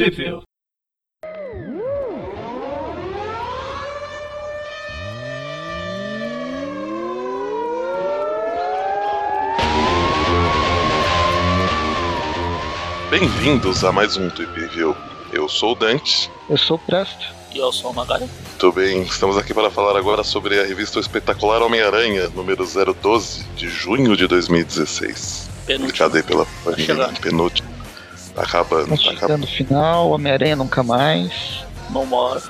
Trivia. 0.00 0.40
Bem-vindos 13.10 13.84
a 13.84 13.92
mais 13.92 14.16
um 14.16 14.30
Trip 14.30 14.58
Review. 14.58 14.96
Eu 15.34 15.46
sou 15.50 15.72
o 15.72 15.74
Dante. 15.74 16.30
Eu 16.48 16.56
sou 16.56 16.78
o 16.78 16.78
Presto. 16.78 17.26
E 17.52 17.58
eu 17.58 17.70
sou 17.70 17.90
o 17.90 17.94
Magari. 17.94 18.24
Muito 18.24 18.72
bem, 18.72 19.02
estamos 19.02 19.36
aqui 19.36 19.52
para 19.52 19.70
falar 19.70 19.98
agora 19.98 20.24
sobre 20.24 20.58
a 20.58 20.64
revista 20.64 20.96
O 20.96 21.02
Espetacular 21.02 21.60
Homem-Aranha, 21.60 22.30
número 22.30 22.64
012, 22.64 23.44
de 23.54 23.68
junho 23.68 24.16
de 24.16 24.26
2016. 24.26 25.50
Publicado 25.66 26.16
aí 26.16 26.22
pela 26.22 26.46
Panini, 26.64 27.20
penúltimo. 27.20 27.69
Tá 28.40 28.46
acabando, 28.46 28.88
Tá 28.88 28.96
tá 28.96 28.96
chegando 28.96 29.16
acabando. 29.18 29.40
no 29.40 29.46
final, 29.46 30.10
Homem-Aranha 30.10 30.56
nunca 30.56 30.82
mais. 30.82 31.32
No 31.90 32.06
more. 32.06 32.40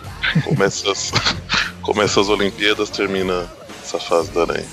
Começa 0.44 0.90
as, 0.92 1.10
começa 1.82 2.20
as 2.20 2.28
Olimpíadas, 2.28 2.90
termina 2.90 3.46
essa 3.82 3.98
fase 3.98 4.30
da 4.30 4.42
Aranha. 4.42 4.66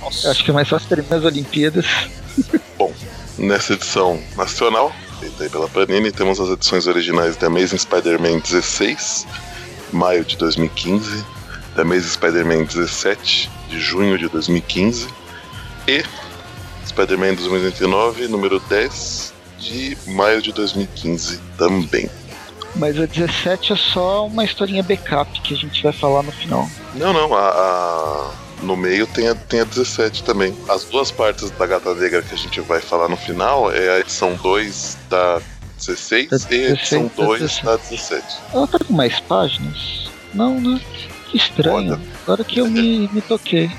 Nossa. 0.00 0.26
Eu 0.26 0.30
acho 0.32 0.44
que 0.44 0.50
é 0.50 0.54
mais 0.54 0.68
fácil 0.68 0.88
terminar 0.88 1.16
as 1.18 1.24
Olimpíadas. 1.24 1.86
Nessa 3.38 3.72
edição 3.72 4.20
nacional, 4.36 4.92
feita 5.20 5.44
aí 5.44 5.48
pela 5.48 5.68
Panini, 5.68 6.12
temos 6.12 6.38
as 6.38 6.50
edições 6.50 6.86
originais 6.86 7.36
de 7.36 7.44
Amazing 7.46 7.78
Spider-Man 7.78 8.38
16, 8.40 9.26
maio 9.92 10.24
de 10.24 10.36
2015, 10.36 11.24
The 11.74 11.82
Amazing 11.82 12.08
Spider-Man 12.10 12.64
17, 12.64 13.50
de 13.70 13.80
junho 13.80 14.18
de 14.18 14.28
2015, 14.28 15.08
e 15.88 16.04
Spider-Man 16.86 17.34
2099, 17.34 18.28
número 18.28 18.60
10, 18.60 19.31
de 19.62 19.96
maio 20.08 20.42
de 20.42 20.52
2015 20.52 21.38
também. 21.56 22.08
Mas 22.74 22.98
a 22.98 23.04
17 23.06 23.72
é 23.72 23.76
só 23.76 24.26
uma 24.26 24.44
historinha 24.44 24.82
backup 24.82 25.40
que 25.42 25.54
a 25.54 25.56
gente 25.56 25.82
vai 25.82 25.92
falar 25.92 26.22
no 26.22 26.32
final. 26.32 26.68
Não, 26.94 27.12
não, 27.12 27.34
a, 27.34 27.48
a- 27.48 28.30
no 28.62 28.76
meio 28.76 29.06
tem 29.08 29.28
a, 29.28 29.34
tem 29.34 29.60
a 29.60 29.64
17 29.64 30.22
também. 30.24 30.56
As 30.68 30.84
duas 30.84 31.10
partes 31.10 31.50
da 31.50 31.66
Gata 31.66 31.94
Negra 31.94 32.22
que 32.22 32.34
a 32.34 32.38
gente 32.38 32.60
vai 32.62 32.80
falar 32.80 33.08
no 33.08 33.16
final 33.16 33.70
é 33.72 33.96
a 33.96 34.00
edição 34.00 34.34
2 34.36 34.96
da 35.10 35.40
16 35.78 36.28
Da 36.28 36.36
e 36.50 36.66
a 36.66 36.70
edição 36.70 37.08
16 37.08 37.16
da 37.16 37.24
2 37.24 37.40
17. 37.40 37.64
da 37.64 37.76
17. 37.76 38.26
Ela 38.54 38.66
tá 38.66 38.78
com 38.78 38.92
mais 38.94 39.20
páginas? 39.20 40.10
Não, 40.32 40.58
né? 40.60 40.80
Que 41.30 41.36
estranho. 41.36 42.00
Agora 42.22 42.42
que 42.44 42.58
eu 42.60 42.68
me, 42.70 43.08
me 43.12 43.20
toquei. 43.20 43.70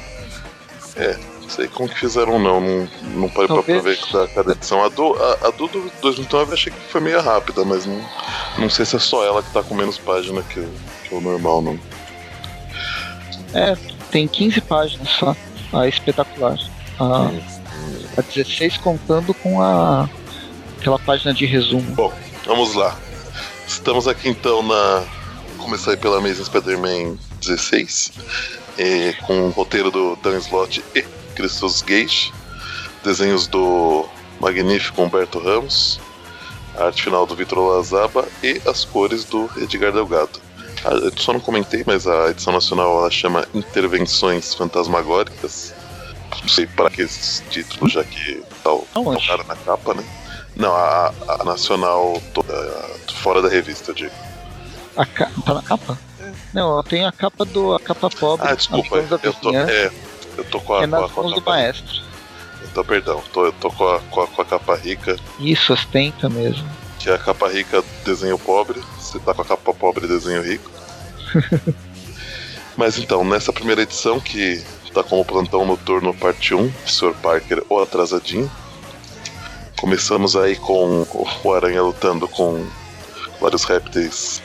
Não 1.44 1.50
sei 1.50 1.68
como 1.68 1.88
que 1.90 2.00
fizeram 2.00 2.40
não, 2.40 2.60
não, 2.60 2.90
não 3.16 3.30
parei 3.30 3.48
pra 3.48 3.58
Talvez. 3.58 3.84
ver 3.84 4.00
cada, 4.34 4.52
edição. 4.54 4.84
A 4.84 4.90
do, 4.90 5.14
a, 5.14 5.48
a 5.48 5.52
do, 5.52 5.68
do 5.68 5.92
2009 6.02 6.50
eu 6.52 6.54
achei 6.54 6.74
que 6.74 6.80
foi 6.92 7.02
meio 7.02 7.22
rápida, 7.22 7.64
mas 7.66 7.86
não, 7.86 8.02
não 8.58 8.70
sei 8.70 8.86
se 8.86 8.96
é 8.96 9.00
só 9.00 9.24
ela 9.26 9.44
que 9.44 9.52
tá 9.52 9.62
com 9.62 9.76
menos 9.76 9.98
página 9.98 10.42
que, 10.44 10.60
o- 10.60 10.74
que 11.08 11.14
o 11.14 11.22
normal, 11.22 11.62
não. 11.62 11.80
É, 13.54 13.76
tem 14.12 14.28
15 14.28 14.62
páginas 14.62 15.10
só. 15.10 15.36
A 15.74 15.88
espetacular. 15.88 16.58
A, 17.00 17.30
a 18.18 18.22
16 18.22 18.78
contando 18.78 19.34
com 19.34 19.62
a 19.62 20.08
aquela 20.80 21.00
página 21.00 21.34
de 21.34 21.46
resumo. 21.46 22.12
Vamos 22.46 22.74
lá. 22.74 22.98
Estamos 23.68 24.08
aqui 24.08 24.30
então 24.30 24.62
na. 24.64 25.04
Começar 25.58 25.92
aí 25.92 25.98
pela 25.98 26.18
Amazing 26.18 26.44
Spider-Man 26.46 27.16
16, 27.40 28.12
eh, 28.78 29.14
com 29.26 29.48
o 29.48 29.50
roteiro 29.52 29.90
do 29.90 30.16
Dan 30.18 30.38
Slott 30.40 30.84
e 30.94 31.06
Christos 31.36 31.82
Gage, 31.82 32.34
desenhos 33.04 33.48
do 33.48 34.06
magnífico 34.40 35.02
Humberto 35.02 35.40
Ramos, 35.40 36.00
a 36.78 36.86
arte 36.86 37.04
final 37.04 37.26
do 37.26 37.36
Vitor 37.36 37.60
Lazaba 37.60 38.28
e 38.42 38.62
as 38.68 38.84
cores 38.86 39.24
do 39.26 39.50
Edgar 39.58 39.92
Delgado. 39.92 40.42
Eu 40.86 41.14
só 41.18 41.32
não 41.34 41.40
comentei, 41.40 41.84
mas 41.86 42.06
a 42.08 42.30
edição 42.32 42.52
nacional 42.52 42.98
ela 43.00 43.10
chama 43.12 43.48
Intervenções 43.54 44.54
Fantasmagóricas. 44.54 45.74
Não 46.42 46.50
sei 46.50 46.66
para 46.66 46.90
que 46.90 47.04
esse 47.04 47.42
título, 47.44 47.90
já 47.90 48.04
que 48.04 48.44
tá 48.64 48.74
o, 48.74 48.80
tá 48.80 49.00
Aonde? 49.00 49.26
cara 49.28 49.44
na 49.44 49.56
capa, 49.56 49.94
né? 49.94 50.04
Não, 50.56 50.74
a, 50.76 51.14
a 51.40 51.44
nacional 51.46 52.22
toda, 52.34 52.54
a- 52.54 53.12
fora 53.22 53.42
da 53.42 53.48
revista, 53.48 53.92
eu 53.92 53.96
digo. 53.96 54.12
A 54.98 55.06
ca... 55.06 55.32
Tá 55.46 55.54
na 55.54 55.62
capa? 55.62 55.98
Não, 56.54 56.74
ela 56.74 56.84
tem 56.84 57.06
a 57.06 57.12
capa 57.12 57.46
do. 57.46 57.74
a 57.76 57.80
capa 57.80 58.10
pobre. 58.10 58.48
Ah, 58.48 58.54
desculpa, 58.56 58.98
eu 59.24 59.34
tô, 59.34 59.52
é, 59.56 59.92
eu 60.38 60.44
tô 60.46 60.60
com 60.60 60.74
a, 60.76 60.84
é 60.84 60.88
com 60.88 60.96
a, 60.96 61.10
com 61.10 61.30
a 61.30 61.36
capa. 61.36 61.52
maestro. 61.52 62.04
Então, 62.64 62.84
perdão, 62.84 63.22
tô, 63.32 63.46
eu 63.46 63.54
tô 63.54 63.70
com 63.72 63.88
a, 63.88 64.00
com, 64.00 64.22
a, 64.22 64.28
com 64.28 64.42
a 64.42 64.46
capa 64.46 64.76
rica, 64.76 65.16
Isso, 65.40 65.74
ostenta 65.74 66.30
mesmo. 66.30 66.68
que 67.00 67.10
é 67.10 67.14
a 67.14 67.20
capa 67.20 67.50
rica 67.50 67.84
desenho 68.06 68.38
pobre. 68.40 68.82
Você 68.98 69.20
tá 69.20 69.34
com 69.34 69.42
a 69.42 69.46
capa 69.46 69.74
pobre 69.74 70.08
desenho 70.08 70.42
rico. 70.42 70.72
Mas 72.76 72.98
então, 72.98 73.24
nessa 73.24 73.54
primeira 73.54 73.84
edição, 73.84 74.20
que 74.20 74.64
tá 74.94 75.04
como 75.04 75.26
plantão 75.26 75.66
noturno 75.66 76.14
parte 76.14 76.54
1, 76.54 76.72
Sr. 76.86 77.14
Parker 77.22 77.64
ou 77.68 77.82
atrasadinho. 77.82 78.50
Começamos 79.80 80.36
aí 80.36 80.56
com 80.56 81.06
o 81.44 81.54
Aranha 81.54 81.82
lutando 81.82 82.28
com 82.28 82.66
vários 83.42 83.64
répteis. 83.64 84.42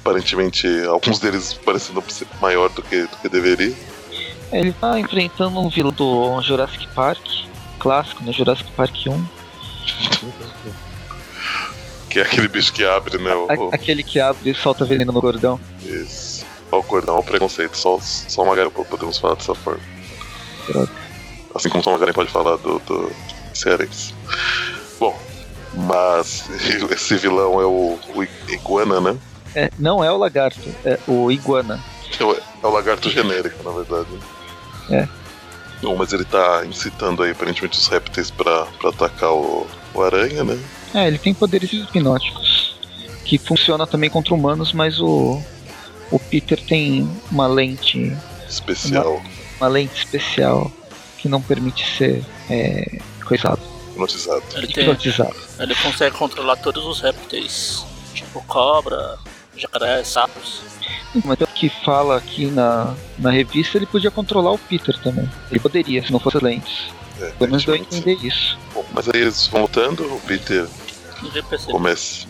Aparentemente, 0.00 0.66
alguns 0.86 1.18
deles 1.18 1.52
parecendo 1.52 2.02
maior 2.40 2.70
do 2.70 2.82
que, 2.82 3.02
do 3.02 3.16
que 3.18 3.28
deveria. 3.28 3.74
Ele 4.52 4.72
tá 4.72 4.98
enfrentando 4.98 5.60
um 5.60 5.68
vilão 5.68 5.92
do 5.92 6.40
Jurassic 6.42 6.86
Park, 6.88 7.20
clássico, 7.78 8.22
no 8.24 8.32
Jurassic 8.32 8.70
Park 8.72 8.94
1. 9.06 9.24
Que 12.08 12.18
é 12.18 12.22
aquele 12.22 12.48
bicho 12.48 12.72
que 12.72 12.84
abre, 12.84 13.18
né? 13.18 13.32
O, 13.34 13.46
A- 13.70 13.74
aquele 13.74 14.02
que 14.02 14.18
abre 14.18 14.50
e 14.50 14.54
solta 14.54 14.84
veneno 14.84 15.12
no 15.12 15.20
gordão. 15.20 15.60
Isso. 15.84 16.44
Olha 16.72 16.80
o 16.80 16.84
cordão, 16.84 17.14
olha 17.14 17.22
o 17.22 17.26
preconceito. 17.26 17.76
Só, 17.76 17.98
só 18.00 18.42
uma 18.42 18.54
galera 18.54 18.70
podemos 18.70 19.18
falar 19.18 19.34
dessa 19.36 19.54
forma. 19.54 19.80
Droga. 20.66 20.90
Assim 21.54 21.68
como 21.68 21.82
só 21.82 21.90
uma 21.90 21.98
galera 21.98 22.14
pode 22.14 22.30
falar 22.30 22.56
do, 22.56 22.78
do 22.80 23.12
Cerex. 23.54 24.12
Bom, 24.98 25.16
mas 25.74 26.48
esse 26.90 27.16
vilão 27.16 27.60
é 27.60 27.64
o, 27.64 27.98
o 28.14 28.22
Iguana, 28.48 29.00
né? 29.00 29.16
É, 29.54 29.70
não 29.78 30.02
é 30.02 30.10
o 30.12 30.16
lagarto, 30.16 30.60
é 30.84 30.96
o 31.08 31.28
iguana. 31.30 31.82
É 32.20 32.22
o, 32.24 32.32
é 32.34 32.66
o 32.66 32.70
lagarto 32.70 33.10
genérico, 33.10 33.64
na 33.64 33.72
verdade. 33.76 34.08
É. 34.90 35.08
Bom, 35.82 35.96
mas 35.96 36.12
ele 36.12 36.24
tá 36.24 36.64
incitando 36.66 37.22
aí 37.22 37.30
aparentemente 37.30 37.78
os 37.78 37.86
répteis 37.88 38.30
pra, 38.30 38.66
pra 38.78 38.90
atacar 38.90 39.32
o, 39.32 39.66
o 39.94 40.02
aranha, 40.02 40.44
né? 40.44 40.58
É, 40.94 41.06
ele 41.06 41.18
tem 41.18 41.32
poderes 41.32 41.72
hipnóticos. 41.72 42.78
Que 43.24 43.38
funciona 43.38 43.86
também 43.86 44.10
contra 44.10 44.34
humanos, 44.34 44.72
mas 44.72 45.00
o. 45.00 45.40
O 46.10 46.18
Peter 46.18 46.60
tem 46.60 47.08
uma 47.30 47.46
lente. 47.46 48.16
Especial, 48.48 49.22
Uma 49.58 49.68
lente 49.68 49.94
especial 49.94 50.72
que 51.16 51.28
não 51.28 51.40
permite 51.40 51.86
ser 51.96 52.24
é, 52.50 52.98
coisado, 53.24 53.60
hipnotizado. 53.90 54.42
Ele, 54.54 54.66
tem, 54.66 54.82
hipnotizado. 54.84 55.36
ele 55.60 55.74
consegue 55.76 56.16
controlar 56.16 56.56
todos 56.56 56.84
os 56.84 57.00
répteis. 57.00 57.84
Tipo 58.12 58.42
cobra, 58.42 59.18
jacaré, 59.60 60.02
sapos. 60.04 60.62
Mas 61.24 61.38
pelo 61.38 61.50
que 61.52 61.68
fala 61.68 62.16
aqui 62.16 62.46
na, 62.46 62.94
na 63.18 63.30
revista, 63.30 63.76
ele 63.78 63.86
podia 63.86 64.10
controlar 64.10 64.52
o 64.52 64.58
Peter 64.58 64.96
também. 65.02 65.28
Ele 65.50 65.60
poderia, 65.60 66.04
se 66.04 66.12
não 66.12 66.20
fosse 66.20 66.38
lentes. 66.42 66.88
É, 67.20 67.30
Pelo 67.32 67.50
menos 67.50 67.64
deu 67.64 67.74
a 67.74 67.78
entender 67.78 68.14
isso. 68.24 68.58
Bom, 68.72 68.84
mas 68.92 69.08
aí 69.08 69.20
eles 69.20 69.46
vão 69.48 69.62
lutando, 69.62 70.04
o 70.14 70.20
Peter 70.20 70.66
começa. 71.66 72.26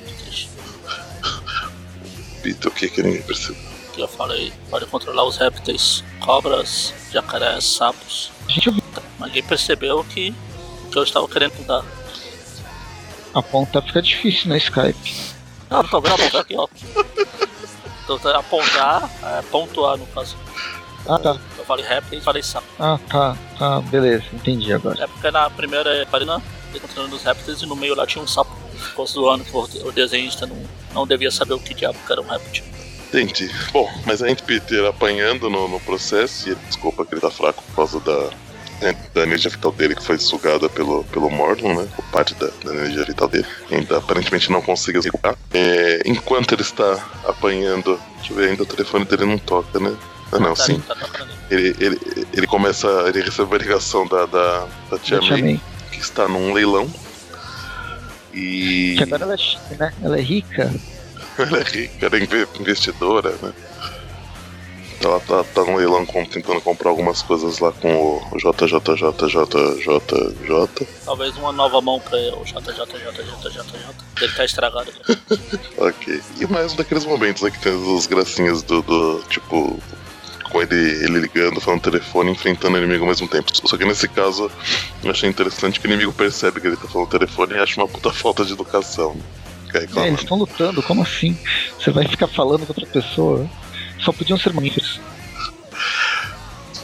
Peter, 2.42 2.68
o 2.68 2.74
que 2.74 2.88
que 2.88 3.02
ninguém 3.02 3.22
percebeu? 3.22 3.62
Que 3.92 4.00
eu 4.00 4.08
falei. 4.08 4.52
Pode 4.70 4.86
controlar 4.86 5.24
os 5.24 5.36
répteis. 5.36 6.02
Cobras, 6.20 6.92
jacarés, 7.12 7.64
sapos. 7.64 8.32
A 8.48 8.52
gente 8.52 8.70
Mas 9.18 9.28
ninguém 9.28 9.42
percebeu 9.42 10.02
que, 10.04 10.34
que 10.90 10.98
eu 10.98 11.02
estava 11.02 11.28
querendo 11.28 11.54
mudar. 11.58 11.84
apontar, 13.34 13.82
fica 13.82 14.00
difícil 14.02 14.48
no 14.48 14.56
Skype. 14.56 15.29
Ah, 15.70 15.82
não 15.82 15.88
tô 15.88 16.00
gravando 16.00 16.38
aqui, 16.38 16.56
ó. 16.56 16.66
Então, 18.02 18.18
tá, 18.18 18.38
apontar, 18.38 19.08
é, 19.22 19.42
pontuar 19.50 19.96
no 19.96 20.06
caso. 20.08 20.36
Ah, 21.06 21.18
tá. 21.18 21.38
Eu 21.56 21.64
falei 21.64 21.84
répteis, 21.84 22.24
falei 22.24 22.42
sapo. 22.42 22.66
Ah, 22.78 22.98
tá. 23.08 23.36
Tá, 23.58 23.80
beleza. 23.82 24.24
Entendi 24.32 24.72
agora. 24.72 25.02
É 25.02 25.06
porque 25.06 25.30
na 25.30 25.48
primeira 25.48 26.06
página 26.10 26.42
ele 26.70 26.80
controlando 26.80 27.16
os 27.16 27.22
répteis 27.22 27.62
e 27.62 27.66
no 27.66 27.76
meio 27.76 27.94
lá 27.94 28.06
tinha 28.06 28.22
um 28.22 28.26
sapo. 28.26 28.50
Ficou 28.76 29.06
zoando 29.06 29.44
que 29.44 29.56
o 29.56 29.88
o 29.88 29.92
desenhista 29.92 30.46
não, 30.46 30.56
não 30.92 31.06
devia 31.06 31.30
saber 31.30 31.54
o 31.54 31.60
que 31.60 31.72
diabo 31.72 31.98
que 32.04 32.12
era 32.12 32.20
um 32.20 32.26
réptil. 32.26 32.64
Entendi. 33.08 33.50
Bom, 33.72 33.88
mas 34.06 34.22
a 34.22 34.28
gente 34.28 34.42
Peter 34.42 34.84
apanhando 34.86 35.50
no, 35.50 35.68
no 35.68 35.80
processo, 35.80 36.48
e 36.48 36.52
ele 36.52 36.60
desculpa 36.66 37.04
que 37.04 37.14
ele 37.14 37.20
tá 37.20 37.30
fraco 37.30 37.62
por 37.62 37.74
causa 37.74 38.00
da, 38.00 38.30
né, 38.80 38.96
da 39.14 39.22
energia 39.22 39.50
vital 39.50 39.72
dele 39.72 39.94
que 39.94 40.02
foi 40.04 40.18
sugada 40.18 40.68
pelo, 40.68 41.04
pelo 41.04 41.30
Mordon, 41.30 41.74
né? 41.74 41.88
Por 41.94 42.04
parte 42.06 42.34
da, 42.34 42.48
da 42.64 42.74
energia 42.74 43.04
vital 43.04 43.28
dele. 43.28 43.46
Ainda 43.70 43.98
aparentemente 43.98 44.50
não 44.50 44.62
conseguiu 44.62 45.02
se 45.02 45.08
recuperar. 45.08 45.36
É, 45.52 46.02
enquanto 46.06 46.52
ele 46.52 46.62
está 46.62 46.92
apanhando, 47.24 48.00
deixa 48.16 48.32
eu 48.32 48.36
ver, 48.36 48.50
ainda 48.50 48.62
o 48.62 48.66
telefone 48.66 49.04
dele 49.04 49.24
não 49.26 49.38
toca, 49.38 49.78
né? 49.78 49.94
Ah, 50.32 50.38
não, 50.38 50.54
Tá, 50.54 50.64
sim. 50.64 50.78
tá. 50.80 50.96
Ele, 51.50 51.74
ele, 51.80 52.00
ele 52.32 52.46
começa. 52.46 52.86
Ele 53.08 53.20
recebe 53.22 53.48
uma 53.50 53.58
ligação 53.58 54.06
da, 54.06 54.26
da, 54.26 54.66
da 54.90 54.98
Tia 54.98 55.20
May, 55.20 55.60
que 55.90 55.98
está 55.98 56.28
num 56.28 56.52
leilão. 56.52 56.88
E. 58.32 58.94
Que 58.96 59.02
agora 59.02 59.24
ela 59.24 59.34
é 59.34 59.36
chique, 59.36 59.74
né? 59.78 59.92
Ela 60.02 60.18
é 60.18 60.22
rica. 60.22 60.72
ela 61.38 61.58
é 61.58 61.62
rica, 61.62 62.06
ela 62.06 62.16
é 62.16 62.20
inve- 62.22 62.48
investidora, 62.60 63.30
né? 63.42 63.52
Ela 65.02 65.18
tá, 65.20 65.42
tá 65.44 65.64
no 65.64 65.76
leilão 65.76 66.04
com- 66.04 66.24
tentando 66.26 66.60
comprar 66.60 66.90
algumas 66.90 67.22
coisas 67.22 67.58
lá 67.58 67.72
com 67.72 67.88
o 68.32 68.36
JJJJJJ. 69.30 70.86
Talvez 71.04 71.34
uma 71.36 71.52
nova 71.52 71.80
mão 71.80 71.98
pra 72.00 72.18
o 72.36 72.44
JJJJJJ. 72.44 73.62
Ele 74.20 74.32
tá 74.34 74.44
estragado. 74.44 74.92
né? 75.08 75.16
Ok. 75.78 76.20
E 76.38 76.46
mais 76.46 76.72
um 76.74 76.76
daqueles 76.76 77.04
momentos 77.06 77.42
né, 77.42 77.50
que 77.50 77.58
tem 77.60 77.72
as 77.96 78.06
gracinhas 78.06 78.62
do, 78.62 78.82
do, 78.82 79.22
tipo. 79.28 79.78
Com 80.50 80.60
ele, 80.60 80.74
ele 80.74 81.20
ligando, 81.20 81.60
falando 81.60 81.78
no 81.78 81.92
telefone, 81.92 82.32
enfrentando 82.32 82.74
o 82.74 82.78
inimigo 82.78 83.04
ao 83.04 83.08
mesmo 83.10 83.28
tempo. 83.28 83.50
Só 83.68 83.76
que 83.78 83.84
nesse 83.84 84.08
caso, 84.08 84.50
eu 85.04 85.10
achei 85.12 85.28
interessante 85.30 85.78
que 85.78 85.86
o 85.86 85.88
inimigo 85.88 86.12
percebe 86.12 86.60
que 86.60 86.66
ele 86.66 86.76
tá 86.76 86.88
falando 86.88 87.06
no 87.06 87.18
telefone 87.18 87.54
e 87.54 87.58
acha 87.58 87.80
uma 87.80 87.86
puta 87.86 88.10
falta 88.12 88.44
de 88.44 88.52
educação. 88.52 89.16
É, 89.72 89.84
eles 90.08 90.20
estão 90.22 90.36
lutando, 90.36 90.82
como 90.82 91.02
assim? 91.02 91.38
Você 91.78 91.92
vai 91.92 92.04
ficar 92.08 92.26
falando 92.26 92.66
com 92.66 92.72
outra 92.72 92.84
pessoa? 92.86 93.48
Só 94.02 94.12
podiam 94.12 94.38
ser 94.38 94.52
mamíferos. 94.52 95.00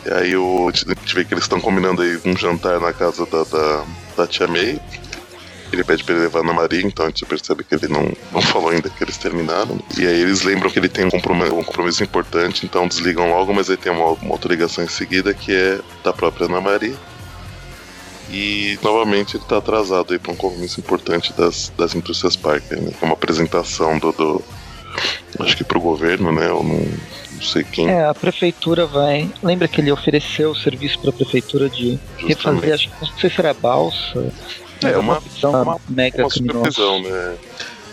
E 0.04 0.12
aí 0.12 0.36
o, 0.36 0.68
a 0.68 0.72
gente 0.72 1.14
vê 1.14 1.24
que 1.24 1.34
eles 1.34 1.44
estão 1.44 1.60
combinando 1.60 2.02
aí 2.02 2.18
um 2.24 2.36
jantar 2.36 2.78
na 2.80 2.92
casa 2.92 3.26
da, 3.26 3.42
da, 3.44 3.84
da 4.16 4.26
tia 4.26 4.46
May. 4.46 4.80
Ele 5.72 5.82
pede 5.82 6.04
pra 6.04 6.14
ele 6.14 6.22
levar 6.22 6.44
na 6.44 6.52
Maria, 6.52 6.80
então 6.80 7.06
a 7.06 7.08
gente 7.08 7.26
percebe 7.26 7.64
que 7.64 7.74
ele 7.74 7.88
não, 7.88 8.12
não 8.30 8.40
falou 8.40 8.70
ainda 8.70 8.88
que 8.88 9.02
eles 9.02 9.16
terminaram. 9.16 9.80
E 9.98 10.06
aí 10.06 10.20
eles 10.20 10.42
lembram 10.42 10.70
que 10.70 10.78
ele 10.78 10.88
tem 10.88 11.06
um 11.06 11.10
compromisso, 11.10 11.54
um 11.54 11.64
compromisso 11.64 12.04
importante, 12.04 12.64
então 12.64 12.86
desligam 12.86 13.28
logo, 13.30 13.52
mas 13.52 13.68
aí 13.68 13.76
tem 13.76 13.90
uma, 13.90 14.10
uma 14.10 14.32
outra 14.32 14.48
ligação 14.48 14.84
em 14.84 14.88
seguida 14.88 15.34
que 15.34 15.52
é 15.52 15.80
da 16.04 16.12
própria 16.12 16.46
Ana 16.46 16.60
Maria. 16.60 16.94
E 18.30 18.78
novamente 18.82 19.36
ele 19.36 19.44
tá 19.44 19.58
atrasado 19.58 20.12
aí 20.12 20.18
pra 20.18 20.32
um 20.32 20.36
compromisso 20.36 20.80
importante 20.80 21.32
das, 21.32 21.72
das 21.76 21.94
indústrias 21.94 22.36
Parker, 22.36 22.80
né? 22.80 22.92
É 23.00 23.04
uma 23.04 23.14
apresentação 23.14 23.98
do, 23.98 24.12
do. 24.12 24.42
Acho 25.40 25.56
que 25.56 25.64
pro 25.64 25.80
governo, 25.80 26.32
né? 26.32 26.46
Eu 26.48 26.62
não, 26.62 26.78
não 27.32 27.42
sei 27.42 27.62
quem. 27.64 27.88
É, 27.88 28.04
a 28.06 28.14
prefeitura 28.14 28.86
vai. 28.86 29.30
Lembra 29.42 29.68
que 29.68 29.80
ele 29.80 29.92
ofereceu 29.92 30.50
o 30.50 30.54
serviço 30.56 30.98
pra 31.00 31.12
prefeitura 31.12 31.68
de 31.68 31.98
refazer, 32.18 32.74
acho 32.74 32.88
que 32.90 32.94
não 33.00 33.18
sei 33.18 33.30
se 33.30 33.40
era 33.40 33.52
balsa. 33.54 34.32
É, 34.82 34.96
uma- 34.98 35.20
visão 35.20 35.62
uma- 35.62 35.80
mega 35.88 36.22
uma 36.22 36.30
supervisão, 36.30 37.00
né? 37.02 37.36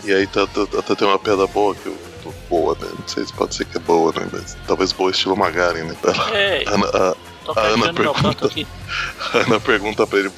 E 0.04 0.12
aí 0.12 0.26
tá, 0.26 0.46
tá- 0.46 0.66
até 0.78 0.94
tem 0.94 1.08
uma 1.08 1.18
piada 1.18 1.46
boa 1.46 1.74
que 1.74 1.86
eu 1.86 1.96
tô 2.22 2.32
boa, 2.50 2.76
né? 2.80 2.88
Não 2.98 3.08
sei 3.08 3.24
se 3.24 3.32
pode 3.32 3.54
ser 3.54 3.64
que 3.64 3.76
é 3.78 3.80
boa, 3.80 4.12
né? 4.12 4.28
Mas 4.32 4.56
talvez 4.66 4.92
boa 4.92 5.10
estilo 5.10 5.34
Magaren, 5.36 5.84
né? 5.84 5.96
Ela- 6.02 6.30
Ei, 6.38 6.64
a, 6.66 6.70
Ana, 6.74 6.86
a- 6.88 7.16
tô 7.44 7.52
a 7.58 7.62
Ana 7.62 7.92
pergunta. 7.94 8.50
a 9.34 9.38
Ana 9.38 9.60
pergunta 9.60 10.06
pra 10.06 10.18
ele: 10.18 10.30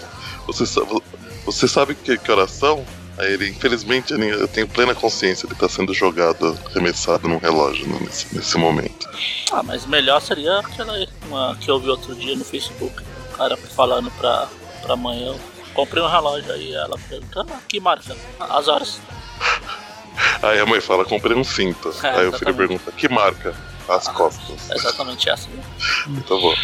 Você 0.46 0.64
sabe, 0.66 1.02
você 1.44 1.66
sabe 1.68 1.94
que, 1.96 2.16
que 2.16 2.30
horas 2.32 2.50
são? 2.52 2.84
Aí 3.18 3.32
ele, 3.32 3.48
infelizmente, 3.50 4.12
eu 4.12 4.46
tenho 4.48 4.68
plena 4.68 4.94
consciência, 4.94 5.46
ele 5.46 5.54
tá 5.54 5.68
sendo 5.68 5.94
jogado, 5.94 6.58
arremessado 6.66 7.26
num 7.28 7.38
relógio 7.38 7.86
né, 7.88 7.98
nesse, 8.02 8.34
nesse 8.34 8.58
momento. 8.58 9.08
Ah, 9.50 9.62
mas 9.62 9.86
melhor 9.86 10.20
seria 10.20 10.58
aquela 10.58 10.92
uma 11.26 11.56
que 11.56 11.70
eu 11.70 11.80
vi 11.80 11.88
outro 11.88 12.14
dia 12.14 12.36
no 12.36 12.44
Facebook. 12.44 13.02
O 13.32 13.36
cara 13.36 13.56
falando 13.56 14.10
pra, 14.12 14.48
pra 14.82 14.96
mãe, 14.96 15.26
eu 15.26 15.38
comprei 15.72 16.02
um 16.02 16.08
relógio 16.08 16.52
aí. 16.52 16.74
Ela 16.74 16.98
pergunta, 17.08 17.46
ah, 17.50 17.58
que 17.66 17.80
marca? 17.80 18.14
As 18.38 18.68
horas. 18.68 19.00
Aí 20.42 20.58
a 20.58 20.64
mãe 20.66 20.80
fala: 20.80 21.04
Comprei 21.04 21.36
um 21.36 21.44
cinto. 21.44 21.88
É, 22.02 22.08
aí 22.08 22.26
o 22.28 22.32
filho 22.32 22.50
exatamente. 22.50 22.56
pergunta: 22.56 22.92
Que 22.92 23.06
marca? 23.08 23.54
As 23.86 24.08
costas. 24.08 24.70
É 24.70 24.74
exatamente 24.74 25.28
essa. 25.28 25.46
Né? 25.50 25.62
Então 26.08 26.40
bom. 26.40 26.54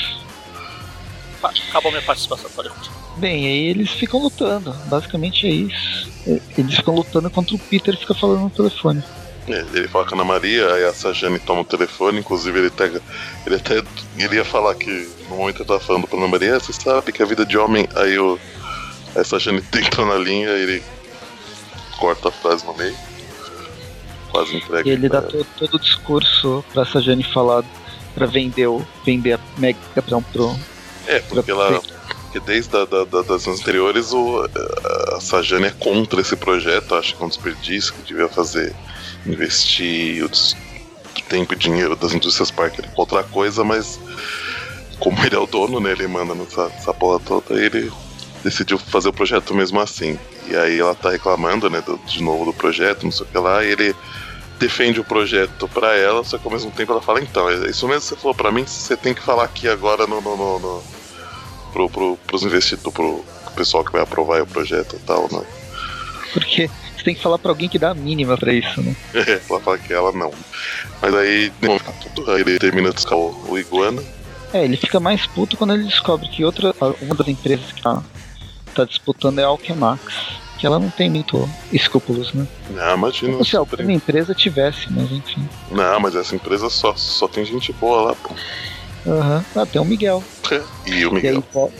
Pa- 1.42 1.52
Acabou 1.68 1.92
minha 1.92 2.02
participação, 2.02 2.50
pode 2.50 2.70
continuar. 2.70 3.01
Bem, 3.16 3.46
aí 3.46 3.68
eles 3.68 3.90
ficam 3.90 4.20
lutando. 4.20 4.72
Basicamente 4.86 5.46
é 5.46 5.50
isso. 5.50 6.10
Eles 6.56 6.74
ficam 6.74 6.94
lutando 6.94 7.30
contra 7.30 7.54
o 7.54 7.58
Peter 7.58 7.94
e 7.94 7.96
fica 7.96 8.14
falando 8.14 8.40
no 8.42 8.50
telefone. 8.50 9.02
É, 9.48 9.64
Ele 9.74 9.88
fala 9.88 10.04
com 10.06 10.14
a 10.14 10.18
Ana 10.18 10.24
Maria, 10.24 10.72
aí 10.72 10.84
a 10.84 10.94
Sajane 10.94 11.38
toma 11.40 11.62
o 11.62 11.64
telefone, 11.64 12.20
inclusive 12.20 12.58
ele 12.58 12.70
pega. 12.70 13.02
Ele 13.44 13.56
até 13.56 13.82
ele 14.16 14.36
ia 14.36 14.44
falar 14.44 14.74
que 14.76 15.08
no 15.28 15.36
momento 15.36 15.58
ele 15.58 15.64
tava 15.68 15.80
falando 15.80 16.06
pra 16.06 16.16
Ana 16.16 16.28
Maria, 16.28 16.56
"Ah, 16.56 16.60
você 16.60 16.72
sabe 16.72 17.10
que 17.12 17.22
a 17.22 17.26
vida 17.26 17.44
de 17.44 17.58
homem. 17.58 17.88
Aí 17.96 18.18
o. 18.18 18.38
Aí 19.14 19.20
a 19.20 19.24
Sajane 19.24 19.58
entrou 19.74 20.06
na 20.06 20.14
linha, 20.14 20.48
ele 20.50 20.82
corta 21.98 22.28
a 22.28 22.32
frase 22.32 22.64
no 22.64 22.74
meio. 22.76 22.94
Quase 24.30 24.56
entrega. 24.56 24.88
E 24.88 24.92
ele 24.92 25.08
dá 25.08 25.20
todo, 25.20 25.46
todo 25.58 25.74
o 25.74 25.78
discurso 25.80 26.64
pra 26.72 26.84
Sajane 26.86 27.22
falar 27.22 27.64
pra 28.14 28.26
vender, 28.26 28.66
o, 28.68 28.86
vender 29.04 29.32
a 29.34 29.40
Mega 29.58 29.78
pra, 29.94 30.20
pro. 30.20 30.56
É, 31.06 31.18
porque 31.20 31.50
ela. 31.50 31.82
Porque 32.32 32.40
desde 32.40 32.70
da, 32.70 32.84
da- 32.86 33.22
das 33.22 33.46
anteriores 33.46 34.12
o, 34.14 34.48
a 35.14 35.20
Sajane 35.20 35.66
é 35.66 35.70
contra 35.70 36.18
esse 36.20 36.34
projeto, 36.34 36.94
acha 36.94 37.14
que 37.14 37.22
é 37.22 37.26
um 37.26 37.28
desperdício, 37.28 37.92
que 37.92 38.02
devia 38.08 38.26
fazer. 38.28 38.74
investir 39.26 40.24
o 40.24 40.30
tempo 41.28 41.52
e 41.52 41.56
dinheiro 41.56 41.94
das 41.94 42.12
indústrias 42.14 42.50
Parker 42.50 42.86
em 42.86 42.90
outra 42.96 43.22
coisa, 43.22 43.62
mas 43.62 44.00
como 44.98 45.22
ele 45.26 45.36
é 45.36 45.38
o 45.38 45.46
dono, 45.46 45.78
né? 45.78 45.92
Ele 45.92 46.06
manda 46.06 46.34
nessa, 46.34 46.68
nessa 46.70 46.94
porra 46.94 47.20
toda, 47.20 47.54
ele 47.62 47.92
decidiu 48.42 48.78
fazer 48.78 49.10
o 49.10 49.12
projeto 49.12 49.54
mesmo 49.54 49.78
assim. 49.78 50.18
E 50.48 50.56
aí 50.56 50.80
ela 50.80 50.94
tá 50.94 51.10
reclamando, 51.10 51.68
né, 51.68 51.82
do- 51.82 51.98
de 52.06 52.22
novo 52.22 52.46
do 52.46 52.52
projeto, 52.54 53.04
não 53.04 53.12
sei 53.12 53.26
o 53.26 53.28
que 53.28 53.38
lá, 53.38 53.62
e 53.62 53.68
ele 53.72 53.94
defende 54.58 54.98
o 55.00 55.04
projeto 55.04 55.68
pra 55.68 55.94
ela, 55.96 56.24
só 56.24 56.38
que 56.38 56.46
ao 56.46 56.52
mesmo 56.52 56.70
tempo 56.70 56.92
ela 56.92 57.02
fala, 57.02 57.20
então, 57.20 57.50
isso 57.66 57.86
mesmo 57.86 58.00
que 58.00 58.06
você 58.08 58.16
falou 58.16 58.34
pra 58.34 58.50
mim, 58.52 58.64
você 58.64 58.96
tem 58.96 59.12
que 59.12 59.20
falar 59.22 59.44
aqui 59.44 59.68
agora 59.68 60.06
no, 60.06 60.20
no, 60.20 60.36
no, 60.36 60.58
no 60.58 60.82
pro, 61.72 61.88
pro, 61.88 62.18
pros 62.26 62.42
investidores, 62.42 62.92
pro, 62.92 63.24
pessoal 63.54 63.84
que 63.84 63.92
vai 63.92 64.02
aprovar 64.02 64.36
aí 64.36 64.42
o 64.42 64.46
projeto 64.46 64.96
e 64.96 64.98
tal, 65.00 65.28
né? 65.30 65.42
Porque 66.32 66.70
você 66.96 67.04
tem 67.04 67.14
que 67.14 67.22
falar 67.22 67.38
pra 67.38 67.50
alguém 67.50 67.68
que 67.68 67.78
dá 67.78 67.90
a 67.90 67.94
mínima 67.94 68.36
pra 68.38 68.52
isso, 68.52 68.80
né? 68.80 68.96
ela 69.48 69.60
fala 69.60 69.78
que 69.78 69.92
ela 69.92 70.12
não. 70.12 70.32
Mas 71.00 71.14
aí, 71.14 71.52
bom, 71.60 71.78
aí 72.28 72.40
ele 72.40 72.58
termina 72.58 72.88
de 72.88 72.94
buscar 72.94 73.16
o, 73.16 73.50
o 73.50 73.58
Iguana. 73.58 74.02
É, 74.52 74.64
ele 74.64 74.76
fica 74.76 75.00
mais 75.00 75.26
puto 75.26 75.56
quando 75.56 75.74
ele 75.74 75.84
descobre 75.84 76.28
que 76.28 76.44
outra, 76.44 76.74
uma 77.00 77.14
das 77.14 77.28
empresas 77.28 77.72
que 77.72 77.82
tá, 77.82 78.02
tá 78.74 78.84
disputando 78.84 79.38
é 79.38 79.44
a 79.44 79.48
Alchemax. 79.48 80.00
Que 80.58 80.66
ela 80.66 80.78
não 80.78 80.90
tem 80.90 81.10
muito 81.10 81.48
escrúpulos, 81.72 82.32
né? 82.32 82.46
Ah, 82.78 82.94
imagina. 82.94 83.32
Como 83.32 83.44
se 83.44 83.50
super- 83.50 83.80
alguma 83.80 83.96
empresa 83.96 84.32
tivesse, 84.32 84.86
mas 84.92 85.10
enfim. 85.10 85.48
Não, 85.72 85.98
mas 85.98 86.14
essa 86.14 86.36
empresa 86.36 86.70
só, 86.70 86.94
só 86.94 87.26
tem 87.26 87.44
gente 87.44 87.72
boa 87.72 88.02
lá, 88.02 88.14
pô. 88.14 88.32
Aham. 89.06 89.44
Ah, 89.56 89.66
tem 89.66 89.80
o 89.80 89.84
Miguel. 89.84 90.22
E 90.86 90.90
o 90.90 90.94
E 90.94 91.02
aí 91.04 91.10
Miguel. 91.12 91.42
co- 91.52 91.72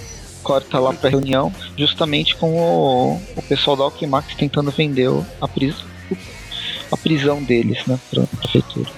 corta 0.43 0.79
lá 0.79 0.93
pra 0.93 1.09
reunião, 1.11 1.53
justamente 1.77 2.35
com 2.37 2.53
o, 2.53 3.15
o 3.37 3.43
pessoal 3.43 3.77
da 3.77 3.85
Alchemax 3.85 4.35
tentando 4.35 4.71
vender 4.73 5.09
a, 5.41 5.47
pris, 5.47 5.77
a 6.91 6.97
prisão 6.97 7.43
deles, 7.43 7.85
né? 7.87 7.99
Pra 8.11 8.25
prefeitura. 8.39 8.91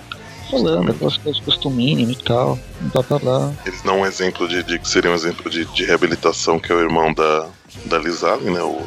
Falando 0.51 0.91
aquelas 0.93 1.17
coisas 1.17 1.37
de 1.41 1.43
custo 1.43 1.69
mínimo 1.71 2.13
e 2.13 2.17
tal, 2.17 2.59
blá 2.93 3.03
blá 3.03 3.19
blá. 3.19 3.53
Eles 3.67 3.83
dão 3.83 4.01
um 4.01 4.07
exemplo 4.07 4.47
de, 4.49 4.63
de 4.63 4.79
que 4.79 4.89
seria 4.89 5.11
um 5.11 5.15
exemplo 5.15 5.51
de, 5.51 5.65
de 5.67 5.85
reabilitação, 5.85 6.59
que 6.61 6.71
é 6.71 6.75
o 6.75 6.81
irmão 6.81 7.13
da, 7.13 7.47
da 7.87 7.99
Liz 7.99 8.23
Allen, 8.23 8.53
né? 8.55 8.63
O, 8.63 8.81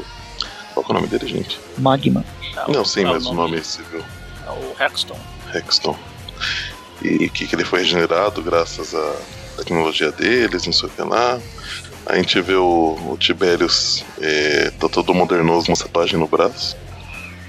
qual 0.74 0.84
que 0.86 0.92
é 0.92 0.96
o 0.96 0.96
nome 0.96 1.08
dele, 1.08 1.28
gente? 1.28 1.60
Magma. 1.78 2.24
É, 2.56 2.72
Não, 2.72 2.86
sim, 2.86 3.02
é 3.02 3.06
mas 3.06 3.26
o 3.26 3.34
nome 3.34 3.64
civil. 3.64 4.04
É 4.48 4.52
o 4.52 4.84
Hexton. 4.84 5.18
Hexton. 5.54 5.98
E 7.02 7.30
que, 7.30 7.48
que 7.48 7.56
ele 7.56 7.64
foi 7.64 7.80
regenerado 7.82 8.42
graças 8.42 8.94
à 8.96 9.16
tecnologia 9.58 10.12
deles, 10.12 10.66
não 10.66 10.74
sei 10.74 10.90
o 10.90 10.92
que 10.92 11.02
lá. 11.02 11.40
A 12.06 12.16
gente 12.16 12.40
vê 12.42 12.56
o, 12.56 12.98
o 13.10 13.18
Tiberius, 13.18 14.04
é, 14.20 14.72
tá 14.80 14.88
todo 14.88 15.14
modernoso, 15.14 15.70
uma 15.70 15.78
tatuagem 15.78 16.18
no 16.18 16.28
braço. 16.28 16.78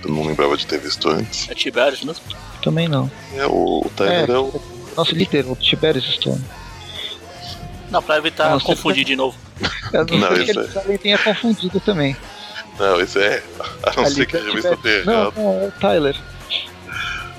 Eu 0.03 0.11
não 0.11 0.27
lembrava 0.27 0.57
de 0.57 0.67
ter 0.67 0.79
visto 0.79 1.09
antes. 1.09 1.49
É 1.49 1.55
Tiberius 1.55 2.03
mesmo? 2.03 2.25
Também 2.63 2.89
não. 2.89 3.11
É, 3.37 3.47
o, 3.47 3.83
o 3.87 3.91
Tyler 3.97 4.31
é, 4.31 4.39
o. 4.39 4.61
Nosso 4.97 5.15
líder, 5.15 5.47
o 5.49 5.55
Tiberius 5.55 6.05
Stone. 6.15 6.45
Não, 7.91 8.03
pra 8.03 8.19
evitar 8.19 8.51
Não, 8.51 8.61
confundir 8.61 9.05
de 9.05 9.17
novo. 9.17 9.37
Eu 9.93 10.05
não, 10.05 10.19
Não, 10.19 10.29
sei 10.35 10.45
que 10.45 10.51
isso 10.51 10.61
ele 10.61 10.69
também 10.69 10.99
tenha 10.99 11.19
confundido 11.19 11.81
também. 11.81 12.17
Não, 12.79 13.01
esse 13.01 13.19
é. 13.19 13.43
A 13.83 13.93
não 13.97 14.07
ser 14.07 14.27
que 14.27 14.37
a 14.37 14.43
revista 14.43 14.77
tenha 14.77 15.05
Não, 15.05 15.13
errado. 15.13 15.35
não, 15.37 15.63
é 15.63 15.67
o 15.67 15.73
Tyler. 15.73 16.17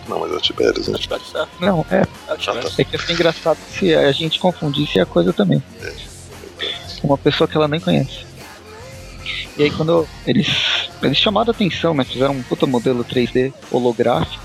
Não, 0.09 0.19
mas 0.19 0.31
é 0.31 0.35
o 0.35 0.41
Tiberius, 0.41 0.87
É 0.87 0.91
né? 0.91 0.97
o 0.97 1.37
é. 1.37 1.47
Não, 1.65 1.85
é. 1.91 2.01
É 2.27 2.33
o. 2.33 2.81
É 2.81 2.83
que 2.83 2.95
ia 2.95 2.99
ser 2.99 3.13
engraçado 3.13 3.57
se 3.71 3.93
a 3.93 4.11
gente 4.11 4.39
confundisse 4.39 4.99
a 4.99 5.05
coisa 5.05 5.31
também. 5.31 5.61
Uma 7.03 7.17
pessoa 7.17 7.47
que 7.47 7.55
ela 7.55 7.67
nem 7.67 7.79
conhece. 7.79 8.25
E 9.57 9.63
aí 9.63 9.71
quando 9.71 10.07
eles. 10.25 10.47
Eles 11.01 11.17
chamaram 11.17 11.49
a 11.49 11.51
atenção, 11.51 11.93
né? 11.93 12.03
Fizeram 12.03 12.33
um 12.33 12.43
puta 12.43 12.65
modelo 12.65 13.05
3D 13.05 13.53
holográfico. 13.71 14.43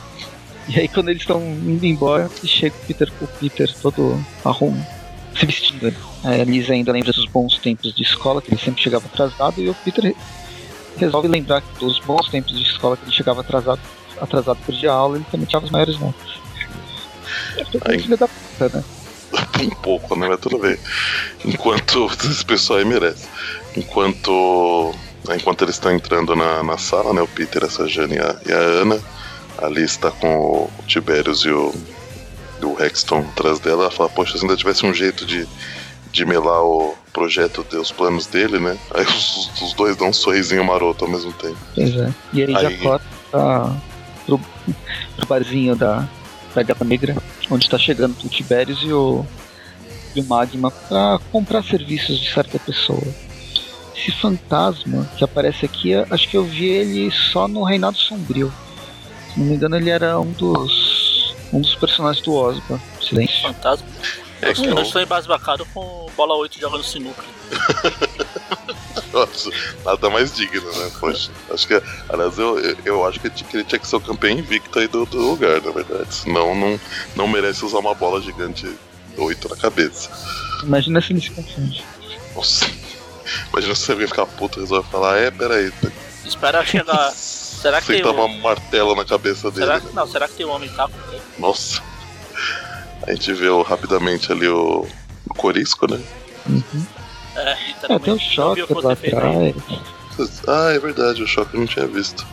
E 0.68 0.78
aí 0.78 0.87
quando 0.88 1.09
eles 1.09 1.23
estão 1.23 1.40
indo 1.42 1.85
embora, 1.85 2.30
chega 2.44 2.75
o 2.76 2.87
Peter, 2.87 3.12
o 3.21 3.26
Peter 3.26 3.75
todo 3.83 4.25
arrumo, 4.44 4.87
se 5.38 5.44
vestindo. 5.47 5.90
né? 5.90 6.40
A 6.40 6.44
Lisa 6.44 6.73
ainda 6.73 6.92
lembra 6.92 7.12
dos 7.12 7.26
bons 7.26 7.59
tempos 7.59 7.94
de 7.94 8.02
escola, 8.02 8.40
que 8.40 8.50
ele 8.50 8.61
sempre 8.61 8.83
chegava 8.83 9.04
atrasado, 9.06 9.61
e 9.61 9.68
o 9.68 9.75
Peter 9.75 10.14
resolve 10.97 11.28
lembrar 11.28 11.62
dos 11.78 11.99
bons 12.00 12.28
tempos 12.28 12.56
de 12.56 12.62
escola 12.62 12.97
que 12.97 13.04
ele 13.04 13.12
chegava 13.12 13.40
atrasado, 13.42 13.80
atrasado 14.25 14.59
por 14.64 14.75
dia 14.75 14.93
aula, 14.93 15.16
ele 15.16 15.26
também 15.31 15.47
tirava 15.47 15.64
os 15.66 15.71
maiores 15.71 15.99
notas. 15.99 16.31
Aí- 17.85 18.00
filho 18.00 18.16
da 18.16 18.28
puta, 18.28 18.76
né? 18.78 18.85
um 19.62 19.71
pouco, 19.71 20.14
né? 20.16 20.28
Mas 20.28 20.40
tudo 20.40 20.59
bem. 20.59 20.76
Enquanto. 21.45 22.07
Esse 22.25 22.45
pessoal 22.45 22.78
aí 22.78 22.85
merece. 22.85 23.26
Enquanto 23.76 24.95
Enquanto 25.33 25.62
eles 25.64 25.76
estão 25.76 25.93
entrando 25.93 26.37
na, 26.37 26.62
na 26.62 26.76
sala, 26.76 27.14
né? 27.14 27.23
O 27.23 27.28
Peter, 27.28 27.64
essa 27.64 27.88
Jane 27.88 28.16
e 28.16 28.19
a, 28.19 28.37
e 28.47 28.52
a 28.52 28.59
Ana. 28.59 29.00
Ali 29.59 29.83
está 29.83 30.11
com 30.11 30.28
o 30.28 30.71
Tiberius 30.87 31.40
e 31.45 31.50
o, 31.50 31.73
e 32.61 32.64
o 32.64 32.76
Hexton 32.83 33.21
atrás 33.21 33.59
dela. 33.59 33.85
Ela 33.85 33.90
fala, 33.90 34.11
poxa, 34.11 34.37
se 34.37 34.45
ainda 34.45 34.57
tivesse 34.57 34.85
um 34.85 34.93
jeito 34.93 35.25
de, 35.25 35.49
de 36.12 36.26
melar 36.26 36.62
o 36.62 36.95
projeto, 37.12 37.64
os 37.81 37.90
planos 37.93 38.26
dele, 38.26 38.59
né? 38.59 38.76
Aí 38.93 39.04
os, 39.07 39.62
os 39.62 39.73
dois 39.73 39.97
dão 39.97 40.09
um 40.09 40.12
sorrisinho 40.12 40.64
maroto 40.64 41.04
ao 41.07 41.11
mesmo 41.11 41.33
tempo. 41.33 41.57
Pois 41.75 41.97
é. 41.97 42.12
E 42.33 42.43
aí, 42.43 42.54
Aí- 42.57 42.62
já 42.62 42.83
corta 42.83 43.04
pro, 44.26 44.40
pro 45.16 45.26
barzinho 45.26 45.76
da, 45.76 46.09
da 46.54 46.62
Gata 46.62 46.85
Negra, 46.85 47.16
onde 47.50 47.64
está 47.64 47.78
chegando 47.78 48.16
o 48.25 48.28
Tiberius 48.28 48.81
e 48.83 48.93
o, 48.93 49.25
e 50.14 50.21
o 50.21 50.25
Magma 50.25 50.71
pra 50.71 51.19
comprar 51.31 51.62
serviços 51.62 52.19
de 52.19 52.33
certa 52.33 52.59
pessoa. 52.59 53.02
Esse 53.97 54.11
fantasma 54.12 55.09
que 55.16 55.25
aparece 55.25 55.64
aqui, 55.64 55.95
acho 55.95 56.28
que 56.28 56.37
eu 56.37 56.45
vi 56.45 56.66
ele 56.66 57.11
só 57.11 57.47
no 57.47 57.62
Reinado 57.62 57.97
Sombrio. 57.97 58.52
Se 59.33 59.40
não 59.40 59.47
me 59.47 59.54
engano, 59.54 59.76
ele 59.76 59.90
era 59.90 60.19
um 60.19 60.33
dos 60.33 61.35
um 61.52 61.61
dos 61.61 61.75
personagens 61.76 62.25
do 62.25 62.35
Osba. 62.35 62.81
Silêncio. 63.00 63.43
Fantasma. 63.43 63.87
É 64.43 64.52
que 64.52 64.66
Eu 64.66 64.76
eu, 64.76 64.83
estou 64.83 65.00
embasbacado 65.00 65.64
com 65.73 66.11
bola 66.16 66.35
8 66.37 66.61
jogando 66.61 66.83
sinuca. 66.83 67.23
Nossa, 69.14 69.50
nada 69.85 70.11
mais 70.11 70.35
digno, 70.35 70.71
né? 70.73 70.90
Poxa, 70.99 71.30
acho 71.50 71.66
que, 71.68 71.80
aliás, 72.09 72.37
eu, 72.38 72.59
eu, 72.85 73.06
acho 73.06 73.21
que 73.21 73.28
ele 73.28 73.35
tinha- 73.35 73.49
que 73.64 73.76
ele 73.76 73.85
ser 73.87 73.97
o 73.97 74.00
campeão 74.00 74.33
invicto 74.33 74.78
aí 74.78 74.88
do, 74.88 75.06
do 75.06 75.18
lugar, 75.30 75.62
na 75.62 75.71
verdade. 75.71 76.12
Senão 76.14 76.54
não, 76.54 76.80
não 77.14 77.28
merece 77.28 77.64
usar 77.64 77.78
uma 77.78 77.94
bola 77.94 78.21
gigante 78.21 78.68
8 79.16 79.49
na 79.49 79.56
cabeça. 79.56 80.11
Imagina 80.64 81.00
se 81.00 81.12
ele 81.12 81.21
se 81.21 81.30
confunde. 81.30 81.85
Nossa. 82.35 82.66
Imagina 83.52 83.75
se 83.75 83.90
alguém 83.92 84.06
ficar 84.09 84.26
puto 84.26 84.59
e 84.59 84.62
resolve 84.62 84.88
falar, 84.90 85.16
é, 85.18 85.30
peraí. 85.30 85.73
Espera 86.25 86.64
chegar. 86.64 87.12
Será 87.64 87.80
que 87.80 87.87
Sentar 87.97 88.12
o- 88.12 88.26
uma 88.26 88.28
martela 88.42 88.94
na 88.94 89.04
cabeça 89.06 89.50
dele. 89.50 89.64
Será 89.64 89.78
né? 89.80 89.87
que, 89.88 89.94
não, 89.97 90.06
será 90.06 90.28
que 90.28 90.35
tem 90.35 90.44
um 90.44 90.50
homem 90.50 90.68
taco? 90.71 90.92
aqui? 91.09 91.18
Nossa. 91.38 91.80
A 93.06 93.11
gente 93.14 93.33
vê 93.33 93.47
rapidamente 93.62 94.30
ali 94.30 94.49
o, 94.49 94.87
o 95.30 95.35
Corisco, 95.35 95.90
né? 95.90 95.99
Uhum. 96.47 96.87
É, 97.37 97.50
É, 97.53 97.55
tem 97.55 97.64
o 97.64 97.67
literalmente. 97.69 98.09
Eu 98.09 98.17
vi 98.17 98.61
Shocker 98.61 98.64
o 98.64 98.67
que 98.67 98.87
lá 98.87 98.93
atrás. 98.93 99.55
Ah, 100.47 100.71
é 100.73 100.79
verdade, 100.79 101.23
o 101.23 101.26
choque 101.26 101.55
eu 101.55 101.61
não 101.61 101.67
tinha 101.67 101.87
visto. 101.87 102.25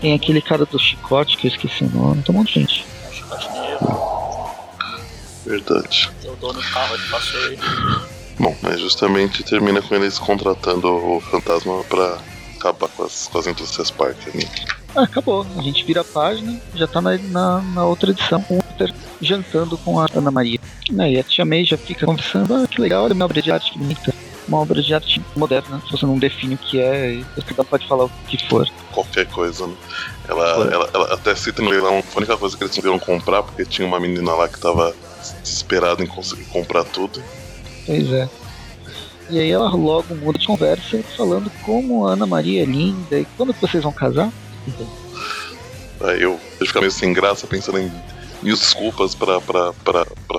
Tem 0.00 0.14
aquele 0.14 0.42
cara 0.42 0.64
do 0.66 0.78
chicote 0.78 1.36
que 1.36 1.46
eu 1.46 1.50
esqueci 1.52 1.84
o 1.84 1.90
nome. 1.90 2.22
Tem 2.22 2.34
um 2.34 2.38
monte 2.38 2.54
de 2.54 2.60
gente. 2.60 2.84
Um 3.08 3.12
chicote 3.12 3.48
negro, 3.52 4.50
Verdade. 5.44 6.10
tem 6.20 6.30
o 6.30 6.36
dono 6.36 6.54
do 6.60 6.68
carro, 6.72 6.94
ele 6.96 7.08
passou 7.08 7.40
aí. 7.46 7.58
Bom, 8.38 8.54
mas 8.62 8.80
justamente 8.80 9.42
termina 9.44 9.80
com 9.80 9.94
eles 9.94 10.18
contratando 10.18 10.88
o 10.88 11.20
fantasma 11.20 11.82
pra 11.84 12.18
acabar 12.56 12.88
com 12.88 13.04
as, 13.04 13.28
com 13.28 13.38
as 13.38 13.46
indústrias 13.46 13.90
Parker. 13.90 14.36
Né? 14.36 14.44
Ah, 14.94 15.02
acabou. 15.02 15.46
A 15.56 15.62
gente 15.62 15.84
vira 15.84 16.00
a 16.00 16.04
página, 16.04 16.60
já 16.74 16.86
tá 16.86 17.00
na, 17.00 17.18
na, 17.18 17.60
na 17.60 17.84
outra 17.84 18.10
edição 18.10 18.42
com 18.42 18.58
o 18.58 18.62
Peter 18.62 18.94
jantando 19.20 19.76
com 19.78 20.00
a 20.00 20.06
Ana 20.14 20.30
Maria. 20.30 20.58
Né, 20.90 21.12
E 21.12 21.18
a 21.18 21.22
tia 21.22 21.44
May 21.44 21.64
já 21.64 21.76
fica 21.76 22.06
conversando, 22.06 22.54
ah, 22.54 22.66
que 22.66 22.80
legal, 22.80 23.04
olha 23.04 23.14
minha 23.14 23.24
obra 23.24 23.40
de 23.42 23.50
arte 23.50 23.72
que 23.72 23.78
bonita. 23.78 24.14
Uma 24.46 24.60
obra 24.60 24.80
de 24.80 24.94
arte 24.94 25.20
moderna, 25.34 25.82
se 25.84 25.90
você 25.90 26.06
não 26.06 26.18
define 26.18 26.54
o 26.54 26.58
que 26.58 26.80
é, 26.80 27.20
um 27.58 27.64
pode 27.64 27.86
falar 27.88 28.04
o 28.04 28.10
que 28.28 28.38
for. 28.46 28.68
Qualquer 28.92 29.26
coisa, 29.26 29.66
né? 29.66 29.74
Ela, 30.28 30.72
ela, 30.72 30.90
ela 30.94 31.14
até 31.14 31.34
cita 31.34 31.62
no 31.62 31.68
leilão, 31.68 32.00
foi 32.00 32.14
a 32.14 32.18
única 32.18 32.36
coisa 32.36 32.56
que 32.56 32.62
eles 32.62 32.70
conseguiram 32.70 32.98
comprar, 32.98 33.42
porque 33.42 33.64
tinha 33.64 33.86
uma 33.86 33.98
menina 33.98 34.32
lá 34.34 34.48
que 34.48 34.60
tava 34.60 34.94
desesperada 35.42 36.00
em 36.02 36.06
conseguir 36.06 36.44
comprar 36.44 36.84
tudo. 36.84 37.20
Pois 37.86 38.12
é. 38.12 38.28
E 39.28 39.38
aí 39.38 39.50
ela 39.50 39.68
logo 39.70 40.14
muda 40.14 40.38
de 40.38 40.46
conversa, 40.46 41.02
falando 41.16 41.50
como 41.64 42.04
Ana 42.04 42.26
Maria 42.26 42.62
é 42.62 42.64
linda 42.64 43.18
e 43.18 43.26
quando 43.36 43.52
que 43.52 43.60
vocês 43.60 43.82
vão 43.82 43.92
casar? 43.92 44.32
Aí 46.00 46.22
eu, 46.22 46.38
eu 46.60 46.66
fico 46.66 46.78
meio 46.78 46.92
sem 46.92 47.12
graça 47.12 47.46
pensando 47.46 47.78
em 47.78 47.90
mil 48.42 48.54
desculpas 48.54 49.14
pra 49.14 49.72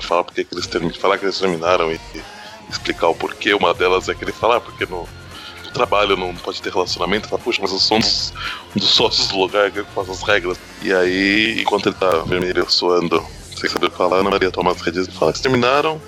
falar 0.01 0.23
porque 0.23 0.43
que 0.43 0.53
eles 0.53 0.67
terminaram, 0.67 1.01
falar 1.01 1.17
que 1.17 1.25
eles 1.25 1.37
terminaram 1.37 1.91
e, 1.91 1.99
e 2.15 2.21
explicar 2.69 3.07
o 3.07 3.15
porquê. 3.15 3.53
Uma 3.53 3.73
delas 3.73 4.07
é 4.09 4.15
que 4.15 4.23
ele 4.23 4.31
fala, 4.31 4.61
porque 4.61 4.85
no, 4.85 5.07
no 5.65 5.71
trabalho 5.71 6.15
não 6.15 6.33
pode 6.35 6.61
ter 6.61 6.71
relacionamento. 6.71 7.27
Fala, 7.27 7.41
puxa, 7.41 7.59
mas 7.61 7.71
eu 7.71 7.79
sou 7.79 7.97
um 7.97 7.99
dos, 7.99 8.33
um 8.75 8.79
dos 8.79 8.89
sócios 8.89 9.27
do 9.27 9.37
lugar 9.37 9.71
que 9.71 9.83
faz 9.83 10.09
as 10.09 10.21
regras. 10.21 10.57
E 10.81 10.93
aí, 10.93 11.61
enquanto 11.61 11.89
ele 11.89 11.95
tá 11.95 12.19
vermelho 12.19 12.69
suando, 12.69 13.23
sem 13.55 13.69
saber 13.69 13.87
o 13.87 13.91
que 13.91 13.97
falar, 13.97 14.17
Ana 14.17 14.29
Maria 14.29 14.51
toma 14.51 14.71
as 14.71 14.81
redes 14.81 15.07
e 15.07 15.11
fala 15.11 15.33
que 15.33 15.41
terminaram, 15.41 16.01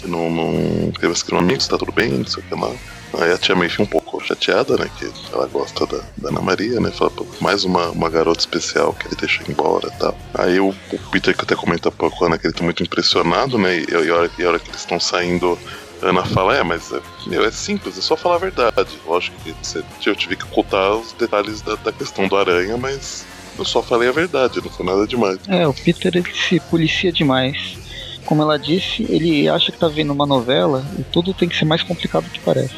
que 0.00 0.08
não, 0.08 0.30
não 0.30 0.92
eles 1.02 1.22
criam 1.22 1.40
amigos, 1.40 1.68
tá 1.68 1.78
tudo 1.78 1.92
bem, 1.92 2.10
não 2.10 2.26
sei 2.26 2.42
o 2.42 2.46
que 2.46 2.54
lá. 2.54 2.72
Aí 3.18 3.32
a 3.32 3.38
tia 3.38 3.56
May 3.56 3.68
fica 3.68 3.82
um 3.82 3.86
pouco 3.86 4.22
chateada, 4.24 4.76
né? 4.76 4.88
Que 4.96 5.10
ela 5.32 5.46
gosta 5.46 5.84
da, 5.86 5.98
da 6.16 6.28
Ana 6.28 6.40
Maria, 6.40 6.78
né? 6.78 6.90
Fala, 6.90 7.10
mais 7.40 7.64
uma, 7.64 7.90
uma 7.90 8.08
garota 8.08 8.40
especial 8.40 8.92
que 8.92 9.08
ele 9.08 9.16
deixou 9.16 9.44
embora 9.48 9.88
e 9.88 9.98
tal. 9.98 10.16
Aí 10.34 10.60
o, 10.60 10.68
o 10.68 10.98
Peter 11.10 11.36
que 11.36 11.42
até 11.42 11.56
comenta 11.56 11.90
pouco 11.90 12.16
com 12.16 12.24
a 12.24 12.28
Ana 12.28 12.38
que 12.38 12.46
ele 12.46 12.54
tá 12.54 12.62
muito 12.62 12.82
impressionado, 12.82 13.58
né? 13.58 13.78
E, 13.78 13.86
e 13.90 14.10
a, 14.10 14.14
hora, 14.14 14.30
e 14.38 14.44
a 14.44 14.48
hora 14.48 14.58
que 14.58 14.68
eles 14.70 14.80
estão 14.80 15.00
saindo, 15.00 15.58
Ana 16.00 16.24
fala, 16.24 16.56
é, 16.56 16.62
mas 16.62 16.92
é, 16.92 17.00
meu, 17.26 17.44
é 17.44 17.50
simples, 17.50 17.98
é 17.98 18.00
só 18.00 18.16
falar 18.16 18.36
a 18.36 18.38
verdade. 18.38 18.90
Lógico 19.04 19.36
que 19.42 19.54
você, 19.60 19.82
eu 20.06 20.14
tive 20.14 20.36
que 20.36 20.44
ocultar 20.44 20.92
os 20.92 21.12
detalhes 21.12 21.60
da, 21.62 21.74
da 21.74 21.92
questão 21.92 22.28
do 22.28 22.36
aranha, 22.36 22.76
mas 22.76 23.26
eu 23.58 23.64
só 23.64 23.82
falei 23.82 24.08
a 24.08 24.12
verdade, 24.12 24.60
não 24.62 24.70
foi 24.70 24.86
nada 24.86 25.06
demais. 25.06 25.38
É, 25.48 25.66
o 25.66 25.74
Peter 25.74 26.16
ele 26.16 26.32
se 26.32 26.60
policia 26.60 27.12
demais. 27.12 27.76
Como 28.24 28.42
ela 28.42 28.58
disse, 28.58 29.04
ele 29.08 29.48
acha 29.48 29.72
que 29.72 29.78
tá 29.78 29.88
vendo 29.88 30.12
uma 30.12 30.26
novela 30.26 30.84
e 30.98 31.02
tudo 31.02 31.34
tem 31.34 31.48
que 31.48 31.56
ser 31.56 31.64
mais 31.64 31.82
complicado 31.82 32.24
do 32.24 32.30
que 32.30 32.40
parece. 32.40 32.74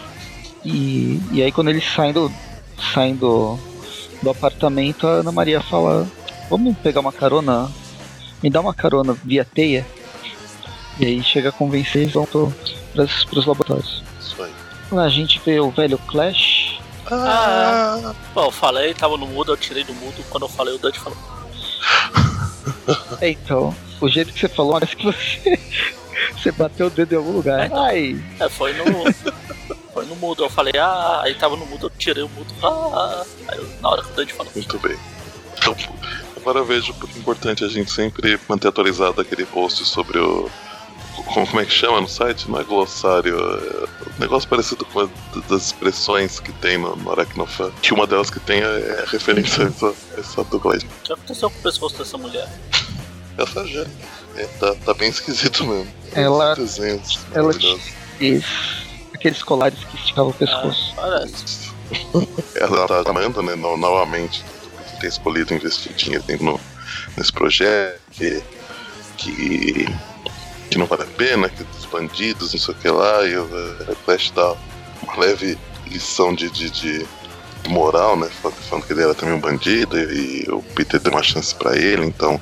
E, 0.65 1.21
e 1.33 1.43
aí 1.43 1.51
quando 1.51 1.69
eles 1.69 1.85
saem 1.85 2.13
do, 2.13 2.33
saem 2.95 3.15
do, 3.15 3.59
do 4.23 4.31
apartamento, 4.31 5.07
a 5.07 5.21
Ana 5.21 5.33
Maria 5.33 5.61
fala, 5.61 6.07
vamos 6.49 6.77
pegar 6.79 7.01
uma 7.01 7.13
carona, 7.13 7.71
me 8.43 8.49
dá 8.49 8.61
uma 8.61 8.75
carona 8.75 9.17
via 9.25 9.45
teia. 9.45 9.87
E 10.99 11.07
aí 11.07 11.23
chega 11.23 11.49
a 11.49 11.53
convencer 11.53 12.07
e 12.07 12.11
vão 12.11 12.27
pro, 12.27 12.53
pras, 12.93 13.25
pros 13.25 13.47
laboratórios. 13.47 14.03
Isso 14.21 14.43
aí. 14.43 14.53
A 14.99 15.09
gente 15.09 15.41
vê 15.45 15.59
o 15.59 15.71
velho 15.71 15.99
Clash. 15.99 16.79
Ah, 17.11 18.15
Bom, 18.35 18.45
eu 18.45 18.51
falei, 18.51 18.95
tava 18.95 19.17
no 19.17 19.27
mudo, 19.27 19.53
eu 19.53 19.57
tirei 19.57 19.85
do 19.85 19.95
mudo. 19.95 20.23
Quando 20.31 20.45
eu 20.45 20.49
falei, 20.49 20.75
o 20.75 20.79
Dante 20.79 21.01
falou. 21.01 21.19
É, 23.21 23.31
então, 23.33 23.75
o 24.07 24.09
jeito 24.09 24.33
que 24.33 24.41
você 24.41 24.49
falou, 24.49 24.73
parece 24.73 24.97
que 24.97 25.05
você, 25.05 25.59
você 26.37 26.53
bateu 26.53 26.87
o 26.87 26.91
dedo 26.91 27.13
em 27.13 27.17
algum 27.17 27.33
lugar. 27.33 27.71
Ai, 27.73 28.21
É, 28.41 28.49
foi 28.49 28.73
no. 28.75 28.85
foi 29.93 30.05
no 30.07 30.17
mudo. 30.17 30.45
Eu 30.45 30.51
falei, 30.51 30.75
ah, 30.79 31.21
aí 31.23 31.35
tava 31.35 31.57
no 31.57 31.67
mudo, 31.67 31.87
eu 31.87 31.91
tirei 31.99 32.23
o 32.23 32.29
mudo. 32.29 32.53
Ah, 32.63 33.25
aí 33.49 33.59
eu- 33.59 33.69
na 33.81 33.89
hora 33.91 34.03
que 34.03 34.11
o 34.11 34.15
Dante 34.15 34.33
falou. 34.33 34.53
Muito 34.55 34.79
bem. 34.79 34.97
Então, 35.59 35.77
agora 36.37 36.59
eu 36.59 36.65
vejo 36.65 36.93
porque 36.95 37.17
é 37.17 37.21
importante 37.21 37.65
a 37.65 37.69
gente 37.69 37.91
sempre 37.91 38.39
manter 38.49 38.69
atualizado 38.69 39.21
aquele 39.21 39.45
post 39.47 39.85
sobre 39.85 40.19
o. 40.19 40.51
Como, 41.27 41.47
como 41.47 41.61
é 41.61 41.67
que 41.67 41.71
chama 41.73 42.01
no 42.01 42.09
site? 42.09 42.51
Não 42.51 42.59
é 42.59 42.65
glossário. 42.65 43.37
É 43.39 43.85
um 44.17 44.19
negócio 44.21 44.49
parecido 44.49 44.85
com 44.87 45.01
a 45.01 45.09
das 45.49 45.67
expressões 45.67 46.41
que 46.41 46.51
tem 46.55 46.79
no, 46.79 46.97
no 46.97 47.13
Aracnofan. 47.13 47.71
Que 47.83 47.93
uma 47.95 48.07
delas 48.07 48.31
que 48.31 48.41
tem 48.41 48.61
é, 48.63 48.65
é 48.65 49.05
referência 49.09 49.65
a 49.65 49.69
essa, 49.69 49.95
essa 50.19 50.45
dublagem. 50.45 50.89
O 50.89 51.03
que 51.03 51.13
aconteceu 51.13 51.51
com 51.51 51.59
o 51.59 51.63
pescoço 51.63 51.99
dessa 51.99 52.17
mulher? 52.19 52.49
Já. 53.67 53.87
É, 54.37 54.45
tá, 54.59 54.75
tá 54.85 54.95
bem 54.95 55.11
esquisito 55.11 55.65
mesmo. 55.67 55.89
Ela- 56.15 56.55
Desenhos 56.55 57.19
ela. 57.35 57.53
Esse, 58.21 58.45
aqueles 59.15 59.43
colares 59.43 59.79
que 59.85 59.97
esticavam 59.97 60.31
o 60.31 60.35
Ah, 60.35 60.39
pescoço. 60.39 60.93
parece. 60.97 61.73
Ela 62.55 62.87
tá 62.89 63.03
chamando, 63.05 63.43
né, 63.43 63.55
no- 63.55 63.77
novamente, 63.77 64.43
por 64.91 64.99
ter 65.01 65.09
escolhido 65.09 65.53
investir 65.55 65.93
dinheiro 65.95 66.25
no, 66.41 66.61
nesse 67.17 67.33
projeto, 67.33 68.01
que, 68.13 68.43
que, 69.19 69.87
que 70.71 70.79
não 70.79 70.87
vale 70.87 71.03
a 71.03 71.07
pena, 71.07 71.49
que 71.51 71.63
os 71.79 71.85
bandidos, 71.87 72.53
não 72.55 72.61
sei 72.61 72.75
o 72.75 72.79
que 72.79 72.89
lá, 72.89 73.27
e 73.27 73.37
o 73.37 73.49
eh, 73.89 73.95
Flash 74.05 74.31
dá 74.35 74.55
uma 75.03 75.17
leve 75.19 75.59
lição 75.87 76.35
de, 76.35 76.49
de, 76.51 76.71
de 76.71 77.07
moral, 77.69 78.17
né, 78.17 78.29
falando, 78.41 78.57
falando 78.69 78.87
que 78.87 78.93
ele 78.95 79.03
era 79.03 79.15
também 79.15 79.35
um 79.35 79.41
bandido, 79.41 79.99
e, 79.99 80.47
o 80.51 80.63
Peter 80.75 80.99
deu 81.01 81.13
uma 81.13 81.23
chance 81.23 81.55
pra 81.55 81.77
ele, 81.77 82.07
então 82.07 82.41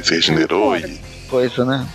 regenerou 0.00 0.76
e 0.76 1.00
Coisa, 1.28 1.64
né? 1.64 1.86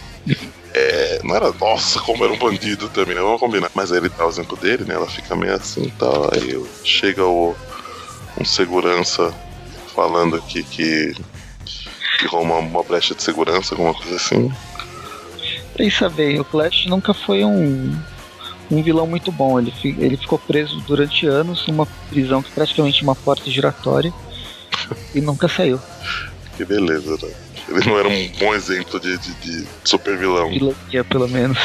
é, 0.74 1.20
não 1.24 1.36
era, 1.36 1.52
nossa, 1.54 2.00
como 2.02 2.24
era 2.24 2.34
um 2.34 2.38
bandido 2.38 2.90
também, 2.90 3.16
né? 3.16 3.22
Vamos 3.22 3.40
combinar. 3.40 3.72
Mas 3.74 3.92
aí 3.92 3.98
ele 4.00 4.10
dá 4.10 4.26
o 4.26 4.30
exemplo 4.30 4.58
dele, 4.58 4.84
né? 4.86 4.96
Ela 4.96 5.08
fica 5.08 5.36
meio 5.36 5.56
assim 5.56 5.84
e 5.84 5.92
tal. 5.92 6.30
Aí 6.34 6.62
chega 6.84 7.26
o, 7.26 7.56
um 8.40 8.46
segurança 8.46 9.34
falando 9.96 10.36
aqui 10.36 10.64
que, 10.64 11.16
que 12.20 12.36
uma, 12.36 12.58
uma 12.58 12.84
brecha 12.84 13.16
de 13.16 13.24
segurança, 13.24 13.74
alguma 13.74 13.94
coisa 13.94 14.16
assim. 14.16 14.52
Pensa 15.76 16.10
bem, 16.10 16.40
o 16.40 16.44
Flash 16.44 16.86
nunca 16.88 17.14
foi 17.14 17.44
um, 17.46 17.98
um 18.70 18.84
vilão 18.84 19.08
muito 19.08 19.32
bom. 19.32 19.58
Ele, 19.60 19.72
fi- 19.72 19.96
ele 19.98 20.18
ficou 20.18 20.38
preso 20.38 20.80
durante 20.82 21.26
anos 21.26 21.66
numa 21.68 21.86
prisão 22.10 22.42
que 22.44 22.50
é 22.50 22.54
praticamente 22.54 23.02
uma 23.04 23.16
porta 23.16 23.50
giratória 23.50 24.14
e 25.16 25.22
nunca 25.22 25.48
saiu. 25.48 25.80
Que 26.58 26.66
beleza, 26.66 27.18
né? 27.24 27.34
Ele 27.72 27.90
não 27.90 27.98
era 27.98 28.08
um 28.08 28.28
bom 28.40 28.54
exemplo 28.54 29.00
de, 29.00 29.18
de, 29.18 29.34
de 29.36 29.68
super 29.84 30.18
vilão 30.18 30.50
Vilania, 30.50 31.04
pelo 31.04 31.28
menos. 31.28 31.58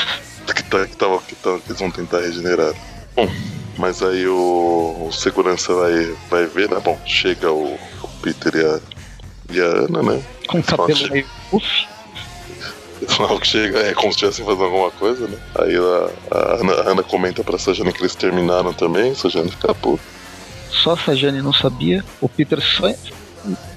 que, 0.46 0.62
tá, 0.62 0.86
que, 0.86 0.96
tava, 0.96 1.18
que, 1.20 1.34
tava, 1.34 1.60
que 1.60 1.68
eles 1.70 1.80
vão 1.80 1.90
tentar 1.90 2.20
regenerar. 2.20 2.72
Bom, 3.14 3.28
Mas 3.76 4.02
aí 4.02 4.26
o, 4.26 5.06
o 5.08 5.12
segurança 5.12 5.74
vai, 5.74 6.16
vai 6.30 6.46
ver, 6.46 6.70
né? 6.70 6.80
Bom, 6.82 6.98
chega 7.04 7.50
o, 7.50 7.74
o 8.02 8.08
Peter 8.22 8.54
e 8.54 8.64
a, 8.64 8.80
e 9.50 9.60
a 9.60 9.64
Ana, 9.64 10.02
né? 10.02 10.22
Com 10.46 10.58
o 10.58 10.62
cabelo 10.62 11.10
meio. 11.10 11.26
Logo 13.18 13.40
que 13.40 13.46
chega, 13.46 13.78
é 13.80 13.92
como 13.92 14.12
se 14.12 14.16
estivessem 14.16 14.44
fazendo 14.44 14.64
alguma 14.64 14.90
coisa, 14.90 15.26
né? 15.28 15.38
Aí 15.60 15.76
a, 15.76 16.36
a, 16.36 16.54
Ana, 16.60 16.72
a 16.72 16.90
Ana 16.92 17.02
comenta 17.02 17.44
pra 17.44 17.58
Sajane 17.58 17.92
que 17.92 18.00
eles 18.00 18.14
terminaram 18.14 18.72
também, 18.72 19.14
Sajane 19.14 19.50
fica 19.50 19.74
puta. 19.74 20.02
Só 20.70 20.92
a 20.92 20.96
Sajane 20.96 21.42
não 21.42 21.52
sabia, 21.52 22.04
o 22.20 22.28
Peter 22.28 22.60
só. 22.60 22.88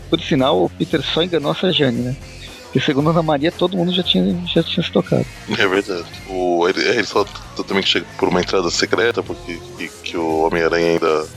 Por 0.10 0.20
sinal, 0.22 0.63
o 0.63 0.70
Peter 0.70 1.01
só 1.04 1.22
enganou 1.22 1.51
a 1.51 1.56
Sajane, 1.56 2.00
né? 2.00 2.16
Porque 2.63 2.80
segundo 2.80 3.10
a 3.10 3.12
Ana 3.12 3.24
Maria, 3.24 3.51
todo 3.51 3.75
mundo 3.75 3.92
já 3.92 4.04
tinha, 4.04 4.36
já 4.46 4.62
tinha 4.62 4.84
se 4.84 4.92
tocado. 4.92 5.25
É 5.58 5.68
verdade. 5.68 6.06
O, 6.30 6.68
ele, 6.68 6.82
ele 6.88 7.06
só 7.06 7.25
também 7.68 7.84
chega 7.84 8.06
por 8.18 8.30
uma 8.30 8.42
entrada 8.42 8.70
secreta, 8.70 9.24
porque 9.24 9.60
que, 9.78 9.89
que 10.04 10.18
o 10.18 10.46
Homem-Aranha 10.46 10.92
ainda 10.92 11.28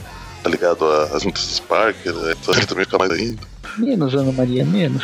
tá 0.43 0.49
ligado 0.49 0.85
às 0.85 1.23
notícias 1.23 1.59
Parker, 1.59 2.13
né? 2.13 2.35
então 2.39 2.53
ele 2.53 2.65
também 2.67 2.85
fica 2.85 2.97
mais 2.99 3.11
ainda. 3.11 3.41
Menos, 3.77 4.13
Ana 4.13 4.31
Maria, 4.31 4.63
menos. 4.63 5.03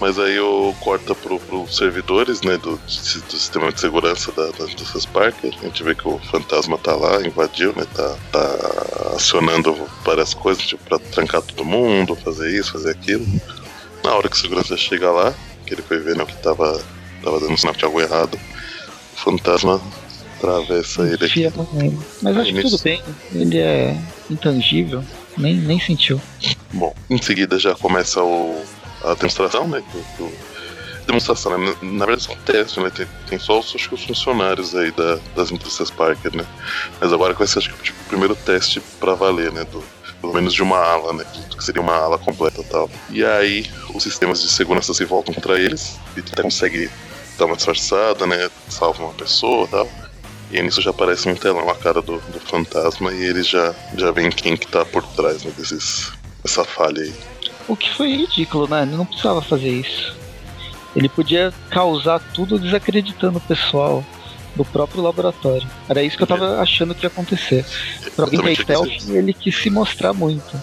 Mas 0.00 0.18
aí 0.18 0.34
eu 0.34 0.74
corta 0.80 1.14
pro, 1.14 1.38
pros 1.38 1.76
servidores, 1.76 2.42
né, 2.42 2.56
do, 2.56 2.76
do 2.76 2.90
sistema 2.90 3.72
de 3.72 3.80
segurança 3.80 4.32
da, 4.32 4.46
das 4.46 4.70
notícias 4.70 5.06
Parker. 5.06 5.54
A 5.60 5.64
gente 5.66 5.82
vê 5.82 5.94
que 5.94 6.06
o 6.08 6.18
fantasma 6.18 6.76
tá 6.78 6.94
lá, 6.94 7.22
invadiu, 7.22 7.72
né, 7.76 7.86
tá, 7.94 8.16
tá 8.32 9.14
acionando 9.14 9.74
várias 10.04 10.34
coisas, 10.34 10.64
tipo, 10.64 10.82
pra 10.84 10.98
trancar 10.98 11.42
todo 11.42 11.64
mundo, 11.64 12.16
fazer 12.16 12.50
isso, 12.50 12.72
fazer 12.72 12.90
aquilo. 12.90 13.24
Na 14.02 14.14
hora 14.14 14.28
que 14.28 14.36
o 14.36 14.38
segurança 14.38 14.76
chega 14.76 15.10
lá, 15.10 15.32
que 15.64 15.74
ele 15.74 15.82
foi 15.82 15.98
ver 15.98 16.16
né, 16.16 16.24
que 16.24 16.36
tava, 16.42 16.80
tava 17.22 17.40
dando 17.40 17.56
sinal 17.56 17.74
de 17.74 17.84
algo 17.84 18.00
errado. 18.00 18.38
O 19.14 19.16
fantasma 19.16 19.80
atravessa 20.36 21.02
ele 21.02 21.24
aqui. 21.24 21.52
Mas 22.20 22.36
acho 22.36 22.52
que 22.52 22.62
tudo 22.62 22.78
bem, 22.82 23.02
ele 23.32 23.58
é 23.58 23.96
intangível, 24.28 25.04
nem, 25.38 25.54
nem 25.54 25.80
sentiu. 25.80 26.20
Bom, 26.72 26.94
em 27.08 27.22
seguida 27.22 27.58
já 27.58 27.74
começa 27.74 28.22
o, 28.22 28.62
a 29.04 29.14
demonstração, 29.14 29.68
né? 29.68 29.82
Do, 30.18 30.32
demonstração, 31.06 31.56
né? 31.58 31.76
Na 31.82 32.06
verdade, 32.06 32.28
é 32.30 32.32
um 32.32 32.40
teste, 32.40 32.80
né? 32.80 32.90
Tem, 32.90 33.06
tem 33.28 33.38
só 33.38 33.58
os, 33.58 33.74
acho 33.74 33.88
que 33.88 33.94
os 33.94 34.04
funcionários 34.04 34.74
aí 34.74 34.90
da, 34.92 35.18
das 35.36 35.50
indústrias 35.50 35.90
Parker, 35.90 36.34
né? 36.36 36.46
Mas 37.00 37.12
agora 37.12 37.34
vai 37.34 37.46
ser, 37.46 37.58
acho 37.58 37.72
que, 37.74 37.82
tipo, 37.82 38.00
o 38.02 38.08
primeiro 38.08 38.34
teste 38.34 38.80
pra 38.98 39.14
valer, 39.14 39.52
né? 39.52 39.64
Do, 39.64 39.82
pelo 40.20 40.32
menos 40.32 40.54
de 40.54 40.62
uma 40.62 40.78
ala, 40.78 41.12
né? 41.12 41.24
Que 41.50 41.62
seria 41.62 41.82
uma 41.82 41.94
ala 41.94 42.18
completa 42.18 42.60
e 42.60 42.64
tal. 42.64 42.90
E 43.10 43.24
aí 43.24 43.70
os 43.94 44.02
sistemas 44.02 44.40
de 44.40 44.48
segurança 44.48 44.94
se 44.94 45.04
voltam 45.04 45.34
contra 45.34 45.58
eles 45.58 45.98
e 46.16 46.20
até 46.20 46.42
consegue 46.42 46.90
dar 47.38 47.46
uma 47.46 47.56
disfarçada, 47.56 48.26
né? 48.26 48.50
Salva 48.68 49.04
uma 49.04 49.12
pessoa 49.12 49.66
e 49.66 49.68
tal. 49.68 49.88
E 50.50 50.62
nisso 50.62 50.80
já 50.80 50.90
aparece 50.90 51.28
um 51.28 51.34
telão 51.34 51.68
a 51.68 51.74
cara 51.74 52.00
do, 52.00 52.18
do 52.18 52.40
fantasma 52.40 53.12
e 53.12 53.24
eles 53.24 53.48
já, 53.48 53.74
já 53.96 54.10
veem 54.10 54.30
quem 54.30 54.56
que 54.56 54.66
tá 54.66 54.84
por 54.84 55.02
trás 55.08 55.42
né, 55.42 55.52
desses, 55.56 56.12
dessa 56.42 56.64
falha 56.64 57.02
aí. 57.02 57.12
O 57.68 57.76
que 57.76 57.90
foi 57.90 58.14
ridículo, 58.16 58.68
né? 58.68 58.82
Ele 58.82 58.96
não 58.96 59.06
precisava 59.06 59.40
fazer 59.40 59.70
isso. 59.70 60.14
Ele 60.94 61.08
podia 61.08 61.52
causar 61.70 62.20
tudo 62.32 62.58
desacreditando 62.58 63.38
o 63.38 63.40
pessoal 63.40 64.04
do 64.54 64.64
próprio 64.64 65.02
laboratório. 65.02 65.66
Era 65.88 66.02
isso 66.02 66.16
que 66.16 66.22
eu 66.22 66.26
tava 66.26 66.60
achando 66.60 66.94
que 66.94 67.04
ia 67.04 67.08
acontecer. 67.08 67.64
Pra 68.14 68.26
da 68.26 68.54
Stealth, 68.54 69.08
ele 69.08 69.32
quis 69.32 69.56
se 69.56 69.70
mostrar 69.70 70.12
muito. 70.12 70.60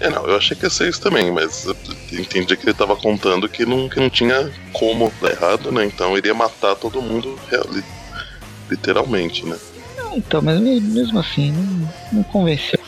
É, 0.00 0.08
não, 0.08 0.26
eu 0.26 0.36
achei 0.36 0.56
que 0.56 0.64
ia 0.64 0.70
ser 0.70 0.88
isso 0.88 1.00
também, 1.00 1.30
mas 1.30 1.66
eu 1.66 1.76
entendi 2.12 2.56
que 2.56 2.64
ele 2.64 2.74
tava 2.74 2.96
contando 2.96 3.48
que 3.48 3.64
não, 3.64 3.88
que 3.88 4.00
não 4.00 4.10
tinha 4.10 4.50
como 4.72 5.12
dar 5.20 5.30
errado, 5.30 5.70
né? 5.70 5.84
Então 5.84 6.16
iria 6.16 6.34
matar 6.34 6.74
todo 6.74 7.02
mundo 7.02 7.38
literalmente, 8.70 9.44
né? 9.44 9.56
então, 10.16 10.40
mas 10.40 10.60
mesmo 10.60 11.18
assim, 11.18 11.52
não, 11.52 11.92
não 12.12 12.22
convenceu. 12.24 12.78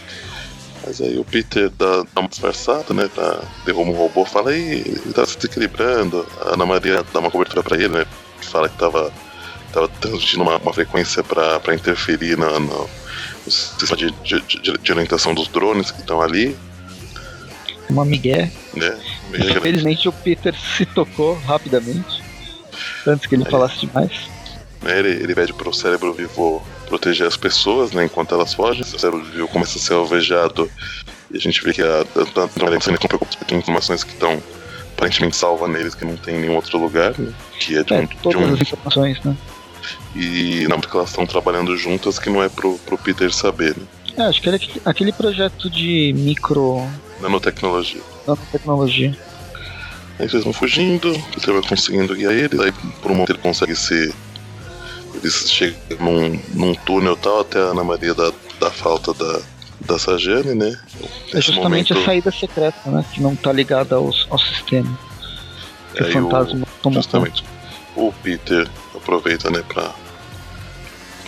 Mas 0.86 1.00
aí 1.00 1.18
o 1.18 1.24
Peter 1.24 1.68
dá, 1.70 2.04
dá 2.14 2.20
uma 2.20 2.28
disfarçada, 2.28 2.94
né? 2.94 3.10
Tá, 3.12 3.42
derruba 3.64 3.90
um 3.90 3.94
robô, 3.94 4.24
fala 4.24 4.50
aí, 4.50 4.82
ele 4.86 5.12
tá 5.12 5.26
se 5.26 5.36
desequilibrando. 5.36 6.24
A 6.42 6.54
Ana 6.54 6.64
Maria 6.64 7.04
dá 7.12 7.18
uma 7.18 7.30
cobertura 7.30 7.62
pra 7.62 7.76
ele, 7.76 7.88
né? 7.88 8.06
Fala 8.40 8.68
que 8.68 8.78
tava 8.78 9.12
estava 9.76 9.88
transmitindo 9.88 10.42
uma, 10.42 10.56
uma 10.56 10.72
frequência 10.72 11.22
para 11.22 11.74
interferir 11.74 12.38
na, 12.38 12.58
no 12.58 12.88
sistema 13.46 13.96
de, 13.96 14.10
de, 14.22 14.40
de, 14.40 14.78
de, 14.78 14.92
orientação 14.92 15.34
dos 15.34 15.48
drones 15.48 15.90
que 15.90 16.00
estão 16.00 16.22
ali. 16.22 16.56
Uma 17.90 18.04
migué. 18.04 18.50
É, 18.76 18.96
Infelizmente 19.34 20.08
o 20.08 20.12
Peter 20.12 20.54
se 20.76 20.86
tocou 20.86 21.34
rapidamente, 21.40 22.22
antes 23.06 23.26
que 23.26 23.34
ele 23.34 23.44
é. 23.46 23.50
falasse 23.50 23.80
demais. 23.80 24.12
É, 24.84 24.98
ele, 24.98 25.08
ele 25.08 25.34
pede 25.34 25.52
para 25.52 25.68
o 25.68 25.74
cérebro 25.74 26.12
vivo 26.12 26.64
proteger 26.86 27.26
as 27.26 27.36
pessoas, 27.36 27.92
né, 27.92 28.04
enquanto 28.04 28.34
elas 28.34 28.54
fogem. 28.54 28.82
O 28.82 28.98
cérebro 28.98 29.48
começa 29.48 29.78
a 29.78 29.80
ser 29.80 29.94
alvejado 29.94 30.70
e 31.30 31.36
a 31.36 31.40
gente 31.40 31.62
vê 31.62 31.72
que 31.72 31.82
a, 31.82 31.86
a, 31.86 32.44
a, 32.44 33.44
tem 33.46 33.58
informações 33.58 34.04
que 34.04 34.12
estão 34.12 34.42
aparentemente 34.96 35.36
salva 35.36 35.68
neles 35.68 35.94
que 35.94 36.04
não 36.04 36.16
tem 36.16 36.36
em 36.36 36.40
nenhum 36.40 36.56
outro 36.56 36.78
lugar, 36.78 37.14
né? 37.18 37.32
Que 37.60 37.76
é 37.76 37.82
de 37.82 37.92
é, 37.92 38.00
um. 38.00 38.06
Todas 38.06 38.40
de 38.40 38.44
um... 38.44 38.54
as 38.54 38.60
informações, 38.60 39.22
né? 39.22 39.36
E 40.14 40.66
não, 40.68 40.80
porque 40.80 40.96
elas 40.96 41.10
estão 41.10 41.26
trabalhando 41.26 41.76
juntas 41.76 42.18
que 42.18 42.30
não 42.30 42.42
é 42.42 42.48
pro, 42.48 42.78
pro 42.78 42.96
Peter 42.96 43.32
saber, 43.32 43.76
né? 43.76 43.84
É, 44.16 44.22
acho 44.22 44.40
que 44.40 44.48
era 44.48 44.58
aquele 44.84 45.12
projeto 45.12 45.68
de 45.68 46.14
micro. 46.16 46.82
Nanotecnologia. 47.20 48.00
Nanotecnologia. 48.26 49.16
Aí 50.18 50.26
eles 50.26 50.44
vão 50.44 50.52
fugindo, 50.52 51.12
o 51.12 51.22
Peter 51.34 51.52
vai 51.52 51.62
conseguindo 51.62 52.14
guiar 52.14 52.32
eles, 52.32 52.58
aí 52.58 52.72
por 53.02 53.10
um 53.10 53.14
momento 53.14 53.32
ele 53.32 53.38
consegue 53.38 53.76
ser. 53.76 54.14
Eles 55.22 55.50
chegam 55.50 55.78
num, 56.00 56.40
num 56.54 56.74
túnel 56.74 57.16
tal 57.16 57.40
até 57.40 57.58
a 57.58 57.70
Ana 57.70 57.84
Maria 57.84 58.14
da, 58.14 58.32
da 58.60 58.70
falta 58.70 59.12
da, 59.14 59.40
da 59.80 59.98
Sajane, 59.98 60.54
né? 60.54 60.78
é 61.32 61.40
justamente 61.40 61.92
momento... 61.92 61.98
a 61.98 62.04
saída 62.04 62.30
secreta, 62.30 62.90
né? 62.90 63.04
Que 63.12 63.20
não 63.20 63.34
tá 63.36 63.52
ligada 63.52 63.96
ao, 63.96 64.10
ao 64.30 64.38
sistema. 64.38 64.98
Que 65.94 66.02
o 66.02 66.12
fantasma 66.12 66.66
o, 66.66 66.82
tomou 66.82 67.02
Justamente. 67.02 67.44
O 67.94 68.12
Peter 68.22 68.68
aproveita, 68.94 69.50
né, 69.50 69.62
pra, 69.66 69.94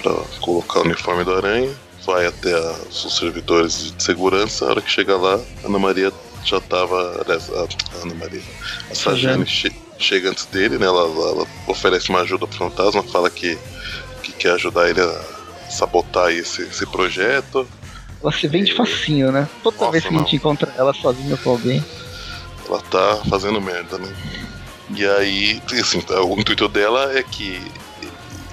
pra 0.02 0.12
colocar 0.40 0.80
o 0.80 0.82
uniforme 0.82 1.24
do 1.24 1.34
aranha, 1.34 1.74
vai 2.04 2.26
até 2.26 2.52
a, 2.52 2.72
os 2.90 3.16
servidores 3.18 3.94
de 3.96 4.02
segurança, 4.02 4.64
a 4.64 4.68
hora 4.68 4.82
que 4.82 4.90
chega 4.90 5.16
lá, 5.16 5.40
a 5.64 5.66
Ana 5.66 5.78
Maria 5.78 6.12
já 6.44 6.60
tava. 6.60 7.22
Aliás, 7.22 7.50
a, 7.50 7.62
a 7.62 8.02
Ana 8.02 8.14
Maria. 8.14 8.42
A 8.90 8.94
Sajane 8.94 9.44
che, 9.44 9.72
chega 9.98 10.30
antes 10.30 10.46
dele, 10.46 10.78
né? 10.78 10.86
Ela, 10.86 11.02
ela, 11.02 11.46
oferece 11.66 12.08
uma 12.08 12.20
ajuda 12.20 12.46
pro 12.46 12.56
fantasma, 12.56 13.02
fala 13.02 13.28
que, 13.28 13.58
que 14.22 14.32
quer 14.32 14.52
ajudar 14.52 14.88
ele 14.88 15.00
a 15.00 15.24
sabotar 15.70 16.30
esse, 16.30 16.62
esse 16.62 16.86
projeto. 16.86 17.66
Ela 18.22 18.32
se 18.32 18.48
vende 18.48 18.74
facinho, 18.74 19.30
né? 19.30 19.48
Toda 19.62 19.76
Nossa, 19.76 19.92
vez 19.92 20.04
que 20.04 20.12
não. 20.12 20.20
a 20.20 20.22
gente 20.24 20.36
encontra 20.36 20.72
ela 20.76 20.94
sozinha 20.94 21.36
com 21.36 21.50
alguém. 21.50 21.84
Ela 22.66 22.80
tá 22.82 23.22
fazendo 23.28 23.60
merda, 23.60 23.98
né? 23.98 24.14
E 24.94 25.06
aí, 25.06 25.62
assim, 25.78 26.02
o 26.08 26.40
intuito 26.40 26.68
dela 26.68 27.16
é 27.16 27.22
que 27.22 27.60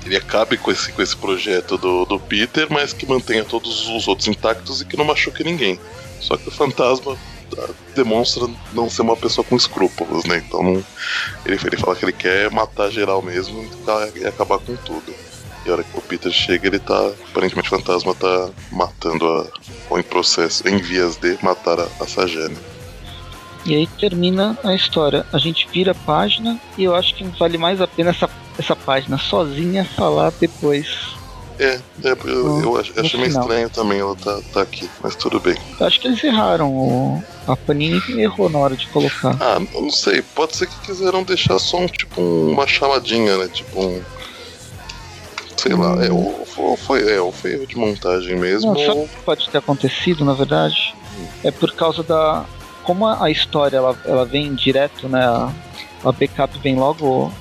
ele 0.05 0.15
acabe 0.15 0.57
com 0.57 0.71
esse, 0.71 0.91
com 0.91 1.01
esse 1.01 1.15
projeto 1.15 1.77
do, 1.77 2.05
do 2.05 2.19
Peter, 2.19 2.67
mas 2.69 2.93
que 2.93 3.07
mantenha 3.07 3.43
todos 3.43 3.87
os 3.89 4.07
outros 4.07 4.27
intactos 4.27 4.81
e 4.81 4.85
que 4.85 4.97
não 4.97 5.05
machuque 5.05 5.43
ninguém. 5.43 5.79
Só 6.19 6.37
que 6.37 6.47
o 6.47 6.51
fantasma 6.51 7.17
demonstra 7.95 8.47
não 8.73 8.89
ser 8.89 9.01
uma 9.01 9.15
pessoa 9.15 9.45
com 9.45 9.55
escrúpulos, 9.55 10.25
né? 10.25 10.43
Então 10.45 10.83
ele, 11.45 11.59
ele 11.63 11.77
fala 11.77 11.95
que 11.95 12.05
ele 12.05 12.13
quer 12.13 12.51
matar 12.51 12.89
geral 12.89 13.21
mesmo 13.21 13.67
e 14.15 14.25
acabar 14.25 14.59
com 14.59 14.75
tudo. 14.77 15.13
E 15.65 15.69
a 15.69 15.73
hora 15.73 15.83
que 15.83 15.97
o 15.97 16.01
Peter 16.01 16.31
chega, 16.31 16.67
ele 16.67 16.79
tá. 16.79 17.11
Aparentemente 17.29 17.73
o 17.73 17.77
fantasma 17.77 18.13
tá 18.13 18.49
matando 18.71 19.27
a. 19.27 19.47
ou 19.89 19.99
em 19.99 20.03
processo, 20.03 20.67
em 20.67 20.77
vias 20.77 21.17
de 21.17 21.37
matar 21.41 21.79
a, 21.79 21.87
a 21.99 22.07
Sajane. 22.07 22.57
E 23.65 23.73
aí 23.73 23.87
termina 23.87 24.55
a 24.63 24.75
história. 24.75 25.25
A 25.33 25.39
gente 25.39 25.67
vira 25.67 25.91
a 25.91 25.95
página 25.95 26.59
e 26.77 26.83
eu 26.83 26.95
acho 26.95 27.15
que 27.15 27.23
vale 27.23 27.57
mais 27.57 27.81
a 27.81 27.87
pena 27.87 28.11
essa, 28.11 28.29
essa 28.59 28.75
página 28.75 29.17
sozinha 29.17 29.83
falar 29.83 30.31
depois. 30.39 31.14
É, 31.59 31.79
é 32.03 32.11
eu, 32.25 32.61
eu 32.61 32.77
acho 32.77 33.17
meio 33.17 33.29
estranho 33.29 33.69
também 33.69 33.99
ela 33.99 34.15
tá, 34.15 34.39
tá 34.53 34.61
aqui, 34.61 34.89
mas 35.01 35.15
tudo 35.15 35.39
bem. 35.39 35.55
Eu 35.79 35.87
acho 35.87 35.99
que 35.99 36.07
eles 36.07 36.23
erraram. 36.23 36.71
O, 36.71 37.23
a 37.47 37.55
Panini 37.55 38.01
errou 38.21 38.49
na 38.49 38.59
hora 38.59 38.75
de 38.75 38.87
colocar. 38.87 39.37
Ah, 39.39 39.59
não 39.73 39.89
sei. 39.89 40.21
Pode 40.21 40.55
ser 40.55 40.67
que 40.67 40.79
quiseram 40.81 41.23
deixar 41.23 41.59
só 41.59 41.77
um 41.77 41.87
tipo 41.87 42.21
um, 42.21 42.51
uma 42.51 42.67
chamadinha, 42.67 43.37
né? 43.37 43.47
Tipo 43.47 43.81
um. 43.81 44.01
Sei 45.55 45.73
hum. 45.73 45.79
lá, 45.79 46.05
é, 46.05 46.11
ou, 46.11 46.47
ou, 46.57 46.77
foi, 46.77 47.09
é, 47.09 47.19
ou 47.21 47.31
foi 47.31 47.53
erro 47.53 47.67
de 47.67 47.77
montagem 47.77 48.35
mesmo. 48.35 48.73
Não, 48.73 48.97
ou... 48.97 49.07
que 49.07 49.15
pode 49.23 49.49
ter 49.49 49.57
acontecido, 49.57 50.25
na 50.25 50.33
verdade, 50.33 50.93
hum. 51.17 51.25
é 51.43 51.51
por 51.51 51.71
causa 51.73 52.03
da, 52.03 52.45
como 52.83 53.07
a 53.07 53.29
história 53.31 53.77
ela, 53.77 53.97
ela 54.05 54.25
vem 54.25 54.53
direto, 54.53 55.07
né? 55.07 55.25
A, 55.25 55.51
a 56.03 56.11
backup 56.11 56.57
vem 56.59 56.75
logo 56.75 57.31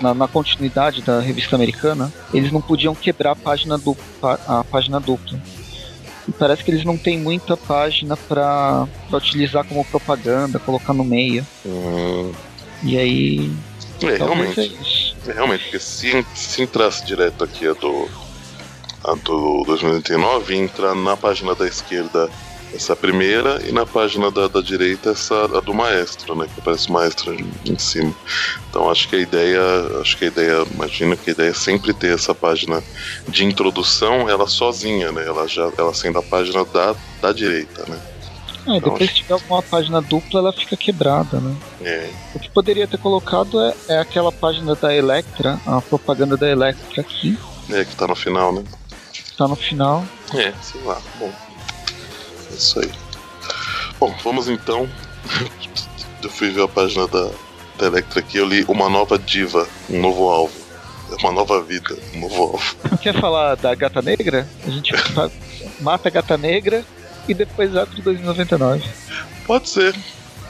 na, 0.00 0.14
na, 0.14 0.28
continuidade 0.28 1.02
da 1.02 1.20
revista 1.20 1.56
americana, 1.56 2.12
eles 2.32 2.50
não 2.52 2.60
podiam 2.60 2.94
quebrar 2.94 3.32
a 3.32 3.36
página 3.36 3.78
dupla, 3.78 4.40
a 4.46 4.64
página 4.64 5.00
dupla. 5.00 5.38
E 6.26 6.32
parece 6.32 6.64
que 6.64 6.70
eles 6.70 6.84
não 6.84 6.96
têm 6.96 7.18
muita 7.18 7.56
página 7.56 8.16
para 8.16 8.86
utilizar 9.12 9.64
como 9.64 9.84
propaganda, 9.84 10.58
colocar 10.58 10.92
no 10.94 11.04
meio. 11.04 11.46
Hum. 11.66 12.32
E 12.82 12.98
aí. 12.98 13.52
É, 14.02 14.16
realmente. 14.16 15.14
É, 15.26 15.30
é 15.30 15.32
realmente, 15.32 15.64
porque 15.64 15.78
se, 15.78 16.24
se 16.34 16.62
entrasse 16.62 17.04
direto 17.04 17.44
aqui 17.44 17.66
a 17.66 17.74
do. 17.74 18.08
a 19.04 19.14
do 19.14 19.64
2089, 19.66 20.56
entra 20.56 20.94
na 20.94 21.16
página 21.16 21.54
da 21.54 21.66
esquerda 21.66 22.30
essa 22.74 22.96
primeira 22.96 23.62
e 23.66 23.72
na 23.72 23.86
página 23.86 24.30
da, 24.30 24.48
da 24.48 24.60
direita 24.60 25.10
essa 25.10 25.44
a 25.44 25.60
do 25.60 25.72
maestro, 25.72 26.34
né? 26.34 26.46
Que 26.52 26.60
aparece 26.60 26.88
o 26.88 26.92
maestro 26.92 27.34
em 27.64 27.78
cima. 27.78 28.14
Então 28.68 28.90
acho 28.90 29.08
que 29.08 29.16
a 29.16 29.18
ideia, 29.18 29.60
acho 30.00 30.16
que 30.16 30.24
a 30.24 30.28
ideia, 30.28 30.66
imagino 30.72 31.16
que 31.16 31.30
a 31.30 31.32
ideia 31.32 31.50
é 31.50 31.54
sempre 31.54 31.92
ter 31.94 32.14
essa 32.14 32.34
página 32.34 32.82
de 33.28 33.44
introdução, 33.44 34.28
ela 34.28 34.46
sozinha, 34.46 35.12
né? 35.12 35.24
Ela 35.26 35.46
já, 35.46 35.70
ela 35.78 35.94
sendo 35.94 36.18
a 36.18 36.22
página 36.22 36.64
da, 36.64 36.94
da 37.20 37.32
direita, 37.32 37.84
né? 37.88 37.98
É, 38.66 38.80
depois 38.80 39.10
se 39.10 39.16
tiver 39.16 39.34
alguma 39.34 39.62
página 39.62 40.00
dupla, 40.00 40.40
ela 40.40 40.52
fica 40.52 40.76
quebrada, 40.76 41.38
né? 41.38 41.54
É. 41.82 42.10
O 42.34 42.38
que 42.38 42.48
poderia 42.48 42.88
ter 42.88 42.96
colocado 42.96 43.60
é, 43.62 43.74
é 43.88 43.98
aquela 43.98 44.32
página 44.32 44.74
da 44.74 44.94
Electra, 44.94 45.60
a 45.66 45.82
propaganda 45.82 46.36
da 46.36 46.48
Electra 46.48 47.02
aqui, 47.02 47.38
É, 47.70 47.84
que 47.84 47.94
tá 47.94 48.06
no 48.06 48.14
final, 48.14 48.52
né? 48.52 48.64
tá 49.36 49.48
no 49.48 49.56
final. 49.56 50.04
É, 50.32 50.52
sei 50.62 50.80
lá. 50.82 51.00
Bom, 51.18 51.32
é 52.54 52.56
isso 52.56 52.80
aí. 52.80 52.90
Bom, 53.98 54.14
vamos 54.22 54.48
então. 54.48 54.88
eu 56.22 56.30
fui 56.30 56.50
ver 56.50 56.62
a 56.62 56.68
página 56.68 57.06
da, 57.08 57.30
da 57.78 57.86
Electra 57.86 58.20
aqui, 58.20 58.38
eu 58.38 58.46
li 58.46 58.64
Uma 58.68 58.88
Nova 58.88 59.18
Diva, 59.18 59.68
um 59.90 60.00
novo 60.00 60.28
alvo. 60.28 60.64
É 61.10 61.16
uma 61.16 61.32
nova 61.32 61.62
vida, 61.62 61.96
um 62.14 62.20
novo 62.20 62.42
alvo. 62.42 62.76
Quer 63.02 63.20
falar 63.20 63.56
da 63.56 63.74
Gata 63.74 64.00
Negra? 64.00 64.48
A 64.66 64.70
gente 64.70 64.92
mata 65.80 66.08
a 66.08 66.10
Gata 66.10 66.38
Negra 66.38 66.82
e 67.28 67.34
depois 67.34 67.76
abre 67.76 68.00
2099. 68.00 68.82
Pode 69.46 69.68
ser, 69.68 69.94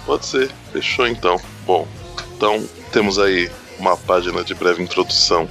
pode 0.07 0.25
ser. 0.25 0.51
Fechou 0.73 1.09
então. 1.09 1.41
Bom, 1.67 1.89
então 2.37 2.65
temos 2.93 3.19
aí 3.19 3.51
uma 3.79 3.97
página 3.97 4.45
de 4.45 4.55
breve 4.55 4.83
introdução 4.83 5.49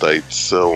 da 0.00 0.14
edição 0.14 0.72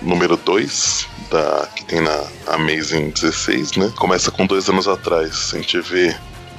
número 0.00 0.36
2, 0.38 1.06
da, 1.30 1.68
que 1.74 1.84
tem 1.84 2.00
na 2.00 2.24
Amazing 2.46 3.10
16, 3.10 3.72
né? 3.76 3.92
Começa 3.96 4.30
com 4.30 4.46
dois 4.46 4.68
anos 4.68 4.88
atrás. 4.88 5.50
A 5.52 5.56
gente 5.58 5.80
vê 5.80 6.16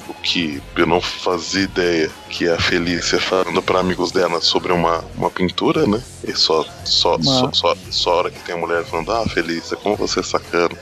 o 0.08 0.14
que 0.16 0.62
eu 0.76 0.86
não 0.86 1.00
fazia 1.02 1.64
ideia, 1.64 2.10
que 2.30 2.48
é 2.48 2.54
a 2.54 2.60
Felícia 2.60 3.20
falando 3.20 3.62
para 3.62 3.80
amigos 3.80 4.12
dela 4.12 4.42
sobre 4.42 4.72
uma, 4.74 5.04
uma 5.16 5.30
pintura, 5.30 5.86
né? 5.86 6.02
E 6.28 6.34
só, 6.34 6.66
só, 6.84 7.18
só, 7.22 7.52
só, 7.54 7.76
só 7.90 8.18
hora 8.18 8.32
que 8.32 8.40
tem 8.40 8.56
a 8.56 8.58
mulher 8.58 8.84
falando, 8.86 9.12
ah, 9.12 9.26
Felícia, 9.28 9.78
como 9.78 9.96
você 9.96 10.20
é 10.20 10.24
sacana. 10.24 10.76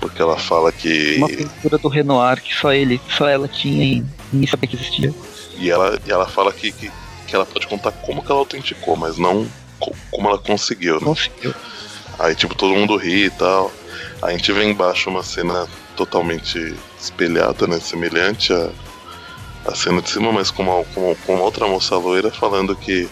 Porque 0.00 0.20
ela 0.20 0.36
fala 0.36 0.72
que. 0.72 1.16
Uma 1.18 1.28
pintura 1.28 1.78
do 1.78 1.88
Renoir 1.88 2.42
que 2.42 2.54
só 2.54 2.72
ele, 2.72 3.00
só 3.16 3.28
ela 3.28 3.46
tinha 3.46 3.84
e 3.84 4.04
ninguém 4.32 4.48
sabia 4.48 4.68
que 4.68 4.76
existia. 4.76 5.14
E 5.58 5.70
ela, 5.70 5.98
e 6.04 6.10
ela 6.10 6.26
fala 6.26 6.52
que, 6.52 6.72
que, 6.72 6.90
que 7.26 7.34
ela 7.34 7.46
pode 7.46 7.66
contar 7.68 7.92
como 7.92 8.20
que 8.22 8.30
ela 8.30 8.40
autenticou, 8.40 8.96
mas 8.96 9.16
não 9.16 9.46
co- 9.78 9.94
como 10.10 10.28
ela 10.28 10.38
conseguiu, 10.38 10.94
né? 10.94 11.04
Conseguiu. 11.04 11.54
Aí, 12.22 12.36
tipo, 12.36 12.54
todo 12.54 12.76
mundo 12.76 12.96
ri 12.96 13.24
e 13.24 13.30
tal. 13.30 13.72
Aí 14.22 14.34
a 14.34 14.36
gente 14.36 14.52
vê 14.52 14.62
embaixo 14.62 15.10
uma 15.10 15.24
cena 15.24 15.66
totalmente 15.96 16.72
espelhada, 17.00 17.66
né? 17.66 17.80
Semelhante 17.80 18.52
à, 18.52 18.70
à 19.66 19.74
cena 19.74 20.00
de 20.00 20.08
cima, 20.08 20.30
mas 20.30 20.48
com 20.48 20.62
uma, 20.62 20.84
com, 20.84 21.16
com 21.26 21.34
uma 21.34 21.42
outra 21.42 21.66
moça 21.66 21.96
loira 21.96 22.30
falando 22.30 22.76
que. 22.76 23.08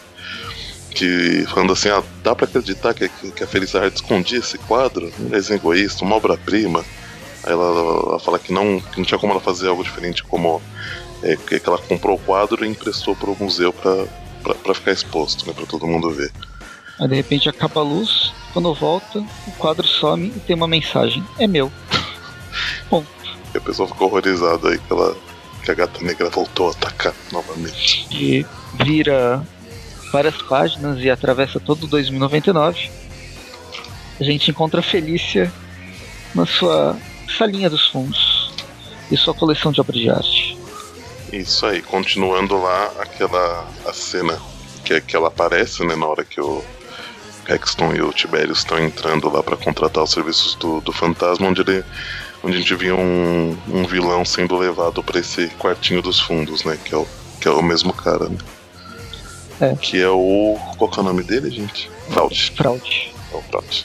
que 0.90 1.44
falando 1.48 1.72
assim, 1.72 1.88
ah, 1.88 2.04
dá 2.22 2.36
pra 2.36 2.46
acreditar 2.46 2.94
que, 2.94 3.08
que 3.08 3.42
a 3.42 3.48
Felicidade 3.48 3.96
escondia 3.96 4.38
esse 4.38 4.56
quadro? 4.58 5.12
Mulher 5.18 5.42
egoísta, 5.50 6.04
uma 6.04 6.14
obra-prima. 6.14 6.84
Aí 7.42 7.52
ela, 7.52 7.64
ela 7.64 8.20
fala 8.20 8.38
que 8.38 8.52
não, 8.52 8.80
que 8.80 8.96
não 8.96 9.04
tinha 9.04 9.18
como 9.18 9.32
ela 9.32 9.40
fazer 9.40 9.68
algo 9.68 9.82
diferente, 9.82 10.22
como 10.22 10.62
é, 11.24 11.34
que 11.34 11.60
ela 11.66 11.78
comprou 11.78 12.14
o 12.14 12.20
quadro 12.20 12.64
e 12.64 12.68
emprestou 12.68 13.16
pro 13.16 13.36
museu 13.40 13.72
pra, 13.72 14.06
pra, 14.40 14.54
pra 14.54 14.74
ficar 14.74 14.92
exposto, 14.92 15.48
né? 15.48 15.52
Pra 15.52 15.66
todo 15.66 15.84
mundo 15.84 16.12
ver. 16.12 16.30
Aí 17.00 17.08
de 17.08 17.14
repente 17.14 17.48
acaba 17.48 17.80
a 17.80 17.84
luz, 17.84 18.32
quando 18.52 18.74
volta, 18.74 19.20
o 19.46 19.52
quadro 19.52 19.86
some 19.86 20.28
e 20.28 20.40
tem 20.40 20.54
uma 20.54 20.68
mensagem. 20.68 21.24
É 21.38 21.46
meu. 21.46 21.72
E 23.52 23.58
a 23.58 23.60
pessoa 23.60 23.88
ficou 23.88 24.06
horrorizada 24.06 24.68
aí 24.68 24.78
que, 24.78 24.92
ela, 24.92 25.16
que 25.64 25.70
a 25.70 25.74
gata 25.74 26.04
negra 26.04 26.30
voltou 26.30 26.68
a 26.68 26.70
atacar 26.70 27.12
novamente. 27.32 28.06
E 28.10 28.46
vira 28.74 29.44
várias 30.12 30.40
páginas 30.42 30.98
e 31.00 31.10
atravessa 31.10 31.58
todo 31.58 31.86
2099. 31.88 32.90
A 34.20 34.24
gente 34.24 34.50
encontra 34.50 34.80
a 34.80 34.82
Felícia 34.82 35.52
na 36.34 36.46
sua 36.46 36.96
salinha 37.36 37.68
dos 37.68 37.88
fundos 37.88 38.52
e 39.10 39.16
sua 39.16 39.34
coleção 39.34 39.72
de 39.72 39.80
obras 39.80 39.98
de 39.98 40.10
arte. 40.10 40.58
Isso 41.32 41.66
aí, 41.66 41.82
continuando 41.82 42.60
lá 42.60 42.92
aquela 43.00 43.68
a 43.84 43.92
cena 43.92 44.38
que, 44.84 45.00
que 45.00 45.16
ela 45.16 45.28
aparece, 45.28 45.84
né, 45.84 45.96
na 45.96 46.06
hora 46.06 46.24
que 46.24 46.40
o 46.40 46.62
Hexton 47.50 47.94
e 47.94 48.02
o 48.02 48.12
Tiberius 48.12 48.58
estão 48.58 48.78
entrando 48.78 49.28
lá 49.28 49.42
para 49.42 49.56
contratar 49.56 50.04
os 50.04 50.12
serviços 50.12 50.54
do, 50.54 50.80
do 50.80 50.92
fantasma, 50.92 51.48
onde 51.48 51.60
ele 51.62 51.84
onde 52.42 52.56
a 52.56 52.58
gente 52.58 52.74
viu 52.74 52.96
um, 52.96 53.56
um 53.68 53.84
vilão 53.84 54.24
sendo 54.24 54.56
levado 54.56 55.02
para 55.02 55.20
esse 55.20 55.48
quartinho 55.58 56.00
dos 56.00 56.18
fundos, 56.18 56.64
né, 56.64 56.78
que 56.82 56.94
é 56.94 56.96
o, 56.96 57.06
que 57.38 57.46
é 57.46 57.50
o 57.50 57.62
mesmo 57.62 57.92
cara, 57.92 58.28
né? 58.28 58.38
É. 59.60 59.74
Que 59.76 60.00
é 60.00 60.08
o. 60.08 60.58
Qual 60.78 60.90
que 60.90 60.98
é 60.98 61.02
o 61.02 61.04
nome 61.04 61.22
dele, 61.22 61.50
gente? 61.50 61.90
Vault. 62.08 62.52
Fraude. 62.56 63.14
É 63.32 63.36
o 63.36 63.42
Prat. 63.42 63.84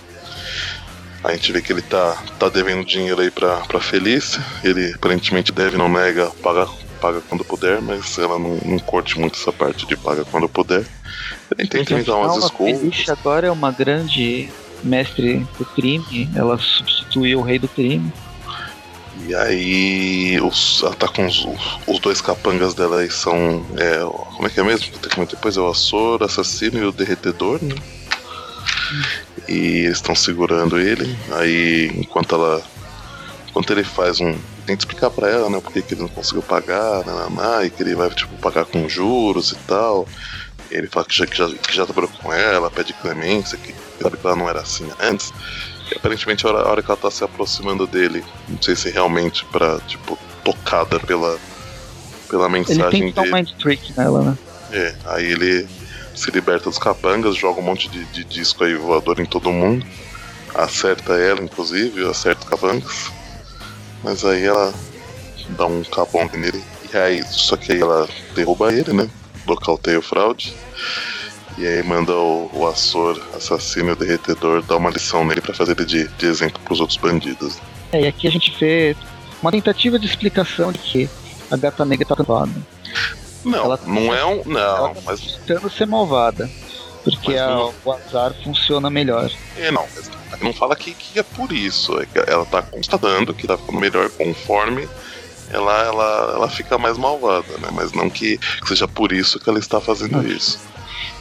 A 1.23 1.33
gente 1.33 1.51
vê 1.51 1.61
que 1.61 1.73
ele 1.73 1.81
tá, 1.81 2.23
tá 2.39 2.49
devendo 2.49 2.85
dinheiro 2.85 3.19
aí 3.19 3.29
pra, 3.29 3.57
pra 3.61 3.79
Felícia. 3.79 4.43
Ele 4.63 4.93
aparentemente 4.93 5.51
deve, 5.51 5.75
não 5.75 5.89
nega, 5.89 6.31
paga, 6.41 6.67
paga 7.01 7.21
quando 7.27 7.43
puder, 7.43 7.81
mas 7.81 8.17
ela 8.17 8.39
não, 8.39 8.57
não 8.63 8.79
curte 8.79 9.19
muito 9.19 9.37
essa 9.37 9.51
parte 9.51 9.85
de 9.85 9.97
paga 9.97 10.23
quando 10.23 10.47
puder. 10.47 10.85
Tenta 11.55 11.77
Porque, 11.77 11.93
inventar 11.93 12.15
umas 12.15 12.41
desculpas. 12.41 13.09
Agora 13.09 13.47
é 13.47 13.51
uma 13.51 13.71
grande 13.71 14.49
mestre 14.83 15.45
do 15.57 15.65
crime. 15.65 16.29
Ela 16.35 16.57
substituiu 16.57 17.39
o 17.39 17.41
rei 17.41 17.59
do 17.59 17.67
crime. 17.67 18.11
E 19.27 19.33
aí 19.33 20.39
os, 20.41 20.83
ela 20.83 20.93
tá 20.93 21.07
com 21.07 21.25
os, 21.25 21.47
os 21.87 21.99
dois 21.99 22.21
capangas 22.21 22.73
dela 22.73 22.99
aí 22.99 23.09
são. 23.09 23.65
É, 23.77 23.99
como 24.35 24.47
é 24.47 24.49
que 24.49 24.59
é 24.59 24.63
mesmo? 24.63 24.93
Eu 25.17 25.25
Depois 25.25 25.57
é 25.57 25.61
o 25.61 25.69
Açor, 25.69 26.21
o 26.21 26.25
assassino 26.25 26.79
e 26.79 26.85
o 26.85 26.91
derretedor, 26.91 27.59
né? 27.63 27.75
E 29.47 29.85
eles 29.85 29.97
estão 29.97 30.15
segurando 30.15 30.79
ele. 30.79 31.17
Aí 31.31 31.91
enquanto 31.95 32.35
ela. 32.35 32.61
Enquanto 33.49 33.71
ele 33.71 33.83
faz 33.83 34.19
um. 34.19 34.35
Tenta 34.65 34.81
explicar 34.81 35.09
pra 35.09 35.29
ela, 35.29 35.49
né? 35.49 35.59
Porque 35.61 35.81
que 35.81 35.93
ele 35.93 36.01
não 36.01 36.09
conseguiu 36.09 36.41
pagar, 36.41 37.05
né, 37.05 37.65
e 37.65 37.69
que 37.69 37.83
ele 37.83 37.95
vai, 37.95 38.09
tipo, 38.09 38.35
pagar 38.37 38.65
com 38.65 38.89
juros 38.89 39.51
e 39.51 39.55
tal. 39.67 40.07
Ele 40.71 40.87
fala 40.87 41.05
que 41.05 41.15
já, 41.15 41.25
que 41.25 41.37
já, 41.37 41.47
que 41.49 41.75
já 41.75 41.85
trabalhou 41.85 42.09
com 42.21 42.33
ela, 42.33 42.71
pede 42.71 42.93
clemência, 42.93 43.57
que 43.57 43.73
sabe 44.01 44.17
que 44.17 44.25
ela 44.25 44.35
não 44.35 44.49
era 44.49 44.61
assim 44.61 44.87
antes. 44.99 45.31
E 45.91 45.95
aparentemente 45.95 46.45
a 46.45 46.49
hora, 46.49 46.59
a 46.67 46.71
hora 46.71 46.81
que 46.83 46.89
ela 46.89 46.99
tá 46.99 47.11
se 47.11 47.23
aproximando 47.23 47.85
dele, 47.85 48.23
não 48.49 48.61
sei 48.61 48.75
se 48.75 48.89
realmente 48.89 49.45
pra, 49.45 49.79
tipo, 49.81 50.17
tocada 50.43 50.99
pela, 50.99 51.37
pela 52.29 52.45
Ele 52.45 52.53
mensagem 52.53 52.89
tem 52.89 53.09
que 53.09 53.13
dar 53.15 53.21
um 53.21 53.25
dele. 53.25 53.35
mind 53.35 53.49
trick 53.59 53.93
nela, 53.97 54.21
né? 54.21 54.37
É, 54.71 54.95
aí 55.05 55.25
ele 55.25 55.67
se 56.15 56.31
liberta 56.31 56.69
dos 56.69 56.79
capangas, 56.79 57.35
joga 57.35 57.59
um 57.59 57.63
monte 57.63 57.87
de, 57.89 58.03
de 58.05 58.23
disco 58.23 58.63
aí 58.63 58.73
voador 58.75 59.19
em 59.19 59.25
todo 59.25 59.51
mundo. 59.51 59.85
Acerta 60.53 61.13
ela, 61.13 61.41
inclusive, 61.41 62.07
acerta 62.09 62.43
os 62.43 62.49
capangas. 62.49 63.11
Mas 64.03 64.23
aí 64.25 64.43
ela 64.43 64.73
dá 65.49 65.65
um 65.65 65.83
cabong 65.83 66.29
nele. 66.37 66.63
E 66.93 66.97
aí, 66.97 67.23
só 67.29 67.57
que 67.57 67.73
aí 67.73 67.81
ela 67.81 68.07
derruba 68.33 68.73
ele, 68.73 68.93
né? 68.93 69.09
Nocauteia 69.47 69.99
o 69.99 70.01
fraude. 70.01 70.55
E 71.57 71.65
aí 71.65 71.81
manda 71.83 72.11
o, 72.13 72.49
o 72.53 72.67
Açor, 72.67 73.19
assassino 73.35 73.89
e 73.89 73.91
o 73.93 73.95
derretedor, 73.95 74.61
dar 74.63 74.75
uma 74.77 74.89
lição 74.89 75.23
nele 75.25 75.39
pra 75.41 75.53
fazer 75.53 75.71
ele 75.77 75.85
de, 75.85 76.07
de 76.07 76.25
exemplo 76.25 76.61
pros 76.65 76.79
outros 76.81 76.97
bandidos. 76.97 77.57
É, 77.91 78.01
e 78.01 78.07
aqui 78.07 78.27
a 78.27 78.31
gente 78.31 78.53
vê 78.59 78.95
uma 79.41 79.51
tentativa 79.51 79.97
de 79.97 80.05
explicação 80.05 80.71
de 80.71 80.79
que 80.79 81.09
a 81.49 81.55
gata 81.55 81.85
negra 81.85 82.05
tá 82.05 82.15
malvada. 82.17 82.51
Não, 83.45 83.65
Ela- 83.65 83.79
não 83.85 84.13
é 84.13 84.25
um. 84.25 84.41
Ela 84.57 84.77
Não, 84.87 84.93
tá 84.95 85.01
mas. 85.05 85.21
tentando 85.45 85.69
ser 85.69 85.85
malvada. 85.87 86.49
Porque 87.03 87.33
Mas 87.33 87.39
a- 87.41 87.47
não- 87.49 87.73
o 87.85 87.91
azar 87.91 88.33
funciona 88.43 88.89
melhor. 88.89 89.29
É, 89.57 89.69
não, 89.71 89.85
mas 90.31 90.41
não 90.41 90.51
fala 90.51 90.75
que, 90.75 90.91
que 90.93 91.19
é 91.19 91.23
por 91.23 91.51
isso. 91.53 91.97
É 92.01 92.05
que 92.07 92.17
ela 92.29 92.43
tá 92.47 92.63
constatando 92.63 93.31
que 93.33 93.45
tá 93.47 93.55
ficando 93.57 93.79
melhor 93.79 94.09
conforme 94.09 94.89
ela, 95.51 95.83
ela, 95.83 96.31
ela 96.35 96.49
fica 96.49 96.77
mais 96.77 96.97
malvada, 96.97 97.57
né? 97.61 97.69
Mas 97.71 97.91
não 97.93 98.09
que, 98.09 98.39
seja 98.67 98.87
por 98.87 99.11
isso 99.11 99.39
que 99.39 99.49
ela 99.49 99.59
está 99.59 99.79
fazendo 99.79 100.17
Não. 100.21 100.27
isso. 100.27 100.59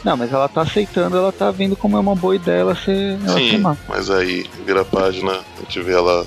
Não, 0.04 0.16
mas 0.16 0.32
ela 0.32 0.48
tá 0.48 0.62
aceitando, 0.62 1.16
ela 1.16 1.32
tá 1.32 1.50
vendo 1.50 1.74
como 1.76 1.96
é 1.96 2.00
uma 2.00 2.14
boa 2.14 2.36
ideia 2.36 2.60
ela 2.60 2.74
ser, 2.74 3.18
ela 3.24 3.38
ser 3.38 3.50
Sim, 3.50 3.58
má. 3.58 3.76
mas 3.88 4.10
aí 4.10 4.46
vira 4.66 4.82
a 4.82 4.84
página, 4.84 5.32
a 5.32 5.60
gente 5.60 5.80
vê 5.80 5.92
ela 5.94 6.26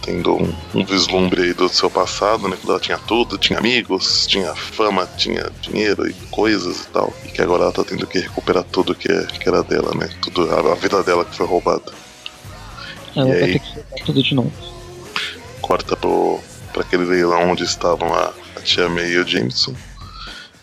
tendo 0.00 0.34
um, 0.36 0.54
um 0.74 0.84
vislumbre 0.84 1.42
aí 1.42 1.52
do 1.52 1.68
seu 1.68 1.90
passado, 1.90 2.48
né? 2.48 2.56
Quando 2.60 2.70
ela 2.70 2.80
tinha 2.80 2.96
tudo, 2.98 3.36
tinha 3.36 3.58
amigos, 3.58 4.26
tinha 4.28 4.54
fama, 4.54 5.06
tinha 5.16 5.50
dinheiro 5.60 6.08
e 6.08 6.12
coisas 6.30 6.82
e 6.84 6.86
tal. 6.88 7.12
E 7.24 7.28
que 7.28 7.42
agora 7.42 7.64
ela 7.64 7.72
tá 7.72 7.84
tendo 7.84 8.06
que 8.06 8.18
recuperar 8.20 8.64
tudo 8.64 8.94
que, 8.94 9.08
que 9.08 9.48
era 9.48 9.62
dela, 9.62 9.92
né? 9.94 10.08
Tudo, 10.22 10.48
a, 10.54 10.72
a 10.72 10.74
vida 10.76 11.02
dela 11.02 11.24
que 11.24 11.36
foi 11.36 11.46
roubada. 11.46 11.92
Ela 13.16 13.28
E 13.28 13.32
vai 13.32 13.42
aí? 13.42 13.52
ter 13.58 13.60
que 13.96 14.04
tudo 14.04 14.22
de 14.22 14.34
novo. 14.34 14.52
corta 15.60 15.96
pro, 15.96 16.40
pra 16.72 16.82
aquele 16.82 17.04
leilão 17.04 17.50
onde 17.50 17.64
estavam 17.64 18.12
a, 18.14 18.32
a 18.56 18.60
tia 18.60 18.88
May 18.88 19.10
e 19.10 19.18
o 19.18 19.26
Jameson. 19.26 19.74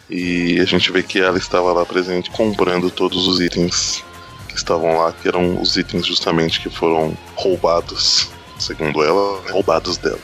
E 0.09 0.59
a 0.59 0.65
gente 0.65 0.91
vê 0.91 1.03
que 1.03 1.19
ela 1.19 1.37
estava 1.37 1.73
lá 1.73 1.85
presente 1.85 2.31
comprando 2.31 2.89
todos 2.89 3.27
os 3.27 3.41
itens 3.41 4.03
que 4.47 4.55
estavam 4.55 4.97
lá, 4.97 5.11
que 5.11 5.27
eram 5.27 5.61
os 5.61 5.75
itens 5.75 6.05
justamente 6.05 6.61
que 6.61 6.69
foram 6.69 7.15
roubados, 7.35 8.29
segundo 8.57 9.03
ela, 9.03 9.41
roubados 9.51 9.97
dela. 9.97 10.19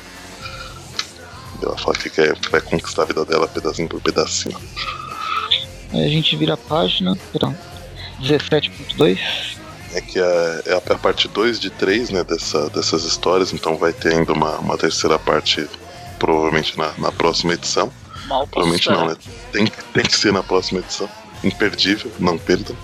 Ela 1.62 1.78
fala 1.78 1.96
que 1.96 2.10
quer, 2.10 2.36
vai 2.50 2.62
conquistar 2.62 3.04
a 3.04 3.06
vida 3.06 3.26
dela 3.26 3.48
pedacinho 3.48 3.88
por 3.88 4.02
pedacinho. 4.02 4.58
Aí 5.91 6.06
a 6.06 6.10
gente 6.10 6.36
vira 6.36 6.56
a 6.56 6.58
página, 6.58 7.17
perdão, 7.32 7.56
17.2. 8.22 9.19
É 9.93 10.01
que 10.01 10.19
é, 10.19 10.63
é 10.65 10.75
a 10.75 10.97
parte 10.97 11.27
2 11.27 11.60
de 11.60 11.69
3 11.69 12.10
né, 12.10 12.23
dessa, 12.23 12.69
dessas 12.69 13.03
histórias, 13.03 13.53
então 13.53 13.77
vai 13.77 13.93
ter 13.93 14.13
ainda 14.13 14.34
uma, 14.34 14.58
uma 14.58 14.77
terceira 14.77 15.19
parte, 15.19 15.67
provavelmente 16.17 16.77
na, 16.77 16.91
na 16.97 17.12
próxima 17.12 17.53
edição. 17.53 17.91
Mal 18.27 18.47
Provavelmente 18.47 18.89
não, 18.89 19.08
né? 19.08 19.15
Tem, 19.51 19.67
tem 19.93 20.03
que 20.03 20.17
ser 20.17 20.34
na 20.34 20.41
próxima 20.41 20.79
edição. 20.79 21.10
Imperdível, 21.43 22.12
não 22.19 22.38
perdam. 22.38 22.75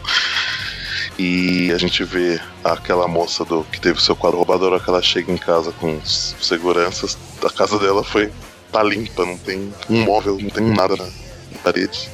E 1.18 1.72
a 1.74 1.78
gente 1.78 2.04
vê 2.04 2.40
aquela 2.64 3.08
moça 3.08 3.44
do 3.44 3.64
que 3.64 3.80
teve 3.80 4.02
seu 4.02 4.16
quadro 4.16 4.38
roubado, 4.38 4.66
a 4.66 4.70
hora 4.70 4.80
que 4.80 4.90
ela 4.90 5.02
chega 5.02 5.32
em 5.32 5.38
casa 5.38 5.72
com 5.74 6.00
seguranças, 6.06 7.18
a 7.44 7.50
casa 7.50 7.78
dela 7.78 8.04
foi 8.04 8.32
tá 8.72 8.84
limpa, 8.84 9.26
não 9.26 9.38
tem 9.38 9.74
um 9.90 10.04
móvel, 10.04 10.38
não 10.40 10.50
tem 10.50 10.64
nada 10.64 10.96
na, 10.96 11.06
na 11.06 11.60
parede. 11.64 12.10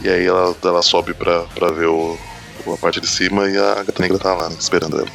E 0.00 0.08
aí 0.08 0.26
ela, 0.26 0.54
ela 0.64 0.82
sobe 0.82 1.14
pra, 1.14 1.42
pra 1.54 1.70
ver 1.70 1.86
o, 1.86 2.18
a 2.66 2.76
parte 2.76 3.00
de 3.00 3.08
cima 3.08 3.48
e 3.48 3.56
a 3.56 3.82
gata 3.82 4.02
negra 4.02 4.18
tá 4.18 4.34
lá, 4.34 4.48
né, 4.48 4.56
esperando 4.58 4.98
ela. 4.98 5.08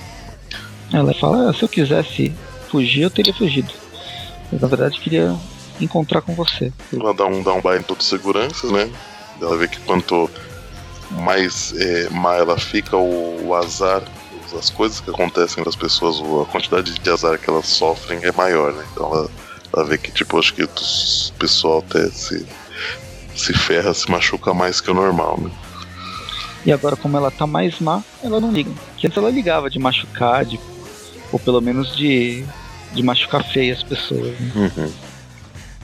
Ela 0.94 1.14
fala, 1.14 1.50
ah, 1.50 1.54
se 1.54 1.64
eu 1.64 1.70
quisesse 1.70 2.34
fugir, 2.70 3.02
eu 3.02 3.10
teria 3.10 3.34
fugido. 3.34 3.72
Eu, 4.52 4.60
na 4.60 4.68
verdade, 4.68 5.00
queria 5.00 5.36
encontrar 5.80 6.22
com 6.22 6.34
você. 6.34 6.72
Ela 6.94 7.14
dá 7.14 7.26
um, 7.26 7.44
dá 7.44 7.54
um 7.54 7.62
baile 7.62 7.82
em 7.82 7.84
todos 7.84 8.06
os 8.06 8.10
seguranças, 8.10 8.72
né? 8.72 8.90
Ela 9.42 9.58
vê 9.58 9.68
que 9.68 9.80
quanto 9.82 10.30
mais 11.12 11.74
é, 11.78 12.10
má 12.10 12.36
ela 12.36 12.58
fica, 12.58 12.96
o, 12.96 13.48
o 13.48 13.56
azar, 13.56 14.02
as 14.58 14.70
coisas 14.70 15.00
que 15.00 15.10
acontecem 15.10 15.64
com 15.64 15.70
as 15.70 15.76
pessoas, 15.76 16.18
a 16.20 16.52
quantidade 16.52 16.94
de 16.94 17.10
azar 17.10 17.38
que 17.38 17.50
elas 17.50 17.68
sofrem 17.68 18.20
é 18.24 18.32
maior, 18.32 18.74
né? 18.74 18.84
Então 18.94 19.06
ela, 19.14 19.30
ela 19.74 19.86
vê 19.86 19.98
que, 19.98 20.12
tipo, 20.12 20.40
acho 20.40 20.54
que 20.54 20.64
o 20.64 20.70
pessoal 21.38 21.80
até 21.80 22.10
se, 22.10 22.46
se 23.36 23.54
ferra, 23.54 23.94
se 23.94 24.10
machuca 24.10 24.54
mais 24.54 24.80
que 24.80 24.90
o 24.90 24.94
normal, 24.94 25.40
né? 25.42 25.52
E 26.68 26.72
agora, 26.74 26.96
como 26.98 27.16
ela 27.16 27.32
tá 27.32 27.48
mais 27.48 27.80
má, 27.80 28.04
ela 28.22 28.40
não 28.42 28.52
liga. 28.52 28.70
Que 28.98 29.08
antes 29.08 29.18
ela 29.18 29.30
ligava 29.32 29.70
de 29.70 29.80
machucar, 29.80 30.44
de, 30.44 30.60
ou 31.32 31.40
pelo 31.40 31.62
menos 31.62 31.96
de, 31.96 32.44
de 32.94 33.02
machucar 33.02 33.42
feio 33.44 33.74
as 33.74 33.82
pessoas. 33.82 34.38
Né? 34.40 34.52
Uhum. 34.76 34.92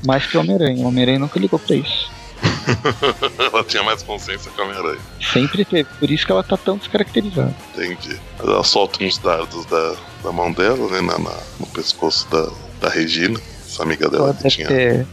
Mais 0.06 0.26
que 0.28 0.36
o 0.38 0.42
Homem-Aranha. 0.42 0.84
O 0.84 0.88
Homem-Aranha 0.90 1.20
nunca 1.20 1.40
ligou 1.40 1.58
pra 1.58 1.76
isso. 1.78 2.12
ela 3.40 3.64
tinha 3.64 3.82
mais 3.84 4.04
consciência 4.04 4.52
que 4.52 4.60
a 4.60 4.66
Homem-Aranha. 4.66 5.00
Sempre 5.32 5.64
teve. 5.64 5.86
Por 6.00 6.12
isso 6.12 6.26
que 6.26 6.32
ela 6.34 6.44
tá 6.44 6.58
tão 6.58 6.78
descaracterizada. 6.78 7.56
Entendi. 7.74 8.20
Ela 8.40 8.62
solta 8.64 9.02
uns 9.04 9.18
dardos 9.18 9.66
da, 9.68 9.96
da 10.22 10.32
mão 10.34 10.52
dela, 10.52 10.90
né? 10.92 11.00
Na, 11.02 11.18
na- 11.18 11.40
no 11.62 11.66
pescoço 11.68 12.28
da, 12.30 12.50
da 12.82 12.90
Regina, 12.94 13.40
essa 13.66 13.84
amiga 13.84 14.10
dela 14.10 14.26
Ela 14.26 14.34
que 14.34 14.44
deve 14.44 14.56
tinha. 14.56 14.68
ter. 14.68 15.08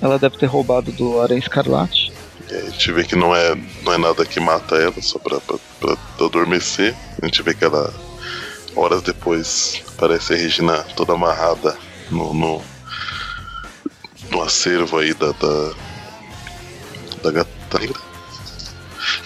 Ela 0.00 0.18
deve 0.18 0.38
ter 0.38 0.46
roubado 0.46 0.90
do 0.92 1.20
Aranha 1.20 1.38
Escarlate. 1.40 2.05
E 2.50 2.54
aí 2.54 2.66
a 2.66 2.70
gente 2.70 2.92
vê 2.92 3.04
que 3.04 3.16
não 3.16 3.34
é, 3.34 3.54
não 3.82 3.92
é 3.92 3.98
nada 3.98 4.24
que 4.24 4.38
mata 4.38 4.76
ela, 4.76 5.00
só 5.02 5.18
pra, 5.18 5.40
pra, 5.40 5.56
pra 5.80 5.96
adormecer. 6.24 6.94
A 7.20 7.26
gente 7.26 7.42
vê 7.42 7.54
que 7.54 7.64
ela, 7.64 7.92
horas 8.74 9.02
depois, 9.02 9.82
parece 9.96 10.34
a 10.34 10.36
Regina 10.36 10.82
toda 10.96 11.14
amarrada 11.14 11.76
no, 12.10 12.32
no, 12.32 12.62
no 14.30 14.42
acervo 14.42 14.98
aí 14.98 15.12
da, 15.14 15.32
da, 15.32 15.72
da 17.22 17.30
gata. 17.30 17.56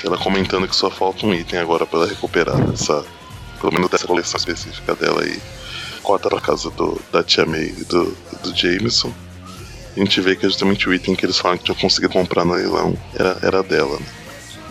Ela 0.03 0.17
comentando 0.17 0.67
que 0.67 0.75
só 0.75 0.91
falta 0.91 1.27
um 1.27 1.35
item 1.35 1.59
agora 1.59 1.87
pra 1.87 2.01
ela 2.01 2.09
recuperar 2.09 2.59
dessa, 2.67 3.05
pelo 3.61 3.73
menos 3.73 3.91
dessa 3.91 4.07
coleção 4.07 4.39
específica 4.39 4.95
dela 4.95 5.23
aí. 5.23 5.41
Corta 6.03 6.29
pra 6.29 6.41
casa 6.41 6.71
do, 6.71 7.01
da 7.13 7.23
Tia 7.23 7.45
May 7.45 7.75
e 7.79 7.85
do, 7.85 8.17
do 8.43 8.57
Jameson. 8.57 9.13
A 9.97 10.01
gente 10.01 10.21
vê 10.21 10.37
que 10.37 10.47
é 10.47 10.49
justamente 10.49 10.89
o 10.89 10.95
item 10.95 11.15
que 11.17 11.27
eles 11.27 11.39
falam 11.39 11.59
que 11.59 11.65
tinham 11.65 11.77
conseguido 11.77 12.13
comprar 12.13 12.45
no 12.45 12.55
leilão 12.55 12.97
era, 13.15 13.39
era 13.43 13.63
dela, 13.63 13.99
né? 13.99 14.07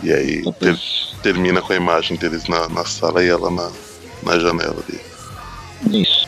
E 0.02 0.12
aí 0.12 0.52
ter- 0.54 0.78
termina 1.22 1.60
com 1.60 1.72
a 1.72 1.76
imagem 1.76 2.16
deles 2.16 2.48
na, 2.48 2.68
na 2.70 2.84
sala 2.86 3.22
e 3.22 3.28
ela 3.28 3.50
na, 3.50 3.70
na 4.22 4.38
janela 4.38 4.82
ali. 4.88 6.00
isso. 6.02 6.26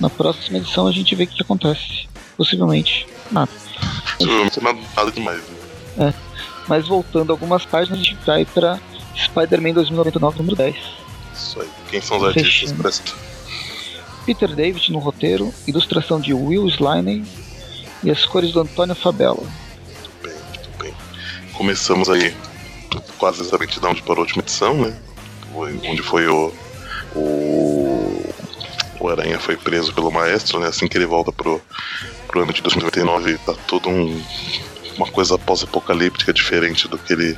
Na 0.00 0.08
próxima 0.08 0.56
edição 0.58 0.86
a 0.86 0.92
gente 0.92 1.14
vê 1.14 1.24
o 1.24 1.26
que 1.26 1.42
acontece. 1.42 2.08
Possivelmente 2.36 3.06
nada. 3.30 3.50
Provavelmente 4.16 4.62
nada, 4.62 4.78
nada 4.96 5.12
demais, 5.12 5.42
né? 5.98 6.14
Mas 6.66 6.86
voltando 6.88 7.30
algumas 7.32 7.66
páginas, 7.66 8.00
a 8.00 8.02
gente 8.02 8.16
vai 8.24 8.46
pra 8.46 8.78
Spider-Man 9.14 9.74
2099, 9.74 10.38
número 10.38 10.56
10. 10.56 10.76
Isso 11.34 11.60
aí. 11.60 11.68
Quem 11.90 12.00
são 12.00 12.16
os 12.16 12.24
artistas? 12.24 13.00
Fechando. 13.00 13.30
Peter 14.24 14.54
David 14.54 14.92
no 14.92 14.98
roteiro, 14.98 15.52
ilustração 15.66 16.20
de 16.20 16.32
Will 16.32 16.66
Sliney 16.68 17.24
e 18.02 18.10
as 18.10 18.24
cores 18.24 18.52
do 18.52 18.60
Antônio 18.60 18.94
Fabella. 18.94 19.46
Bem, 20.22 20.34
muito 20.48 20.70
bem. 20.78 20.94
Começamos 21.52 22.08
aí 22.08 22.34
quase 23.18 23.42
exatamente 23.42 23.78
da 23.78 23.88
onde 23.88 24.02
parou 24.02 24.22
a 24.22 24.24
última 24.24 24.42
edição, 24.42 24.74
né? 24.74 24.96
Onde 25.54 26.02
foi 26.02 26.26
o. 26.26 26.52
O, 27.14 28.34
o 29.00 29.08
Aranha 29.08 29.38
foi 29.38 29.56
preso 29.56 29.92
pelo 29.92 30.12
maestro, 30.12 30.60
né? 30.60 30.68
Assim 30.68 30.86
que 30.86 30.96
ele 30.96 31.06
volta 31.06 31.32
pro, 31.32 31.60
pro 32.28 32.42
ano 32.42 32.52
de 32.52 32.62
2099, 32.62 33.38
tá 33.38 33.54
todo 33.66 33.88
um, 33.88 34.22
uma 34.96 35.08
coisa 35.08 35.36
pós-apocalíptica 35.36 36.32
diferente 36.32 36.86
do 36.86 36.96
que 36.96 37.12
ele 37.12 37.36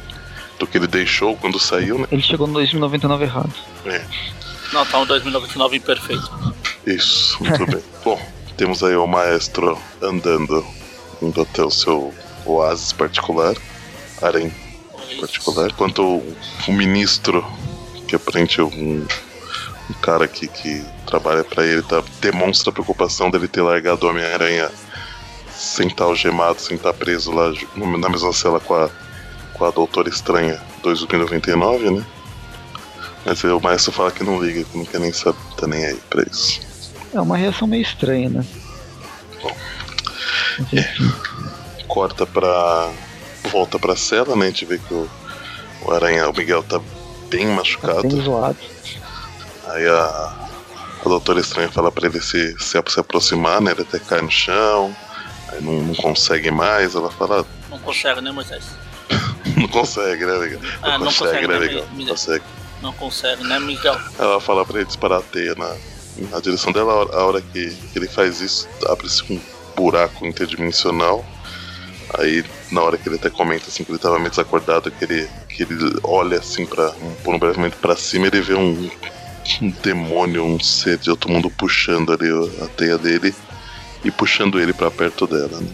do 0.59 0.67
que 0.67 0.79
ele 0.79 0.87
deixou 0.87 1.37
quando 1.37 1.59
saiu, 1.59 1.99
né? 1.99 2.07
Ele 2.13 2.23
chegou 2.23 2.47
no 2.47 2.53
2099 2.53 3.25
errado. 3.25 3.53
Não, 4.73 4.87
tá 4.87 4.99
um 4.99 5.07
2099 5.07 5.77
imperfeito. 5.77 6.55
Isso, 6.87 7.43
muito 7.43 7.67
bem. 7.67 7.83
Bom, 8.05 8.21
temos 8.63 8.85
aí 8.85 8.95
o 8.95 9.09
maestro 9.09 9.77
andando, 10.01 10.65
indo 11.21 11.43
até 11.43 11.65
o 11.65 11.71
seu 11.71 12.15
oásis 12.47 12.93
particular, 12.93 13.57
harém 14.23 14.55
particular, 15.19 15.69
enquanto 15.69 16.01
o, 16.01 16.37
o 16.69 16.73
ministro, 16.73 17.45
que 18.07 18.15
aparente 18.15 18.61
é 18.61 18.63
um, 18.63 19.05
um 19.91 19.95
cara 20.01 20.29
que, 20.29 20.47
que 20.47 20.81
trabalha 21.09 21.43
pra 21.43 21.67
ele, 21.67 21.83
tá, 21.83 22.05
demonstra 22.21 22.71
a 22.71 22.73
preocupação 22.73 23.33
dele 23.33 23.49
ter 23.49 23.63
largado 23.63 24.07
o 24.07 24.11
Homem-Aranha 24.11 24.71
sem 25.53 25.89
estar 25.89 26.05
algemado, 26.05 26.61
sem 26.61 26.77
estar 26.77 26.93
preso 26.93 27.33
lá 27.33 27.53
na 27.75 28.09
mesma 28.09 28.33
cela 28.33 28.61
com 28.61 28.75
a, 28.75 28.89
com 29.55 29.65
a 29.65 29.73
Doutora 29.73 30.09
Estranha 30.09 30.63
2099, 30.85 31.91
né? 31.91 32.07
Mas 33.25 33.43
o 33.43 33.59
maestro 33.59 33.91
fala 33.91 34.13
que 34.13 34.23
não 34.23 34.41
liga, 34.41 34.63
que 34.63 34.79
não 34.79 34.85
quer 34.85 35.01
nem 35.01 35.13
saber, 35.13 35.37
tá 35.57 35.67
nem 35.67 35.85
aí 35.85 35.99
pra 36.09 36.23
isso. 36.23 36.72
É 37.15 37.21
uma 37.21 37.37
reação 37.37 37.67
meio 37.69 37.83
estranha, 37.83 38.29
né? 38.31 38.45
Bom. 39.43 39.57
Enfim. 40.61 41.13
corta 41.89 42.27
pra. 42.27 42.91
volta 43.51 43.79
pra 43.79 43.97
cela, 43.97 44.35
né? 44.37 44.47
A 44.47 44.49
gente 44.49 44.65
vê 44.65 44.79
que 44.79 44.95
o, 44.95 45.09
o 45.83 45.93
Aranha, 45.93 46.29
o 46.29 46.37
Miguel 46.37 46.63
tá 46.63 46.81
bem 47.29 47.47
Tá 47.49 47.53
machucado. 47.55 48.03
bem 48.03 48.23
zoado. 48.23 48.57
Aí 49.69 49.87
a, 49.87 50.35
a 51.05 51.09
Doutora 51.09 51.41
Estranha 51.41 51.71
fala 51.71 51.91
pra 51.93 52.07
ele 52.09 52.21
se, 52.21 52.57
se, 52.59 52.83
se 52.87 53.01
aproximar, 53.01 53.61
né? 53.61 53.73
Ele 53.73 53.83
até 53.83 53.99
cai 53.99 54.21
no 54.21 54.31
chão, 54.31 54.95
aí 55.49 55.61
não, 55.63 55.73
não 55.83 55.95
consegue 55.95 56.51
mais. 56.51 56.95
Ela 56.95 57.11
fala, 57.11 57.45
Não 57.71 57.79
consegue, 57.79 58.21
né, 58.21 58.33
Moisés? 58.33 58.65
não 59.57 59.69
consegue, 59.69 60.25
né, 60.25 60.39
Miguel? 60.39 60.61
Ah, 60.83 60.99
não 60.99 61.07
consegue, 61.07 61.47
né, 61.47 61.59
né, 61.59 61.67
Miguel? 61.67 61.87
Mi- 61.93 62.07
Consegue. 62.07 62.45
Não 62.83 62.93
consegue, 62.95 63.45
né, 63.45 63.59
Miguel? 63.61 63.97
Ela 64.19 64.41
fala 64.41 64.65
pra 64.65 64.77
ele 64.79 64.87
disparar 64.87 65.19
a 65.21 65.23
teia 65.23 65.55
na, 65.55 65.75
na 66.31 66.41
direção 66.41 66.73
dela. 66.73 66.93
A 66.93 67.25
hora, 67.25 67.41
que, 67.41 67.71
que 67.71 67.99
ele 67.99 68.09
faz 68.09 68.41
isso, 68.41 68.69
abre-se 68.89 69.23
um 69.33 69.41
buraco 69.77 70.27
interdimensional. 70.27 71.25
Aí, 72.19 72.45
na 72.71 72.83
hora 72.83 72.99
que 72.99 73.09
ele 73.09 73.17
até 73.17 73.31
comenta 73.31 73.69
assim, 73.69 73.85
que 73.85 73.91
ele 73.91 73.99
tava 73.99 74.19
meio 74.19 74.31
desacordado, 74.31 74.91
que 74.91 75.05
ele, 75.05 75.29
que 75.49 75.63
ele 75.63 75.99
olha 76.03 76.39
assim 76.39 76.67
pra, 76.67 76.93
por 77.25 77.35
um 77.35 77.39
breve 77.39 77.57
momento 77.57 77.79
pra 77.79 77.97
cima, 77.97 78.27
ele 78.27 78.41
vê 78.41 78.55
um, 78.55 78.91
um 79.63 79.71
demônio, 79.83 80.45
um 80.45 80.61
ser 80.61 80.99
de 80.99 81.11
outro 81.11 81.31
mundo 81.31 81.51
puxando 81.51 82.13
ali 82.13 82.29
a 82.63 82.67
teia 82.67 82.99
dele 82.99 83.35
e 84.05 84.11
puxando 84.11 84.61
ele 84.61 84.73
pra 84.73 84.91
perto 84.91 85.27
dela. 85.27 85.59
Né? 85.59 85.71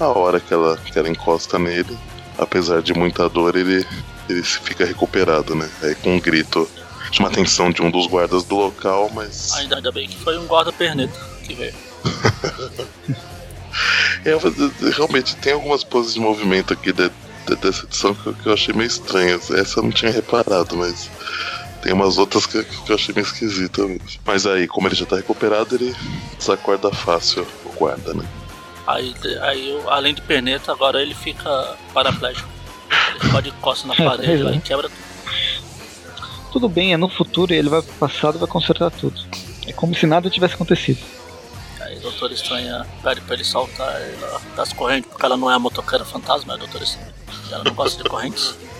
A 0.00 0.06
hora 0.06 0.40
que 0.40 0.52
ela, 0.52 0.76
que 0.78 0.98
ela 0.98 1.08
encosta 1.08 1.58
nele, 1.58 1.96
apesar 2.36 2.82
de 2.82 2.92
muita 2.92 3.28
dor, 3.28 3.54
ele, 3.54 3.86
ele 4.28 4.42
fica 4.42 4.84
recuperado, 4.84 5.54
né? 5.54 5.70
Aí 5.82 5.94
com 5.94 6.16
um 6.16 6.20
grito 6.20 6.68
chama 7.12 7.28
a 7.28 7.32
atenção 7.32 7.70
de 7.70 7.82
um 7.82 7.90
dos 7.90 8.06
guardas 8.06 8.44
do 8.44 8.56
local, 8.56 9.10
mas. 9.14 9.52
Ainda, 9.54 9.76
ainda 9.76 9.92
bem 9.92 10.08
que 10.08 10.16
foi 10.16 10.38
um 10.38 10.46
guarda-perneta 10.46 11.18
que 11.44 11.54
veio. 11.54 11.74
É, 14.24 14.34
mas, 14.34 14.94
realmente 14.96 15.34
tem 15.36 15.52
algumas 15.54 15.82
poses 15.82 16.14
de 16.14 16.20
movimento 16.20 16.72
aqui 16.72 16.92
de- 16.92 17.10
de- 17.46 17.56
dessa 17.56 17.84
edição 17.84 18.14
que, 18.14 18.26
eu- 18.26 18.34
que 18.34 18.46
eu 18.48 18.52
achei 18.52 18.74
meio 18.74 18.86
estranhas. 18.86 19.50
Essa 19.50 19.80
eu 19.80 19.84
não 19.84 19.90
tinha 19.90 20.10
reparado, 20.12 20.76
mas 20.76 21.10
tem 21.82 21.92
umas 21.92 22.18
outras 22.18 22.46
que, 22.46 22.62
que 22.62 22.90
eu 22.90 22.94
achei 22.94 23.14
meio 23.14 23.26
esquisita 23.26 23.82
mesmo. 23.82 24.00
Mas 24.24 24.46
aí, 24.46 24.68
como 24.68 24.86
ele 24.88 24.94
já 24.94 25.06
tá 25.06 25.16
recuperado, 25.16 25.74
ele 25.74 25.94
desacorda 26.38 26.90
fácil 26.92 27.46
o 27.64 27.70
guarda, 27.70 28.14
né? 28.14 28.24
Aí, 28.86 29.14
aí 29.40 29.72
o- 29.82 29.90
além 29.90 30.14
de 30.14 30.20
perneta, 30.20 30.70
agora 30.70 31.00
ele 31.02 31.14
fica 31.14 31.76
paraplégico. 31.94 32.48
Ele 33.22 33.30
pode 33.32 33.50
costa 33.52 33.88
na 33.88 33.94
É, 33.98 34.04
parede 34.04 34.42
lá 34.42 34.52
é. 34.52 34.56
e 34.56 34.60
quebra 34.60 34.88
tudo. 34.88 35.11
Tudo 36.52 36.68
bem, 36.68 36.92
é 36.92 36.96
no 36.96 37.08
futuro 37.08 37.52
e 37.52 37.56
ele 37.56 37.68
vai 37.68 37.80
pro 37.82 37.92
passado 37.94 38.36
e 38.36 38.38
vai 38.38 38.48
consertar 38.48 38.90
tudo. 38.90 39.20
É 39.66 39.72
como 39.72 39.94
se 39.94 40.06
nada 40.06 40.28
tivesse 40.30 40.54
acontecido. 40.54 41.00
Aí 41.80 41.96
o 41.98 42.00
Doutor 42.00 42.30
Estranha 42.32 42.86
pede 43.02 43.20
pra 43.22 43.34
ele 43.34 43.44
saltar 43.44 43.90
ela 44.00 44.40
das 44.56 44.72
correntes, 44.72 45.10
porque 45.10 45.24
ela 45.24 45.36
não 45.36 45.50
é 45.50 45.54
a 45.54 45.58
motoqueira 45.58 46.04
fantasma, 46.04 46.52
é 46.52 46.56
a 46.56 46.58
Doutor 46.58 46.82
Estranha. 46.82 47.12
Ela 47.50 47.64
não 47.64 47.74
gosta 47.74 48.02
de 48.02 48.08
correntes. 48.08 48.54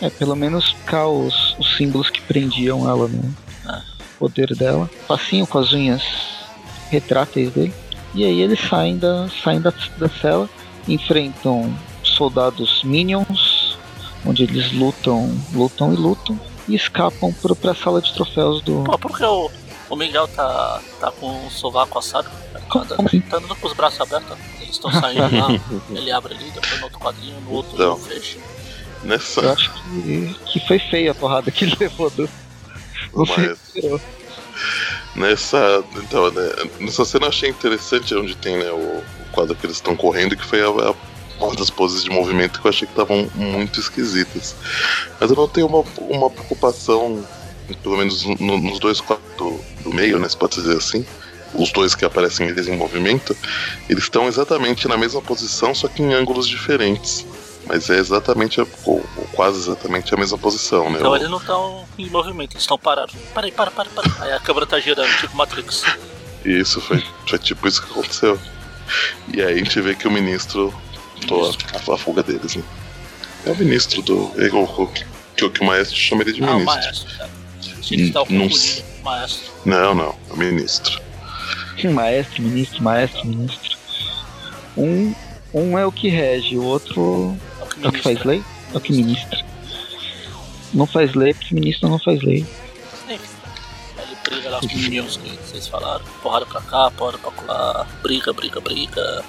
É, 0.00 0.08
pelo 0.08 0.36
menos 0.36 0.70
ficar 0.70 1.08
os, 1.08 1.56
os 1.58 1.76
símbolos 1.76 2.08
que 2.08 2.20
prendiam 2.20 2.88
ela 2.88 3.08
no 3.08 3.34
É. 3.68 3.82
poder 4.16 4.54
dela. 4.54 4.88
Facinho 5.08 5.44
com 5.44 5.58
as 5.58 5.72
unhas 5.72 6.00
retráteis 6.88 7.50
dele. 7.52 7.74
E 8.14 8.24
aí 8.24 8.40
eles 8.40 8.60
saem 8.60 8.96
da, 8.96 9.28
saem 9.42 9.60
da, 9.60 9.72
da 9.96 10.08
cela, 10.08 10.48
enfrentam 10.86 11.76
soldados 12.04 12.84
minions, 12.84 13.76
onde 14.24 14.44
eles 14.44 14.70
lutam, 14.72 15.36
lutam 15.52 15.92
e 15.92 15.96
lutam, 15.96 16.38
e 16.68 16.74
escapam 16.76 17.32
pro, 17.32 17.56
pra 17.56 17.74
sala 17.74 18.00
de 18.02 18.12
troféus 18.14 18.62
do. 18.62 18.84
Pô, 18.84 18.98
por 18.98 19.16
que 19.16 19.24
o, 19.24 19.50
o 19.90 19.96
Miguel 19.96 20.28
tá, 20.28 20.80
tá 21.00 21.10
com 21.12 21.46
o 21.46 21.50
sovaco 21.50 21.98
assado? 21.98 22.28
Como- 22.68 22.84
Tá, 22.84 22.96
como 22.96 23.08
assim? 23.08 23.20
tá 23.20 23.38
andando 23.38 23.56
com 23.56 23.66
os 23.66 23.72
braços 23.72 24.00
abertos. 24.00 24.36
Eles 24.60 24.70
estão 24.72 24.92
saindo 24.92 25.20
lá, 25.38 25.48
ele 25.90 26.10
abre 26.12 26.34
ali, 26.34 26.50
depois 26.50 26.78
no 26.78 26.84
outro 26.84 26.98
quadrinho, 26.98 27.40
no 27.40 27.50
outro 27.52 27.74
Então. 27.74 27.96
fecha. 27.98 28.38
Nessa. 29.04 29.40
Eu 29.40 29.52
acho 29.52 29.72
que, 29.72 30.36
que 30.52 30.66
foi 30.66 30.78
feia 30.78 31.12
a 31.12 31.14
porrada 31.14 31.50
que 31.50 31.64
ele 31.64 31.76
levou 31.80 32.10
do. 32.10 32.28
Você 33.12 33.56
Mas-. 33.76 34.00
Nessa, 35.16 35.82
então, 35.96 36.30
né, 36.30 36.50
nessa 36.80 37.04
cena 37.04 37.24
eu 37.26 37.28
achei 37.30 37.48
interessante 37.50 38.14
onde 38.14 38.36
tem 38.36 38.56
né, 38.56 38.70
o, 38.70 38.76
o 38.98 39.04
quadro 39.32 39.54
que 39.56 39.66
eles 39.66 39.76
estão 39.76 39.96
correndo, 39.96 40.36
que 40.36 40.44
foi 40.44 40.60
a, 40.60 40.66
a- 40.68 40.94
das 41.56 41.70
poses 41.70 42.02
de 42.04 42.10
movimento 42.10 42.60
que 42.60 42.66
eu 42.66 42.68
achei 42.70 42.86
que 42.86 42.92
estavam 42.92 43.28
muito 43.34 43.78
esquisitas. 43.80 44.54
Mas 45.20 45.30
eu 45.30 45.36
não 45.36 45.48
tenho 45.48 45.66
uma, 45.66 45.84
uma 46.08 46.30
preocupação, 46.30 47.24
pelo 47.82 47.96
menos 47.96 48.24
no- 48.24 48.58
nos 48.58 48.78
dois 48.78 49.00
quadros 49.00 49.26
do, 49.36 49.60
do 49.84 49.94
meio, 49.94 50.18
né, 50.18 50.28
se 50.28 50.36
pode 50.36 50.54
dizer 50.56 50.76
assim. 50.76 51.04
Os 51.54 51.72
dois 51.72 51.94
que 51.94 52.04
aparecem 52.04 52.46
eles 52.46 52.68
em 52.68 52.76
movimento, 52.76 53.34
eles 53.88 54.04
estão 54.04 54.28
exatamente 54.28 54.86
na 54.86 54.96
mesma 54.98 55.22
posição, 55.22 55.74
só 55.74 55.88
que 55.88 56.02
em 56.02 56.12
ângulos 56.12 56.46
diferentes. 56.46 57.24
Mas 57.66 57.88
é 57.90 57.98
exatamente, 57.98 58.60
a- 58.60 58.66
ou, 58.84 59.04
ou 59.16 59.24
quase 59.32 59.58
exatamente 59.58 60.12
a 60.14 60.16
mesma 60.16 60.36
posição, 60.38 60.90
né? 60.90 60.98
Então 60.98 61.14
eles 61.16 61.28
não 61.30 61.38
estão 61.38 61.84
em 61.98 62.08
movimento, 62.10 62.52
eles 62.52 62.62
estão 62.64 62.78
parados. 62.78 63.14
Parei, 63.34 63.50
para, 63.52 63.70
para, 63.70 63.88
para. 63.90 64.24
Aí 64.24 64.32
a 64.32 64.40
câmera 64.40 64.66
tá 64.66 64.78
girando, 64.80 65.10
tipo 65.18 65.36
Matrix. 65.36 65.84
Isso 66.44 66.80
foi, 66.80 67.02
foi 67.26 67.38
tipo 67.38 67.66
isso 67.68 67.82
que 67.82 67.90
aconteceu. 67.90 68.38
E 69.34 69.42
aí 69.42 69.54
a 69.54 69.58
gente 69.58 69.78
vê 69.82 69.94
que 69.94 70.08
o 70.08 70.10
ministro 70.10 70.72
tô 71.26 71.44
a, 71.90 71.94
a 71.94 71.98
fuga 71.98 72.22
deles, 72.22 72.54
né? 72.56 72.62
É 73.46 73.50
o 73.52 73.56
ministro 73.56 74.02
do. 74.02 74.32
é 74.36 74.48
o- 74.48 74.64
o- 74.64 74.86
que, 75.36 75.44
o- 75.44 75.50
que 75.50 75.60
o 75.60 75.64
maestro 75.64 75.96
chama 75.96 76.22
ele 76.22 76.32
de 76.32 76.42
Ah, 76.44 76.50
o 76.56 76.60
ministro. 76.60 76.74
maestro, 76.82 77.08
que 77.60 77.96
você 78.06 78.12
tava 78.12 78.26
Não. 78.30 78.48
Maestro. 79.02 79.52
Não, 79.64 79.94
não, 79.94 80.14
é 80.30 80.32
o 80.32 80.36
ministro. 80.36 81.00
Maestro, 81.92 82.42
ministro, 82.42 82.82
maestro, 82.82 83.24
ministro. 83.26 83.78
Um, 84.76 85.14
um 85.54 85.78
é 85.78 85.86
o 85.86 85.92
que 85.92 86.08
rege, 86.08 86.56
o 86.58 86.64
outro 86.64 87.36
É 87.60 87.64
o 87.64 87.66
que 87.68 87.86
é 87.86 87.88
o 87.88 87.92
que 87.92 88.02
faz 88.02 88.24
lei? 88.24 88.42
É 88.74 88.76
o 88.76 88.80
que 88.80 88.92
ministra. 88.92 89.44
Não 90.74 90.86
faz 90.86 91.14
lei 91.14 91.32
porque 91.32 91.54
ministro 91.54 91.88
não 91.88 91.98
faz 91.98 92.20
lei. 92.22 92.44
Ele 93.08 93.20
briga 94.24 94.50
lá 94.50 94.60
com 94.60 94.66
os 94.66 94.72
meninos 94.74 95.16
que 95.16 95.30
vocês 95.36 95.66
falaram. 95.68 96.04
Porrada 96.22 96.44
pra 96.46 96.60
cá, 96.60 96.90
porrada 96.90 97.18
pra 97.18 97.42
lá. 97.54 97.86
Briga, 98.02 98.32
briga, 98.32 98.60
briga. 98.60 99.24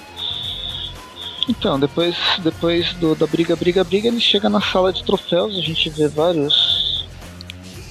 Então, 1.48 1.78
depois, 1.80 2.16
depois 2.38 2.92
do, 2.94 3.14
da 3.14 3.26
briga, 3.26 3.56
briga, 3.56 3.82
briga, 3.82 4.08
ele 4.08 4.20
chega 4.20 4.48
na 4.48 4.60
sala 4.60 4.92
de 4.92 5.02
troféus, 5.04 5.56
a 5.56 5.60
gente 5.60 5.88
vê 5.90 6.06
vários 6.08 7.06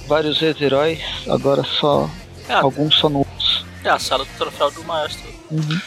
vários 0.08 0.42
ex-heróis, 0.42 0.98
agora 1.28 1.62
só 1.62 2.10
É 2.48 2.54
alguns 2.54 2.96
só 2.96 3.08
novos. 3.08 3.64
é 3.84 3.88
a 3.90 3.98
sala 3.98 4.24
do 4.24 4.30
troféu 4.36 4.70
do 4.72 4.82
maestro. 4.84 5.28
Uhum. 5.50 5.80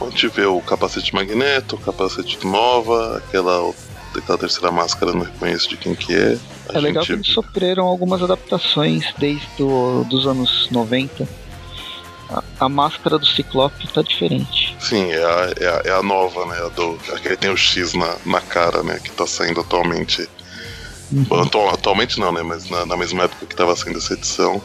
A 0.00 0.04
gente 0.10 0.28
vê 0.28 0.44
o 0.44 0.60
capacete 0.60 1.14
magneto, 1.14 1.76
o 1.76 1.78
capacete 1.78 2.44
nova, 2.44 3.16
aquela, 3.18 3.72
aquela 4.14 4.36
terceira 4.36 4.70
máscara, 4.70 5.12
não 5.12 5.22
reconheço 5.22 5.68
de 5.70 5.76
quem 5.78 5.94
que 5.94 6.12
é. 6.14 6.36
A 6.68 6.76
É 6.78 6.80
legal 6.80 7.02
que 7.02 7.12
gente- 7.14 7.24
eles 7.28 7.32
sofreram 7.34 7.84
algumas 7.86 8.22
adaptações 8.22 9.06
desde 9.16 9.46
do, 9.56 10.04
dos 10.04 10.26
anos 10.26 10.68
90. 10.70 11.26
A, 12.28 12.42
a 12.60 12.68
máscara 12.68 13.18
do 13.18 13.26
Ciclope 13.26 13.86
tá 13.88 14.02
diferente. 14.02 14.61
Sim, 14.82 15.10
é 15.12 15.24
a, 15.24 15.52
é 15.60 15.68
a, 15.68 15.82
é 15.84 15.98
a 15.98 16.02
nova, 16.02 16.44
né? 16.46 16.58
A 16.64 16.68
do, 16.68 16.98
a 17.14 17.18
que 17.18 17.36
tem 17.36 17.50
o 17.50 17.56
X 17.56 17.94
na, 17.94 18.16
na 18.26 18.40
cara, 18.40 18.82
né? 18.82 18.98
Que 19.02 19.10
tá 19.10 19.26
saindo 19.26 19.60
atualmente. 19.60 20.28
Uhum. 21.12 21.24
Bom, 21.24 21.68
atualmente 21.70 22.18
não, 22.18 22.32
né? 22.32 22.42
Mas 22.42 22.68
na, 22.68 22.84
na 22.86 22.96
mesma 22.96 23.24
época 23.24 23.46
que 23.46 23.54
tava 23.54 23.76
saindo 23.76 23.98
essa 23.98 24.14
edição, 24.14 24.60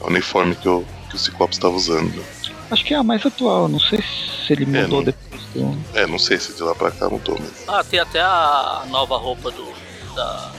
é 0.00 0.04
o 0.04 0.06
uniforme 0.08 0.54
que 0.54 0.68
o, 0.68 0.84
que 1.10 1.16
o 1.16 1.18
Ciclope 1.18 1.54
estava 1.54 1.74
usando. 1.74 2.24
Acho 2.70 2.84
que 2.84 2.92
é 2.94 2.98
a 2.98 3.02
mais 3.02 3.24
atual, 3.24 3.66
não 3.68 3.80
sei 3.80 4.00
se 4.02 4.52
ele 4.52 4.64
É, 4.64 4.82
mudou 4.82 4.98
não- 4.98 5.04
depois 5.04 5.42
do. 5.54 5.78
É, 5.94 6.06
não 6.06 6.18
sei 6.18 6.38
se 6.38 6.52
de 6.54 6.62
lá 6.62 6.74
pra 6.74 6.90
cá 6.90 7.08
mudou, 7.08 7.36
mas. 7.40 7.64
Ah, 7.66 7.82
tem 7.82 7.98
até 7.98 8.20
a 8.20 8.84
nova 8.88 9.16
roupa 9.16 9.50
do. 9.50 9.66
da. 10.14 10.52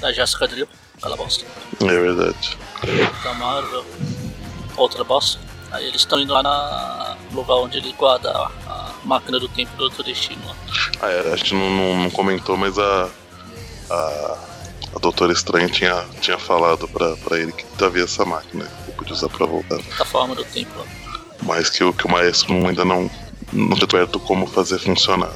da 0.00 0.12
Jessica 0.12 0.46
Drill. 0.46 0.68
Aquela 0.98 1.16
bosta. 1.16 1.44
É 1.80 1.86
verdade. 1.86 2.56
Da 3.24 3.34
Marvel. 3.34 3.84
Outra 4.76 5.02
bosta. 5.04 5.40
Aí 5.76 5.86
eles 5.86 6.00
estão 6.02 6.18
indo 6.20 6.32
lá 6.32 6.42
na 6.42 7.16
no 7.30 7.36
lugar 7.40 7.56
onde 7.56 7.78
ele 7.78 7.92
guarda 7.92 8.30
a, 8.30 8.46
a 8.68 8.92
máquina 9.04 9.38
do 9.38 9.48
tempo 9.48 9.76
do 9.76 9.84
outro 9.84 10.02
destino 10.02 10.40
lá. 10.46 10.54
Ah, 11.02 11.10
é, 11.10 11.32
a 11.32 11.36
gente 11.36 11.54
não, 11.54 11.70
não, 11.70 11.96
não 12.04 12.10
comentou, 12.10 12.56
mas 12.56 12.78
a. 12.78 13.08
A, 13.90 14.38
a 14.94 14.98
Doutora 14.98 15.32
Estranha 15.32 15.68
tinha, 15.68 16.04
tinha 16.20 16.38
falado 16.38 16.88
pra, 16.88 17.14
pra 17.16 17.38
ele 17.38 17.52
que 17.52 17.64
havia 17.84 18.04
essa 18.04 18.24
máquina 18.24 18.64
que 18.64 18.90
ele 18.90 18.96
podia 18.96 19.12
usar 19.12 19.28
pra 19.28 19.46
voltar. 19.46 19.78
Da 19.98 20.04
forma 20.04 20.34
do 20.34 20.44
tempo. 20.44 20.72
Mas 21.42 21.68
que, 21.70 21.84
o- 21.84 21.92
que 21.92 22.06
o 22.06 22.10
maestro 22.10 22.52
ainda 22.66 22.84
não, 22.84 23.10
não 23.52 23.68
tinha 23.76 23.86
descoberto 23.86 24.18
como 24.20 24.46
fazer 24.46 24.78
funcionar. 24.78 25.30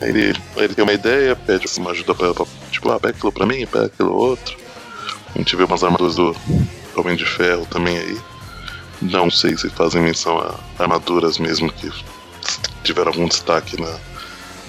Ele, 0.00 0.34
ele 0.56 0.74
tem 0.74 0.82
uma 0.84 0.92
ideia, 0.92 1.36
pede 1.36 1.66
uma 1.78 1.90
ajuda 1.90 2.14
pra, 2.14 2.32
pra 2.32 2.46
tipo, 2.70 2.90
ah, 2.90 2.98
pega 2.98 3.16
aquilo 3.16 3.32
pra 3.32 3.46
mim, 3.46 3.66
pega 3.66 3.86
aquilo 3.86 4.14
outro. 4.14 4.56
A 5.34 5.38
gente 5.38 5.54
vê 5.54 5.64
umas 5.64 5.84
armaduras 5.84 6.14
do 6.16 6.34
Homem 6.96 7.14
de 7.16 7.26
Ferro 7.26 7.66
também 7.66 7.96
aí. 7.98 8.18
Não 9.00 9.30
sei 9.30 9.56
se 9.56 9.68
fazem 9.70 10.02
menção 10.02 10.38
a 10.38 10.54
armaduras 10.82 11.38
mesmo 11.38 11.72
que 11.72 11.90
tiveram 12.82 13.12
algum 13.12 13.26
destaque 13.28 13.80
na. 13.80 13.98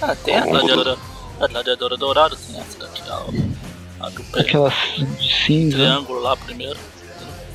Ah, 0.01 0.15
tem 0.15 0.37
a 0.37 0.45
longo 0.45 0.57
do- 0.57 0.65
gladiadora. 0.65 0.97
A 1.39 1.47
gladiadora 1.47 1.97
dourada, 1.97 2.35
tem 2.35 2.59
essa 2.59 2.77
daqui, 2.79 3.01
a, 3.09 4.05
a 4.05 4.09
do 4.09 4.23
pé. 4.25 4.41
Aquela 4.41 4.69
de 4.97 5.45
cinza. 5.45 5.77
triângulo 5.77 6.19
lá 6.21 6.35
primeiro. 6.37 6.77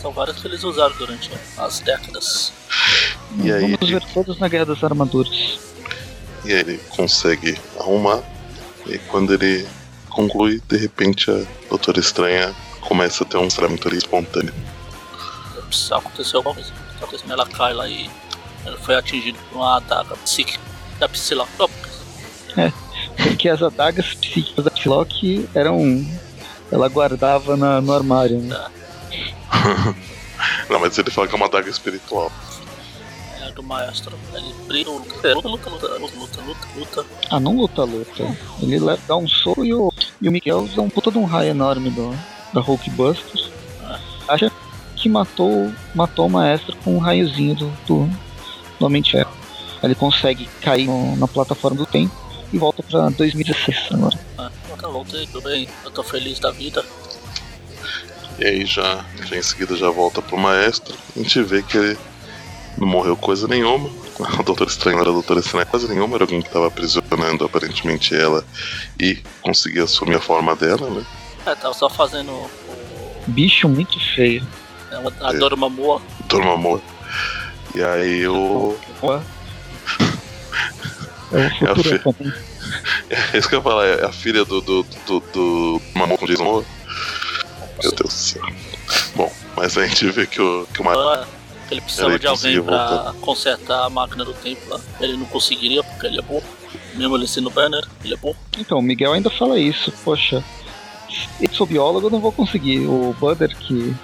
São 0.00 0.10
várias 0.12 0.37
que 0.38 0.46
eles 0.46 0.62
usaram 0.64 0.94
durante 0.96 1.30
as 1.56 1.80
décadas. 1.80 2.52
E 3.42 3.50
aí 3.52 3.62
Vamos 3.62 3.78
ele, 3.82 3.92
ver 3.98 4.02
todas 4.12 4.38
na 4.38 4.48
Guerra 4.48 4.66
das 4.66 4.84
Armaduras. 4.84 5.58
e 6.44 6.52
aí 6.52 6.60
ele 6.60 6.78
consegue 6.90 7.58
arrumar. 7.78 8.20
E 8.87 8.98
quando 8.98 9.32
ele 9.32 9.66
conclui, 10.10 10.60
de 10.68 10.76
repente 10.76 11.30
a 11.30 11.42
Doutora 11.70 12.00
Estranha 12.00 12.54
começa 12.82 13.24
a 13.24 13.26
ter 13.26 13.38
um 13.38 13.46
estramento 13.46 13.88
ali 13.88 13.96
espontâneo. 13.96 14.52
Aconteceu 15.92 16.38
alguma 16.38 16.54
coisa. 16.54 16.72
Só 17.00 17.32
ela 17.32 17.46
cai 17.46 17.72
lá 17.72 17.88
e 17.88 18.10
ela 18.64 18.78
foi 18.78 18.94
atingida 18.94 19.38
por 19.50 19.58
uma 19.58 19.76
adaga 19.76 20.16
psíquica 20.16 20.60
da 20.98 21.08
Psylocke. 21.08 21.70
É, 22.56 22.72
porque 23.16 23.48
as 23.48 23.62
adagas 23.62 24.14
psíquicas 24.14 24.64
da 24.64 24.70
Psylocke 24.70 25.48
eram. 25.54 26.04
Ela 26.70 26.88
guardava 26.88 27.56
na, 27.56 27.80
no 27.80 27.92
armário, 27.92 28.38
né? 28.38 28.54
Tá. 28.54 28.70
Não, 30.68 30.80
mas 30.80 30.96
ele 30.98 31.10
fala 31.10 31.28
que 31.28 31.34
é 31.34 31.37
uma 31.37 31.46
adaga 31.46 31.68
espiritual. 31.68 32.32
É, 33.40 33.50
do 33.52 33.62
maestro. 33.62 34.18
Ele 34.32 34.54
briga, 34.66 34.90
luta, 34.90 35.34
luta, 35.34 35.48
luta, 35.48 35.70
luta, 35.70 36.40
luta, 36.40 36.68
luta. 36.76 37.06
Ah, 37.30 37.38
não 37.38 37.56
luta, 37.56 37.84
luta. 37.84 38.37
Ele 38.60 38.78
dá 39.06 39.16
um 39.16 39.28
soco 39.28 39.64
e 39.64 39.72
o, 39.72 39.92
e 40.20 40.28
o 40.28 40.32
Miguel 40.32 40.68
dá 40.74 40.82
um 40.82 40.90
puta 40.90 41.10
de 41.10 41.18
um 41.18 41.24
raio 41.24 41.50
enorme 41.50 41.90
do, 41.90 42.16
da 42.52 42.60
Hulkbuster. 42.60 43.40
É. 43.82 43.87
Ah. 43.87 44.00
Acha 44.28 44.50
que 45.05 45.09
matou, 45.11 45.70
matou 45.94 46.28
o 46.28 46.30
maestro 46.30 46.74
com 46.78 46.96
um 46.96 46.98
raiozinho 46.98 47.55
do, 47.55 47.68
do, 47.86 48.11
do 48.80 48.86
Homem 48.86 49.02
de 49.02 49.11
Ferro. 49.11 49.30
Ele 49.82 49.94
consegue 49.94 50.48
cair 50.62 50.86
no- 50.86 51.14
na 51.16 51.28
plataforma 51.28 51.76
do 51.76 51.84
tempo 51.84 52.11
e 52.50 52.57
volta 52.57 52.82
pra 52.82 53.11
2016 53.11 53.88
agora. 53.92 54.18
Ah, 54.38 54.50
voltei, 54.80 55.26
tudo 55.26 55.42
bem. 55.42 55.68
Eu 55.84 55.90
tô 55.90 56.02
feliz 56.02 56.38
da 56.38 56.50
vida. 56.50 56.82
E 58.38 58.46
aí 58.46 58.64
já, 58.64 59.05
já 59.26 59.36
em 59.36 59.42
seguida 59.42 59.76
já 59.76 59.90
volta 59.90 60.22
pro 60.22 60.38
maestro. 60.38 60.94
A 61.14 61.18
gente 61.18 61.42
vê 61.42 61.62
que 61.62 61.76
ele 61.76 61.98
não 62.78 62.88
morreu 62.88 63.14
coisa 63.14 63.46
nenhuma. 63.46 63.90
A 64.38 64.42
Doutora 64.42 64.70
Estranha 64.70 64.96
não 64.96 65.02
era 65.02 65.11
a 65.11 65.14
Doutora 65.14 65.40
Estranha 65.40 65.66
coisa 65.66 65.86
nenhuma, 65.86 66.14
era 66.14 66.24
alguém 66.24 66.40
que 66.40 66.46
estava 66.48 66.68
aprisionando 66.68 67.44
aparentemente 67.44 68.14
ela 68.14 68.42
e 68.98 69.18
conseguia 69.42 69.84
assumir 69.84 70.14
a 70.14 70.20
forma 70.20 70.57
dela, 70.57 70.88
né? 70.88 71.05
É, 71.44 71.55
tava 71.55 71.74
só 71.74 71.90
fazendo 71.90 72.30
o, 72.32 72.50
Bicho 73.26 73.68
muito 73.68 73.98
feio. 74.14 74.46
É, 74.95 75.26
a 75.26 75.32
Dormammu. 75.32 76.01
Dormammu. 76.28 76.82
E 77.74 77.82
aí 77.82 78.26
o. 78.28 78.76
Ó. 79.03 79.20
É 81.32 81.47
o 81.47 81.51
futuro 81.76 81.82
fi- 81.82 81.99
também. 81.99 82.32
É 83.34 83.38
isso 83.38 83.49
que 83.49 83.55
eu 83.55 83.59
ia 83.59 83.62
falar, 83.62 83.86
é 83.86 84.05
a 84.05 84.11
filha 84.12 84.45
do, 84.45 84.61
do, 84.61 84.82
do, 85.07 85.20
do 85.32 85.82
Mamô 85.95 86.16
com 86.16 86.26
Jason 86.26 86.42
Momoa. 86.45 86.64
Meu 87.82 87.92
Deus 87.92 87.99
do 88.01 88.11
céu. 88.11 88.42
Bom, 89.14 89.30
mas 89.57 89.76
a 89.76 89.86
gente 89.86 90.11
vê 90.11 90.26
que 90.26 90.40
o, 90.40 90.66
que 90.72 90.82
o. 90.82 90.88
Ah, 90.88 91.26
Ele 91.70 91.80
precisava 91.82 92.18
de 92.18 92.26
alguém 92.26 92.62
pra 92.62 92.86
voltar. 92.88 93.12
consertar 93.20 93.84
a 93.84 93.90
máquina 93.90 94.24
do 94.24 94.32
tempo 94.32 94.62
lá. 94.68 94.80
Ele 95.01 95.16
não 95.18 95.26
conseguiria 95.26 95.84
porque 95.84 96.07
ele 96.07 96.18
é 96.18 96.22
burro. 96.22 96.42
Mesmo 96.95 97.16
ele 97.16 97.28
sendo 97.28 97.51
banner, 97.51 97.84
ele 98.03 98.14
é 98.14 98.16
burro. 98.16 98.36
Então, 98.59 98.78
o 98.78 98.82
Miguel 98.82 99.12
ainda 99.12 99.28
fala 99.30 99.59
isso. 99.59 99.92
Poxa, 100.05 100.42
eu 101.40 101.53
sou 101.53 101.66
biólogo, 101.66 102.09
não 102.11 102.20
vou 102.20 102.32
conseguir. 102.32 102.80
O 102.86 103.14
Butter, 103.20 103.55
que 103.57 103.95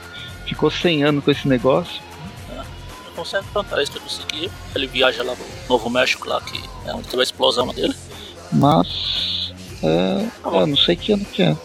ficou 0.51 0.71
100 0.71 1.05
anos 1.05 1.25
com 1.25 1.31
esse 1.31 1.47
negócio, 1.49 2.01
Ele 2.49 3.15
consegue 3.17 3.47
plantar 3.53 3.83
isso 3.83 3.93
que 3.93 4.01
conseguir. 4.01 4.51
Ele 4.75 4.87
viaja 4.87 5.23
lá 5.23 5.35
pro 5.35 5.47
Novo 5.69 5.89
México 5.91 6.29
lá, 6.29 6.41
que 6.41 6.61
é 6.87 6.93
onde 6.93 7.09
teve 7.09 7.21
a 7.21 7.25
explosão 7.25 7.69
dele. 7.69 7.95
mas. 8.53 9.53
É, 9.83 10.29
é, 10.45 10.67
não 10.67 10.77
sei 10.77 10.95
que 10.95 11.13
ano 11.13 11.25
que 11.25 11.43
é. 11.43 11.57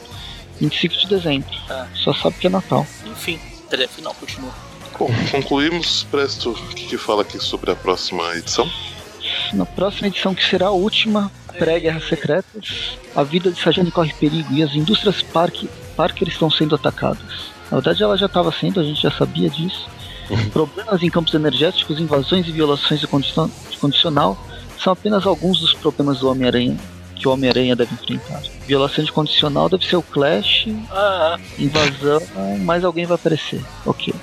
25 0.59 0.95
de 0.95 1.07
dezembro. 1.07 1.49
É. 1.69 1.85
Só 1.95 2.13
sabe 2.13 2.37
que 2.37 2.47
é 2.47 2.49
Natal. 2.49 2.87
Enfim, 3.05 3.39
ele 3.71 3.87
final 3.87 4.13
continua. 4.13 4.51
Bom, 4.97 5.09
concluímos. 5.31 6.03
Presto, 6.09 6.51
o 6.51 6.67
que, 6.69 6.85
que 6.87 6.97
fala 6.97 7.23
aqui 7.23 7.39
sobre 7.39 7.71
a 7.71 7.75
próxima 7.75 8.35
edição? 8.35 8.69
Na 9.53 9.65
próxima 9.65 10.07
edição, 10.07 10.33
que 10.33 10.43
será 10.43 10.67
a 10.67 10.71
última, 10.71 11.31
pré-guerras 11.57 12.07
secretas, 12.07 12.97
a 13.15 13.23
vida 13.23 13.51
de 13.51 13.59
Sajane 13.59 13.91
corre 13.91 14.13
perigo 14.13 14.53
e 14.53 14.63
as 14.63 14.73
indústrias 14.73 15.21
Park, 15.21 15.65
Parker 15.95 16.27
estão 16.27 16.49
sendo 16.49 16.75
atacadas. 16.75 17.54
Na 17.71 17.77
verdade, 17.77 18.03
ela 18.03 18.17
já 18.17 18.25
estava 18.27 18.51
sendo, 18.51 18.79
a 18.79 18.83
gente 18.83 19.01
já 19.01 19.11
sabia 19.11 19.49
disso. 19.49 19.87
Problemas 20.51 21.01
em 21.03 21.09
campos 21.09 21.33
energéticos, 21.33 21.99
invasões 21.99 22.47
e 22.47 22.51
violações 22.51 22.99
de 22.99 23.07
condicion- 23.07 23.49
de 23.69 23.77
condicional 23.77 24.37
são 24.81 24.91
apenas 24.93 25.25
alguns 25.25 25.59
dos 25.59 25.73
problemas 25.73 26.19
do 26.19 26.29
Homem-Aranha 26.29 26.77
que 27.15 27.27
o 27.27 27.31
Homem-Aranha 27.31 27.75
deve 27.75 27.93
enfrentar. 27.93 28.41
Violação 28.67 29.03
de 29.03 29.11
condicional 29.11 29.69
deve 29.69 29.85
ser 29.85 29.95
o 29.95 30.01
Clash, 30.01 30.67
Ah, 30.91 31.37
invasão, 31.57 32.21
mais 32.59 32.83
alguém 32.83 33.05
vai 33.05 33.15
aparecer. 33.15 33.61
Ok. 33.85 34.13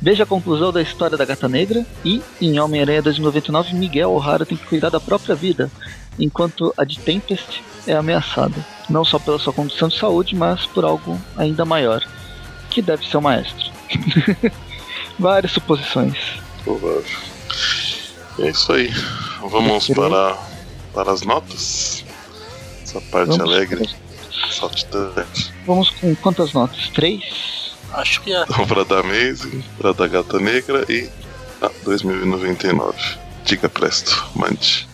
Veja 0.00 0.22
a 0.24 0.26
conclusão 0.26 0.70
da 0.70 0.82
história 0.82 1.16
da 1.16 1.24
Gata 1.24 1.48
Negra 1.48 1.84
e, 2.04 2.22
em 2.40 2.60
Homem-Aranha 2.60 3.00
2099, 3.02 3.74
Miguel 3.74 4.12
O'Hara 4.12 4.44
tem 4.44 4.56
que 4.56 4.66
cuidar 4.66 4.90
da 4.90 5.00
própria 5.00 5.34
vida, 5.34 5.70
enquanto 6.18 6.72
a 6.76 6.84
de 6.84 6.98
Tempest 6.98 7.62
é 7.86 7.94
ameaçada. 7.94 8.54
Não 8.88 9.04
só 9.04 9.18
pela 9.18 9.38
sua 9.38 9.52
condição 9.52 9.88
de 9.88 9.98
saúde, 9.98 10.36
mas 10.36 10.66
por 10.66 10.84
algo 10.84 11.18
ainda 11.36 11.64
maior, 11.64 12.04
que 12.74 12.82
deve 12.82 13.06
ser 13.08 13.16
o 13.16 13.22
maestro. 13.22 13.70
Várias 15.18 15.52
suposições. 15.52 16.18
Provável. 16.64 17.04
É 18.40 18.48
isso 18.50 18.72
aí. 18.72 18.90
Vamos 19.48 19.88
para, 19.88 20.36
para 20.92 21.12
as 21.12 21.22
notas. 21.22 22.04
Essa 22.82 23.00
parte 23.00 23.28
Vamos- 23.30 23.40
alegre, 23.40 23.88
saltitante. 24.50 25.52
Vamos 25.66 25.90
com 25.90 26.14
quantas 26.16 26.52
notas? 26.52 26.88
Três? 26.88 27.22
acho 27.92 28.20
que 28.22 28.34
é. 28.34 28.42
Então, 28.42 28.66
para 28.66 28.84
da 28.84 28.98
Amazing, 29.00 29.62
para 29.78 29.92
da 29.94 30.08
Gata 30.08 30.40
Negra 30.40 30.84
e 30.88 31.08
a 31.62 31.70
2099. 31.84 32.92
Diga 33.44 33.68
Presto, 33.68 34.26
mande. 34.34 34.88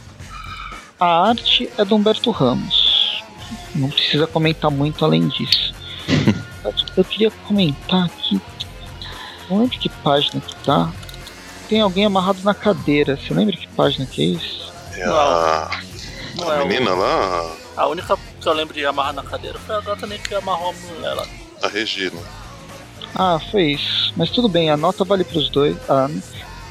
A 0.99 1.29
arte 1.31 1.71
é 1.79 1.85
do 1.85 1.97
Humberto 1.97 2.31
Ramos. 2.31 3.23
Não 3.75 3.89
precisa 3.89 4.27
comentar 4.27 4.71
muito 4.71 5.03
além 5.03 5.29
disso. 5.29 5.73
Eu 6.97 7.05
queria 7.05 7.31
comentar 7.31 8.05
aqui. 8.07 8.41
Não 9.49 9.61
lembro 9.61 9.79
que 9.79 9.89
página 9.89 10.41
que 10.41 10.55
tá. 10.65 10.93
Tem 11.69 11.81
alguém 11.81 12.05
amarrado 12.05 12.41
na 12.45 12.53
cadeira. 12.55 13.17
Você 13.17 13.33
lembra 13.33 13.57
que 13.57 13.67
página 13.69 14.05
que 14.07 14.23
é 14.23 14.25
isso? 14.27 14.73
É 14.95 15.05
a, 15.05 15.71
Não 16.37 16.51
a 16.51 16.55
é 16.57 16.63
o- 16.63 16.67
menina 16.67 16.93
lá, 16.95 17.57
A 17.77 17.87
única 17.87 18.17
que 18.41 18.47
eu 18.49 18.53
lembro 18.53 18.75
de 18.75 18.85
amarrar 18.85 19.15
na 19.15 19.23
cadeira 19.23 19.59
foi 19.61 19.75
a 19.77 19.81
gata 19.81 20.07
nem 20.07 20.19
que 20.19 20.35
amarrou 20.35 20.71
a 20.71 20.95
mulher 20.95 21.15
lá. 21.15 21.27
a 21.63 21.69
Regina. 21.69 22.21
Ah, 23.15 23.41
foi 23.51 23.73
isso. 23.73 24.13
Mas 24.17 24.31
tudo 24.31 24.49
bem, 24.49 24.71
a 24.71 24.77
nota 24.77 25.05
vale 25.05 25.25
pros 25.25 25.49
dois. 25.51 25.77
Ah, 25.89 26.09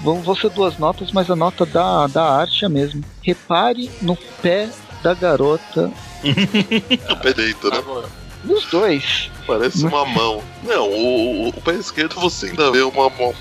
vão, 0.01 0.21
vão 0.21 0.35
ser 0.35 0.49
duas 0.51 0.77
notas, 0.77 1.11
mas 1.11 1.29
a 1.29 1.35
nota 1.35 1.65
da, 1.65 2.07
da 2.07 2.23
arte 2.23 2.63
é 2.63 2.67
a 2.67 2.69
mesma. 2.69 3.01
Repare 3.21 3.89
no 4.01 4.15
pé 4.41 4.69
da 5.01 5.13
garota. 5.13 5.91
O 7.09 7.15
pé 7.17 7.33
direito, 7.33 7.69
né? 7.71 7.77
Agora, 7.77 8.07
Dos 8.43 8.65
dois. 8.65 9.29
Parece 9.45 9.85
uma 9.85 10.05
mão. 10.07 10.41
Não, 10.63 10.87
o, 10.89 11.45
o- 11.45 11.49
o 11.49 11.61
pé 11.61 11.73
esquerdo 11.73 12.15
você 12.19 12.47
ainda 12.47 12.71
vê 12.71 12.81
uma, 12.81 13.07
uma 13.07 13.33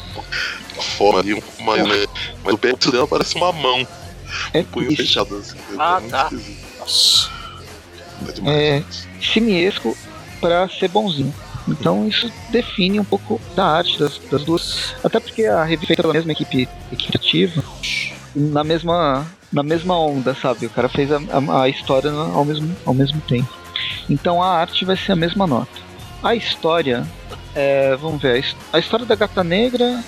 forma 0.97 1.21
ali, 1.21 1.35
uma, 1.59 1.77
né? 1.77 2.07
mas 2.45 2.55
o 2.55 2.59
pé 2.59 2.73
dela 2.91 3.07
parece 3.07 3.37
uma 3.37 3.53
mão. 3.53 3.87
É 4.53 4.63
Punho 4.63 4.89
isso. 4.93 4.97
fechado 5.03 5.37
assim. 5.37 5.57
Ah, 5.79 6.01
muito 6.01 6.11
tá. 6.13 6.31
nossa. 6.81 7.31
É. 8.45 8.79
É. 8.79 8.85
simiesco 9.21 9.97
pra 10.41 10.69
ser 10.69 10.89
bonzinho. 10.89 11.33
Então 11.69 12.09
isso 12.09 12.31
define 12.51 12.99
um 12.99 13.05
pouco 13.05 13.41
da 13.55 13.65
arte 13.67 13.99
das, 13.99 14.19
das 14.31 14.43
duas. 14.45 14.95
Até 15.05 15.21
porque 15.21 15.45
a 15.45 15.65
revista 15.65 15.93
é 15.93 15.97
pela 15.97 16.13
mesma 16.15 16.33
equipe, 16.33 16.69
equipe 16.91 17.09
criativa, 17.13 17.63
na 18.35 18.65
mesma, 18.65 19.27
na 19.53 19.63
mesma 19.63 19.99
onda, 19.99 20.35
sabe? 20.35 20.67
O 20.67 20.71
cara 20.71 20.89
fez 20.89 21.11
a, 21.13 21.17
a- 21.19 21.63
a 21.63 21.69
história 21.69 22.11
no- 22.11 22.35
ao 22.37 22.45
mesmo, 22.45 22.75
ao 22.87 22.95
mesmo 22.95 23.21
tempo. 23.23 23.53
Então 24.09 24.43
a 24.43 24.49
arte 24.59 24.85
vai 24.85 24.97
ser 24.97 25.12
a 25.12 25.16
mesma 25.16 25.47
nota. 25.47 25.81
A 26.22 26.35
história, 26.35 27.07
é, 27.55 27.95
vamos 27.97 28.20
ver, 28.20 28.33
a 28.35 28.39
his- 28.39 28.57
a 28.72 28.79
história 28.79 29.07
da 29.07 29.14
Gata 29.14 29.45
Negra, 29.45 30.03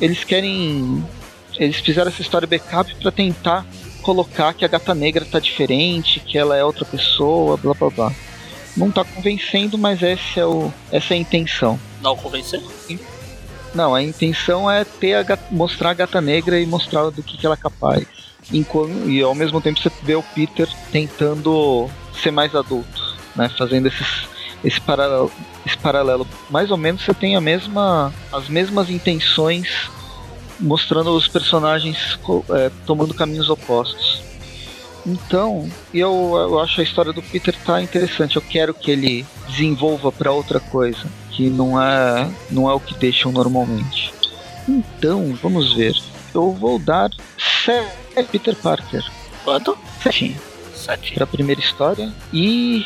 eles 0.00 0.24
querem. 0.24 1.04
Eles 1.56 1.76
fizeram 1.76 2.08
essa 2.10 2.20
história 2.22 2.46
backup 2.46 2.94
pra 2.96 3.10
tentar 3.10 3.64
colocar 4.02 4.52
que 4.54 4.64
a 4.64 4.68
Gata 4.68 4.94
Negra 4.94 5.24
tá 5.24 5.38
diferente, 5.40 6.20
que 6.20 6.36
ela 6.38 6.56
é 6.56 6.62
outra 6.64 6.84
pessoa, 6.84 7.56
blá 7.56 7.74
blá 7.74 7.90
blá. 7.90 8.12
Não 8.76 8.90
tá 8.90 9.02
convencendo, 9.04 9.78
mas 9.78 10.02
esse 10.02 10.38
é 10.38 10.44
o, 10.44 10.70
essa 10.92 11.14
é 11.14 11.16
a 11.16 11.20
intenção. 11.20 11.80
Não 12.02 12.14
convencer? 12.14 12.60
Não, 13.74 13.94
a 13.94 14.02
intenção 14.02 14.70
é 14.70 14.84
ter 14.84 15.14
a 15.14 15.22
gata- 15.22 15.46
mostrar 15.50 15.90
a 15.90 15.94
Gata 15.94 16.20
Negra 16.20 16.60
e 16.60 16.66
mostrar 16.66 17.10
do 17.10 17.22
que, 17.22 17.36
que 17.36 17.44
ela 17.46 17.54
é 17.54 17.58
capaz. 17.58 18.06
Enquanto, 18.52 19.10
e 19.10 19.20
ao 19.22 19.34
mesmo 19.34 19.60
tempo 19.60 19.80
você 19.80 19.90
vê 20.02 20.14
o 20.14 20.22
Peter 20.22 20.68
tentando 20.92 21.88
ser 22.22 22.30
mais 22.30 22.54
adulto, 22.54 23.05
né? 23.36 23.50
Fazendo 23.56 23.86
esses, 23.88 24.28
esse, 24.64 24.80
paralelo, 24.80 25.32
esse 25.64 25.76
paralelo. 25.78 26.26
Mais 26.50 26.70
ou 26.70 26.76
menos 26.76 27.02
você 27.02 27.14
tem 27.14 27.36
a 27.36 27.40
mesma, 27.40 28.12
as 28.32 28.48
mesmas 28.48 28.90
intenções 28.90 29.90
mostrando 30.58 31.10
os 31.14 31.28
personagens 31.28 32.18
é, 32.50 32.70
tomando 32.86 33.14
caminhos 33.14 33.50
opostos. 33.50 34.22
Então, 35.04 35.70
eu, 35.94 36.34
eu 36.34 36.58
acho 36.58 36.80
a 36.80 36.84
história 36.84 37.12
do 37.12 37.22
Peter 37.22 37.54
tá 37.64 37.80
interessante. 37.80 38.36
Eu 38.36 38.42
quero 38.42 38.74
que 38.74 38.90
ele 38.90 39.24
desenvolva 39.48 40.10
para 40.10 40.32
outra 40.32 40.58
coisa, 40.58 41.06
que 41.30 41.48
não 41.48 41.80
é, 41.80 42.28
não 42.50 42.68
é 42.68 42.74
o 42.74 42.80
que 42.80 42.94
deixam 42.94 43.30
normalmente. 43.30 44.12
Então, 44.68 45.32
vamos 45.40 45.74
ver. 45.74 45.94
Eu 46.34 46.52
vou 46.52 46.78
dar 46.78 47.10
7 47.64 48.28
Peter 48.32 48.56
Parker, 48.56 49.04
Quanto? 49.44 49.78
setinho, 50.02 50.36
Sete. 50.74 51.14
para 51.14 51.24
a 51.24 51.26
primeira 51.26 51.60
história 51.60 52.12
e 52.32 52.84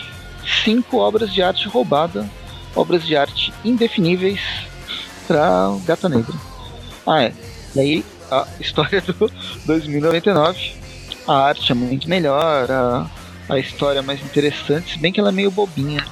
cinco 0.65 0.99
obras 0.99 1.33
de 1.33 1.43
arte 1.43 1.69
roubada, 1.69 2.29
obras 2.75 3.05
de 3.05 3.17
arte 3.17 3.53
indefiníveis 3.65 4.41
para 5.27 5.75
Gata 5.85 6.09
Negra. 6.09 6.35
Ah, 7.07 7.23
é. 7.25 7.33
E 7.75 7.81
aí, 7.81 8.05
a 8.31 8.47
história 8.61 9.01
do 9.01 9.31
2099. 9.67 10.73
A 11.27 11.35
arte 11.47 11.71
é 11.71 11.75
muito 11.75 12.09
melhor, 12.09 12.71
a, 12.71 13.07
a 13.49 13.59
história 13.59 14.01
é 14.01 14.03
mais 14.03 14.21
interessante, 14.23 14.95
se 14.95 14.99
bem 14.99 15.13
que 15.13 15.21
ela 15.21 15.29
é 15.29 15.33
meio 15.33 15.51
bobinha. 15.51 16.05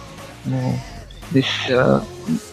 Ah, 1.73 2.03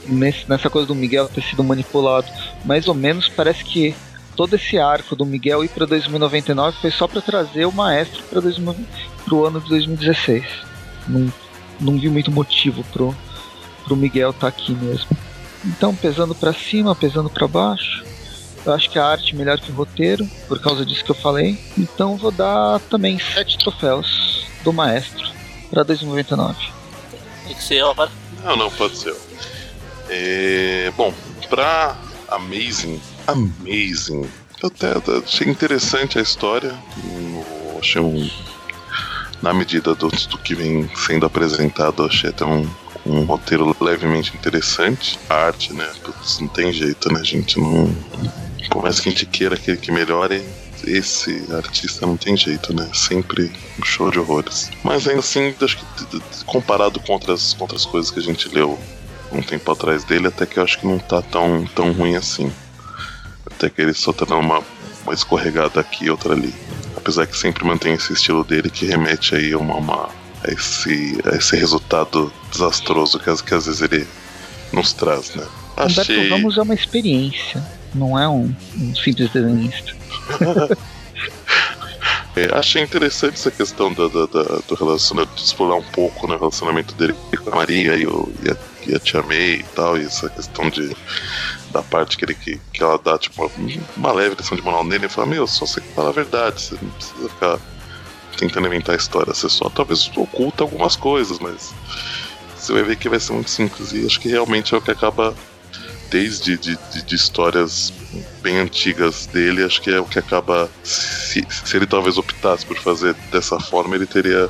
nesse- 0.10 0.46
nessa 0.50 0.70
coisa 0.70 0.88
do 0.88 0.96
Miguel 0.96 1.28
ter 1.28 1.44
sido 1.44 1.64
manipulado. 1.64 2.28
Mais 2.64 2.88
ou 2.88 2.94
menos 2.94 3.30
parece 3.30 3.64
que 3.64 3.96
todo 4.36 4.56
esse 4.56 4.78
arco 4.78 5.16
do 5.16 5.26
Miguel 5.26 5.64
ir 5.64 5.70
para 5.70 5.86
2099 5.86 6.78
foi 6.82 6.92
só 6.92 7.08
para 7.08 7.22
trazer 7.22 7.66
o 7.66 7.72
maestro 7.72 8.24
para 8.24 9.36
o 9.36 9.46
ano 9.46 9.62
de 9.62 9.70
2016. 9.70 10.44
Não, 11.08 11.32
não 11.80 11.98
vi 11.98 12.10
muito 12.10 12.32
motivo 12.32 12.84
pro, 12.92 13.16
pro 13.84 13.96
Miguel 13.96 14.32
estar 14.32 14.48
aqui 14.48 14.74
mesmo. 14.74 15.10
Então, 15.64 15.96
pesando 15.96 16.36
para 16.36 16.54
cima, 16.54 16.96
pesando 16.96 17.30
para 17.30 17.48
baixo, 17.48 18.04
eu 18.66 18.74
acho 18.74 18.90
que 18.90 19.00
a 19.00 19.06
arte 19.06 19.34
é 19.34 19.38
melhor 19.38 19.60
que 19.60 19.72
o 19.72 19.76
roteiro, 19.76 20.28
por 20.48 20.60
causa 20.60 20.86
disso 20.86 21.04
que 21.04 21.12
eu 21.12 21.16
falei. 21.16 21.60
Então, 21.78 22.18
vou 22.18 22.32
dar 22.32 22.80
também 22.82 23.20
sete 23.20 23.58
troféus 23.58 24.46
do 24.64 24.72
maestro 24.72 25.28
para 25.70 25.84
2099. 25.84 26.56
Tem 27.46 27.56
que 27.56 27.64
ser 27.64 27.76
eu 27.76 27.92
agora. 27.92 28.12
Não, 28.44 28.56
não, 28.56 28.72
pode 28.72 28.98
ser. 28.98 29.16
É, 30.10 30.92
bom, 30.96 31.14
pra 31.50 31.98
Amazing, 32.30 33.02
Amazing, 33.28 34.30
eu 34.62 34.68
até 34.68 34.92
até 34.92 35.18
achei 35.18 35.48
interessante 35.48 36.20
a 36.20 36.22
história. 36.22 36.76
Eu 37.04 37.80
achei 37.80 38.02
um. 38.02 38.30
Na 39.42 39.54
medida 39.54 39.94
do, 39.94 40.10
do 40.10 40.38
que 40.40 40.56
vem 40.56 40.90
sendo 40.96 41.26
apresentado, 41.26 42.04
achei 42.04 42.30
até 42.30 42.46
um, 42.46 42.68
um 43.06 43.24
roteiro 43.24 43.76
levemente 43.80 44.36
interessante. 44.36 45.20
A 45.30 45.36
arte, 45.36 45.74
né? 45.74 45.88
Putz, 46.04 46.40
não 46.40 46.48
tem 46.48 46.72
jeito, 46.74 47.12
né, 47.14 47.24
gente? 47.24 47.60
Não. 47.60 47.94
Por 48.70 48.82
mais 48.82 49.00
que 49.00 49.10
a 49.10 49.12
gente 49.12 49.26
queira 49.26 49.56
que, 49.56 49.78
que 49.78 49.92
melhore, 49.92 50.44
esse 50.86 51.46
artista 51.54 52.06
não 52.06 52.18
tem 52.18 52.36
jeito, 52.36 52.74
né? 52.74 52.90
Sempre 52.94 53.52
um 53.80 53.86
show 53.86 54.10
de 54.10 54.20
horrores. 54.20 54.70
Mas 54.84 55.08
ainda 55.08 55.20
assim, 55.20 55.54
acho 55.62 55.78
que 55.78 56.22
comparado 56.46 57.00
com 57.00 57.14
outras, 57.14 57.54
com 57.54 57.64
outras 57.64 57.86
coisas 57.86 58.12
que 58.12 58.20
a 58.20 58.24
gente 58.24 58.50
leu 58.50 58.78
um 59.32 59.42
tempo 59.42 59.72
atrás 59.72 60.04
dele, 60.04 60.28
até 60.28 60.46
que 60.46 60.58
eu 60.58 60.64
acho 60.64 60.80
que 60.80 60.88
não 60.88 60.98
tá 60.98 61.22
tão, 61.22 61.66
tão 61.76 61.92
ruim 61.92 62.16
assim. 62.16 62.52
Até 63.46 63.70
que 63.70 63.82
ele 63.82 63.94
só 63.94 64.12
tá 64.12 64.26
dando 64.26 64.42
uma, 64.42 64.62
uma 65.04 65.14
escorregada 65.14 65.80
aqui 65.80 66.06
e 66.06 66.10
outra 66.10 66.34
ali. 66.34 66.54
Apesar 67.06 67.28
que 67.28 67.38
sempre 67.38 67.64
mantém 67.64 67.94
esse 67.94 68.14
estilo 68.14 68.44
dele 68.44 68.68
que 68.68 68.88
remete 68.88 69.36
aí 69.36 69.54
a, 69.54 69.60
uma, 69.60 69.76
uma 69.76 70.10
a 70.44 70.52
esse, 70.52 71.16
a 71.32 71.36
esse 71.36 71.56
resultado 71.56 72.34
desastroso 72.52 73.20
que, 73.20 73.26
que 73.44 73.54
às 73.54 73.68
vezes 73.68 73.80
ele 73.80 74.08
nos 74.74 74.92
traz, 74.92 75.36
né? 75.36 75.46
Achei... 75.78 76.18
Humberto 76.18 76.34
Ramos 76.34 76.58
é 76.58 76.62
uma 76.64 76.74
experiência, 76.74 77.64
não 77.94 78.18
é 78.18 78.28
um, 78.28 78.52
um 78.76 78.96
simples 78.96 79.30
desenhista. 79.30 79.94
É, 82.38 82.50
achei 82.54 82.84
interessante 82.84 83.36
essa 83.36 83.50
questão 83.50 83.94
do, 83.94 84.10
do, 84.10 84.28
do 84.28 84.76
relacionamento, 84.76 85.34
de 85.36 85.44
explorar 85.44 85.76
um 85.76 85.84
pouco 85.84 86.28
né, 86.28 86.36
o 86.36 86.40
relacionamento 86.40 86.94
dele 86.96 87.16
com 87.42 87.50
a 87.50 87.56
Maria 87.56 87.96
e, 87.96 88.06
o, 88.06 88.30
e, 88.44 88.52
a, 88.52 88.58
e 88.88 88.94
a 88.94 89.00
Tia 89.00 89.22
May 89.22 89.54
e 89.54 89.66
tal, 89.74 89.98
e 89.98 90.04
essa 90.04 90.30
questão 90.30 90.70
de 90.70 90.94
da 91.76 91.84
parte 91.84 92.16
que, 92.16 92.24
ele, 92.24 92.34
que, 92.34 92.58
que 92.72 92.82
ela 92.82 92.98
dá, 92.98 93.18
tipo, 93.18 93.52
uma 93.98 94.14
leve 94.14 94.36
lição 94.36 94.56
de 94.56 94.64
moral 94.64 94.86
nele 94.86 95.08
e 95.08 95.10
fala, 95.10 95.28
meu, 95.28 95.46
só 95.46 95.66
você 95.66 95.82
fala 95.82 96.10
a 96.10 96.14
verdade, 96.14 96.62
você 96.62 96.78
não 96.82 96.90
precisa 96.92 97.30
ficar 97.30 97.60
tentando 98.38 98.68
inventar 98.68 98.96
história, 98.96 99.34
você 99.34 99.50
só 99.50 99.70
talvez 99.70 100.10
oculta 100.16 100.64
algumas 100.64 100.96
coisas, 100.96 101.38
mas 101.38 101.74
você 102.56 102.72
vai 102.72 102.84
ver 102.84 102.96
que 102.96 103.10
vai 103.10 103.20
ser 103.20 103.34
muito 103.34 103.50
simples, 103.50 103.92
e 103.92 104.06
acho 104.06 104.22
que 104.22 104.30
realmente 104.30 104.74
é 104.74 104.78
o 104.78 104.82
que 104.82 104.90
acaba 104.90 105.36
desde 106.10 106.58
de, 106.58 106.78
de, 106.94 107.02
de, 107.02 107.16
histórias 107.16 107.92
bem 108.42 108.58
antigas 108.58 109.26
dele, 109.26 109.62
acho 109.64 109.82
que 109.82 109.90
é 109.90 110.00
o 110.00 110.06
que 110.06 110.18
acaba. 110.18 110.70
Se, 110.82 111.46
se 111.50 111.76
ele 111.76 111.86
talvez 111.86 112.18
optasse 112.18 112.66
por 112.66 112.78
fazer 112.78 113.14
dessa 113.34 113.60
forma, 113.60 113.96
ele 113.96 114.06
teria, 114.06 114.50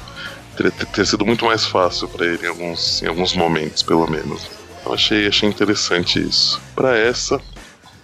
teria 0.55 0.71
ter 0.71 1.07
sido 1.07 1.25
muito 1.25 1.43
mais 1.45 1.65
fácil 1.65 2.07
para 2.07 2.27
ele 2.27 2.45
em 2.45 2.49
alguns, 2.49 3.01
em 3.01 3.07
alguns 3.07 3.33
momentos, 3.33 3.81
pelo 3.81 4.07
menos. 4.07 4.54
Eu 4.85 4.93
achei, 4.93 5.27
achei 5.27 5.49
interessante 5.49 6.21
isso. 6.21 6.61
Para 6.75 6.97
essa, 6.97 7.41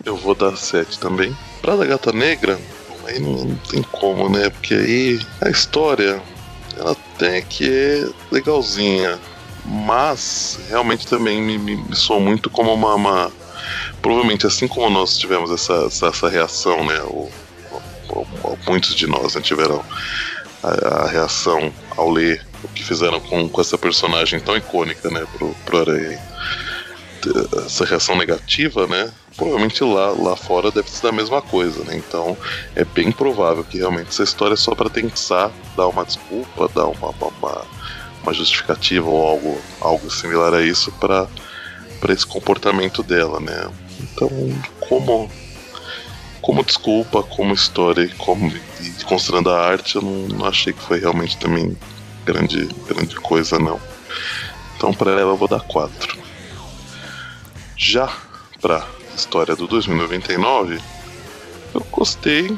eu 0.04 0.18
vou 0.18 0.34
dar 0.34 0.56
7 0.56 1.00
também. 1.00 1.36
Pra 1.62 1.76
da 1.76 1.86
Gata 1.86 2.12
Negra, 2.12 2.60
aí 3.06 3.20
não, 3.20 3.56
tem 3.70 3.84
como, 3.84 4.30
né? 4.30 4.50
Porque 4.50 4.74
aí 4.74 5.20
a 5.42 5.50
história 5.50 6.22
ela 6.78 6.96
tem 7.18 7.42
que 7.44 7.70
é 7.70 8.10
legalzinha 8.32 9.20
mas 9.66 10.60
realmente 10.70 11.08
também 11.08 11.42
me, 11.42 11.58
me, 11.58 11.76
me 11.76 12.20
muito 12.20 12.50
como 12.50 12.74
uma, 12.74 12.96
uma, 12.96 13.32
provavelmente 14.02 14.48
assim 14.48 14.68
como 14.68 14.90
nós 14.90 15.18
tivemos 15.18 15.52
essa, 15.52 15.86
essa, 15.86 16.08
essa 16.08 16.30
reação, 16.30 16.86
né? 16.86 17.00
O, 17.04 17.30
o, 18.10 18.28
o, 18.44 18.58
muitos 18.68 18.96
de 18.96 19.08
nós 19.08 19.36
né, 19.36 19.42
tiveram 19.42 19.84
a, 20.64 21.04
a, 21.04 21.08
reação 21.08 21.72
ao 21.96 22.10
ler 22.10 22.46
o 22.64 22.68
que 22.68 22.84
fizeram 22.84 23.20
com, 23.20 23.48
com 23.48 23.62
essa 23.62 23.78
personagem 23.78 24.40
tão 24.40 24.58
icônica, 24.58 25.10
né, 25.10 25.26
pro, 25.38 25.56
pro 25.66 25.80
Aranha. 25.80 26.20
Essa 27.66 27.86
reação 27.86 28.16
negativa, 28.16 28.88
né? 28.88 29.12
Provavelmente 29.36 29.84
lá, 29.84 30.10
lá 30.12 30.36
fora 30.36 30.72
deve 30.72 30.90
ser 30.90 31.04
da 31.04 31.12
mesma 31.12 31.42
coisa, 31.42 31.84
né? 31.84 31.96
Então 31.96 32.38
é 32.76 32.84
bem 32.84 33.12
provável 33.12 33.64
que 33.64 33.78
realmente 33.78 34.10
essa 34.10 34.24
história 34.24 34.54
é 34.54 34.58
só 34.58 34.76
para 34.76 34.90
tentar 34.90 35.52
dar 35.76 35.88
uma 35.88 36.06
desculpa, 36.06 36.70
dar 36.74 36.88
uma, 36.88 37.10
uma, 37.10 37.66
uma 38.24 38.34
justificativa 38.34 39.10
ou 39.10 39.28
algo, 39.28 39.62
algo 39.80 40.10
similar 40.10 40.54
a 40.54 40.62
isso 40.62 40.92
para 40.94 41.28
para 42.00 42.14
esse 42.14 42.26
comportamento 42.26 43.04
dela, 43.04 43.40
né? 43.40 43.70
Então, 44.00 44.30
como 44.80 45.30
como 46.42 46.64
desculpa, 46.64 47.22
como 47.22 47.54
história, 47.54 48.10
como 48.18 48.52
e 48.82 49.04
considerando 49.04 49.52
a 49.52 49.64
arte, 49.64 49.96
eu 49.96 50.02
não, 50.02 50.28
não, 50.28 50.46
achei 50.48 50.74
que 50.74 50.82
foi 50.82 51.00
realmente 51.00 51.38
também 51.38 51.78
grande 52.26 52.68
grande 52.88 53.16
coisa 53.16 53.60
não. 53.60 53.80
Então 54.76 54.92
para 54.92 55.12
ela 55.12 55.32
eu 55.32 55.38
vou 55.38 55.48
dar 55.48 55.62
4. 55.62 56.21
Já 57.84 58.08
para 58.62 58.86
história 59.16 59.56
do 59.56 59.66
2099, 59.66 60.80
eu 61.74 61.84
gostei, 61.92 62.56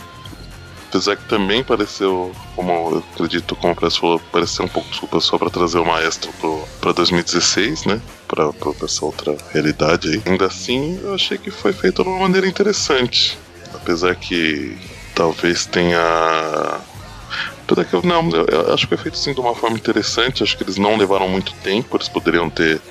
apesar 0.90 1.16
que 1.16 1.24
também 1.30 1.64
pareceu, 1.64 2.34
como 2.58 2.72
eu 2.74 3.04
acredito, 3.14 3.56
como 3.56 3.74
o 3.74 3.92
falou, 3.92 4.20
pareceu 4.34 4.66
um 4.66 4.68
pouco 4.68 4.90
desculpa 4.90 5.22
só 5.22 5.38
para 5.38 5.50
trazer 5.50 5.80
o 5.80 5.86
maestro 5.86 6.30
para 6.82 6.92
2016, 6.92 7.86
né? 7.86 8.02
para 8.28 8.52
essa 8.84 9.06
outra 9.06 9.38
realidade 9.54 10.10
aí. 10.10 10.22
Ainda 10.26 10.48
assim, 10.48 11.00
eu 11.02 11.14
achei 11.14 11.38
que 11.38 11.52
foi 11.52 11.72
feito 11.72 12.04
de 12.04 12.10
uma 12.10 12.20
maneira 12.20 12.46
interessante. 12.46 13.40
Apesar 13.74 14.16
que 14.16 14.78
talvez 15.16 15.66
tenha. 15.66 16.82
Apesar 17.62 17.86
que 17.86 17.94
eu, 17.94 18.02
não, 18.04 18.30
eu 18.30 18.74
acho 18.74 18.88
que 18.88 18.96
foi 18.96 19.04
feito 19.04 19.18
sim 19.18 19.34
de 19.34 19.40
uma 19.40 19.56
forma 19.56 19.78
interessante. 19.78 20.44
Acho 20.44 20.58
que 20.58 20.64
eles 20.64 20.76
não 20.76 20.98
levaram 20.98 21.30
muito 21.30 21.54
tempo, 21.64 21.96
eles 21.96 22.10
poderiam 22.10 22.50
ter. 22.50 22.82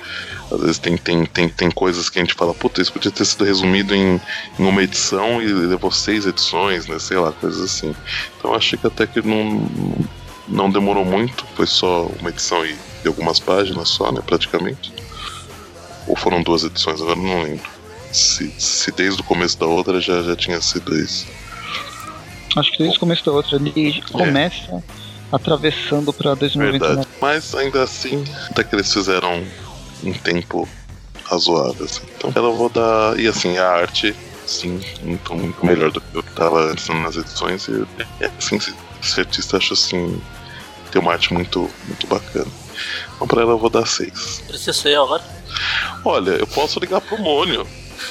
Às 0.53 0.61
vezes 0.61 0.77
tem, 0.77 0.95
tem, 0.95 1.25
tem, 1.25 1.49
tem 1.49 1.71
coisas 1.71 2.09
que 2.09 2.19
a 2.19 2.21
gente 2.21 2.35
fala, 2.35 2.53
puta, 2.53 2.81
isso 2.81 2.93
podia 2.93 3.09
ter 3.09 3.25
sido 3.25 3.43
resumido 3.43 3.95
em, 3.95 4.21
em 4.59 4.63
uma 4.63 4.83
edição 4.83 5.41
e 5.41 5.47
levou 5.47 5.91
seis 5.91 6.27
edições, 6.27 6.87
né? 6.87 6.99
Sei 6.99 7.17
lá, 7.17 7.31
coisas 7.31 7.61
assim. 7.61 7.95
Então 8.37 8.53
achei 8.53 8.77
que 8.77 8.85
até 8.85 9.07
que 9.07 9.21
não, 9.21 9.67
não 10.47 10.69
demorou 10.69 11.03
muito, 11.03 11.45
foi 11.55 11.65
só 11.65 12.05
uma 12.19 12.29
edição 12.29 12.63
e 12.65 12.75
de 13.01 13.07
algumas 13.07 13.39
páginas 13.39 13.89
só, 13.89 14.11
né, 14.11 14.21
praticamente. 14.25 14.93
Ou 16.07 16.15
foram 16.15 16.43
duas 16.43 16.63
edições, 16.63 17.01
agora 17.01 17.19
não 17.19 17.41
lembro. 17.41 17.69
Se, 18.11 18.53
se 18.59 18.91
desde 18.91 19.21
o 19.21 19.23
começo 19.23 19.59
da 19.59 19.65
outra 19.65 19.99
já, 19.99 20.21
já 20.21 20.35
tinha 20.35 20.61
sido 20.61 20.95
isso. 20.95 21.25
Acho 22.55 22.71
que 22.71 22.77
desde 22.77 22.97
o 22.97 22.99
começo 22.99 23.25
da 23.25 23.31
outra 23.31 23.57
ele 23.57 24.03
é. 24.05 24.11
começa 24.11 24.83
atravessando 25.31 26.13
pra 26.13 26.35
2029. 26.35 26.95
Verdade. 26.95 27.07
Mas 27.19 27.55
ainda 27.55 27.81
assim, 27.81 28.23
até 28.51 28.63
que 28.63 28.75
eles 28.75 28.93
fizeram 28.93 29.43
um 30.03 30.13
tempo 30.13 30.67
razoável. 31.23 31.85
Assim. 31.85 32.01
Então 32.17 32.31
eu 32.35 32.55
vou 32.55 32.69
dar. 32.69 33.19
E 33.19 33.27
assim, 33.27 33.57
a 33.57 33.69
arte, 33.69 34.15
sim, 34.45 34.79
muito, 35.01 35.33
muito 35.33 35.65
melhor 35.65 35.91
do 35.91 36.01
que 36.01 36.15
eu 36.15 36.23
que 36.23 36.31
tava 36.33 36.71
antes 36.71 36.87
nas 36.89 37.15
edições. 37.15 37.67
E 37.67 37.85
assim, 38.25 38.59
esse 39.01 39.19
artista 39.19 39.57
acho 39.57 39.73
assim. 39.73 40.21
Tem 40.91 41.01
uma 41.01 41.13
arte 41.13 41.33
muito, 41.33 41.69
muito 41.87 42.05
bacana. 42.07 42.51
Então 43.15 43.27
pra 43.27 43.41
ela 43.41 43.51
eu 43.51 43.57
vou 43.57 43.69
dar 43.69 43.85
6. 43.85 44.43
Precisa 44.47 44.73
ser 44.73 44.95
agora? 44.95 45.23
Olha, 46.05 46.31
eu 46.31 46.47
posso 46.47 46.79
ligar 46.79 47.01
pro 47.01 47.19
Mônio. 47.19 47.65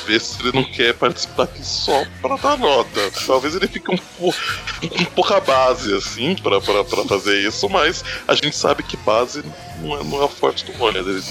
Ver 0.06 0.20
se 0.20 0.40
ele 0.40 0.52
não 0.52 0.64
quer 0.64 0.94
participar 0.94 1.44
aqui 1.44 1.64
só 1.64 2.04
pra 2.20 2.36
dar 2.36 2.58
nota. 2.58 3.00
Talvez 3.26 3.54
ele 3.54 3.68
fique 3.68 3.90
um, 3.92 3.98
pouco, 4.18 4.38
um 4.82 5.04
pouca 5.06 5.40
base, 5.40 5.94
assim, 5.94 6.34
pra, 6.36 6.60
pra, 6.60 6.82
pra 6.82 7.04
fazer 7.04 7.46
isso, 7.46 7.68
mas 7.68 8.02
a 8.26 8.34
gente 8.34 8.56
sabe 8.56 8.82
que 8.82 8.96
base 8.96 9.44
não 9.80 9.98
é, 9.98 10.04
não 10.04 10.24
é 10.24 10.28
forte 10.28 10.64
do 10.64 10.76
Mônio. 10.78 11.00
Ele, 11.00 11.22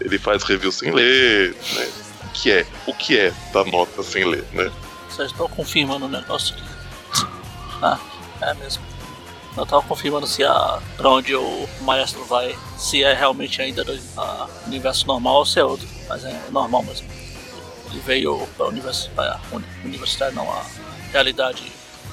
ele 0.00 0.18
faz 0.18 0.42
review 0.42 0.72
sem 0.72 0.90
ler, 0.90 1.54
né? 1.74 1.88
O 2.24 2.28
que 2.32 2.50
é? 2.50 2.66
O 2.86 2.94
que 2.94 3.18
é 3.18 3.32
dar 3.52 3.64
nota 3.66 4.02
sem 4.02 4.24
ler, 4.24 4.44
né? 4.52 4.70
Vocês 5.08 5.30
estão 5.30 5.48
confirmando 5.48 6.06
o 6.06 6.08
negócio 6.08 6.54
aqui. 6.54 7.26
Ah, 7.82 7.98
é 8.42 8.54
mesmo. 8.54 8.82
Eu 9.56 9.66
tava 9.66 9.82
confirmando 9.82 10.26
se 10.26 10.44
a. 10.44 10.80
pra 10.96 11.10
onde 11.10 11.34
o 11.34 11.68
maestro 11.80 12.24
vai, 12.24 12.56
se 12.78 13.02
é 13.02 13.12
realmente 13.12 13.60
ainda 13.60 13.82
do 13.82 13.98
a, 14.16 14.48
universo 14.66 15.06
normal 15.06 15.36
ou 15.36 15.46
se 15.46 15.58
é 15.58 15.64
outro. 15.64 15.88
Mas 16.08 16.24
é 16.24 16.40
normal 16.50 16.82
mesmo. 16.84 17.08
Ele 17.90 18.00
veio 18.00 18.46
pra 18.56 18.68
universo, 18.68 19.10
pra 19.10 19.40
universidade 19.84 20.34
não, 20.36 20.48
a 20.48 20.64
realidade 21.10 21.62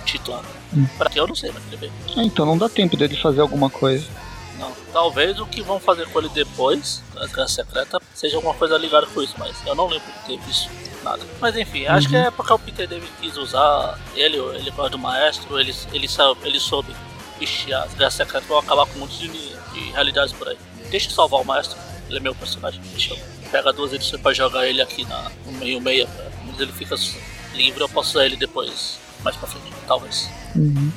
titular. 0.06 0.44
Hum. 0.76 0.88
Pra 0.98 1.10
que 1.10 1.20
eu 1.20 1.28
não 1.28 1.36
sei, 1.36 1.52
mas 1.54 1.64
ele 1.68 1.78
veio. 1.78 1.92
Ah, 2.18 2.24
então 2.24 2.46
não 2.46 2.58
dá 2.58 2.68
tempo 2.68 2.98
dele 2.98 3.16
fazer 3.16 3.42
alguma 3.42 3.70
coisa. 3.70 4.08
Não. 4.58 4.74
Talvez 4.92 5.40
o 5.40 5.46
que 5.46 5.62
vão 5.62 5.80
fazer 5.80 6.08
com 6.08 6.20
ele 6.20 6.30
depois, 6.30 7.04
da 7.18 7.28
Guerra 7.28 7.48
Secreta, 7.48 8.00
seja 8.14 8.38
alguma 8.38 8.54
coisa 8.54 8.78
ligada 8.78 9.08
com 9.08 9.22
isso, 9.22 9.36
mas 9.38 9.56
eu 9.66 9.76
não 9.76 9.88
lembro 9.88 10.08
de 10.08 10.28
ter 10.28 10.40
visto 10.46 10.70
nada. 11.04 11.24
Mas 11.40 11.56
enfim, 11.56 11.86
uhum. 11.86 11.92
acho 11.92 12.10
que 12.10 12.16
é 12.16 12.32
porque 12.32 12.54
o 12.54 12.60
Peter 12.60 12.88
David 12.88 13.12
quis 13.22 13.38
usar 13.38 14.00
ele, 14.16 14.38
ele 14.38 14.72
gosta 14.72 14.92
do 14.92 14.98
maestro, 14.98 15.60
ele, 15.60 15.74
ele, 15.94 16.08
sabe, 16.08 16.40
ele 16.44 16.60
soube 16.60 16.94
Ixi, 17.40 17.74
as 17.74 17.94
guerras 17.94 18.14
secretas 18.16 18.48
vão 18.48 18.58
acabar 18.58 18.86
com 18.88 18.98
um 18.98 19.00
monte 19.02 19.20
de, 19.20 19.30
de 19.30 19.92
realidades 19.92 20.34
por 20.34 20.48
aí. 20.48 20.58
Deixa 20.90 21.08
eu 21.08 21.12
salvar 21.12 21.42
o 21.42 21.46
maestro, 21.46 21.78
ele 22.10 22.18
é 22.18 22.20
meu 22.20 22.34
personagem. 22.34 22.82
Deixa 22.92 23.14
eu 23.14 23.20
pegar 23.52 23.72
duas 23.72 23.94
edições 23.94 24.22
pra 24.22 24.34
jogar 24.34 24.68
ele 24.68 24.82
aqui 24.82 25.06
na, 25.06 25.32
no 25.46 25.52
meio 25.54 25.80
meia. 25.80 26.08
Mas 26.46 26.60
ele 26.60 26.72
fica 26.72 26.96
livre, 27.54 27.82
eu 27.82 27.90
posso 27.90 28.12
usar 28.12 28.26
ele 28.26 28.36
depois, 28.36 29.00
mais 29.24 29.36
pra 29.36 29.48
frente, 29.48 29.68
talvez. 29.88 30.30
Uhum. 30.56 30.92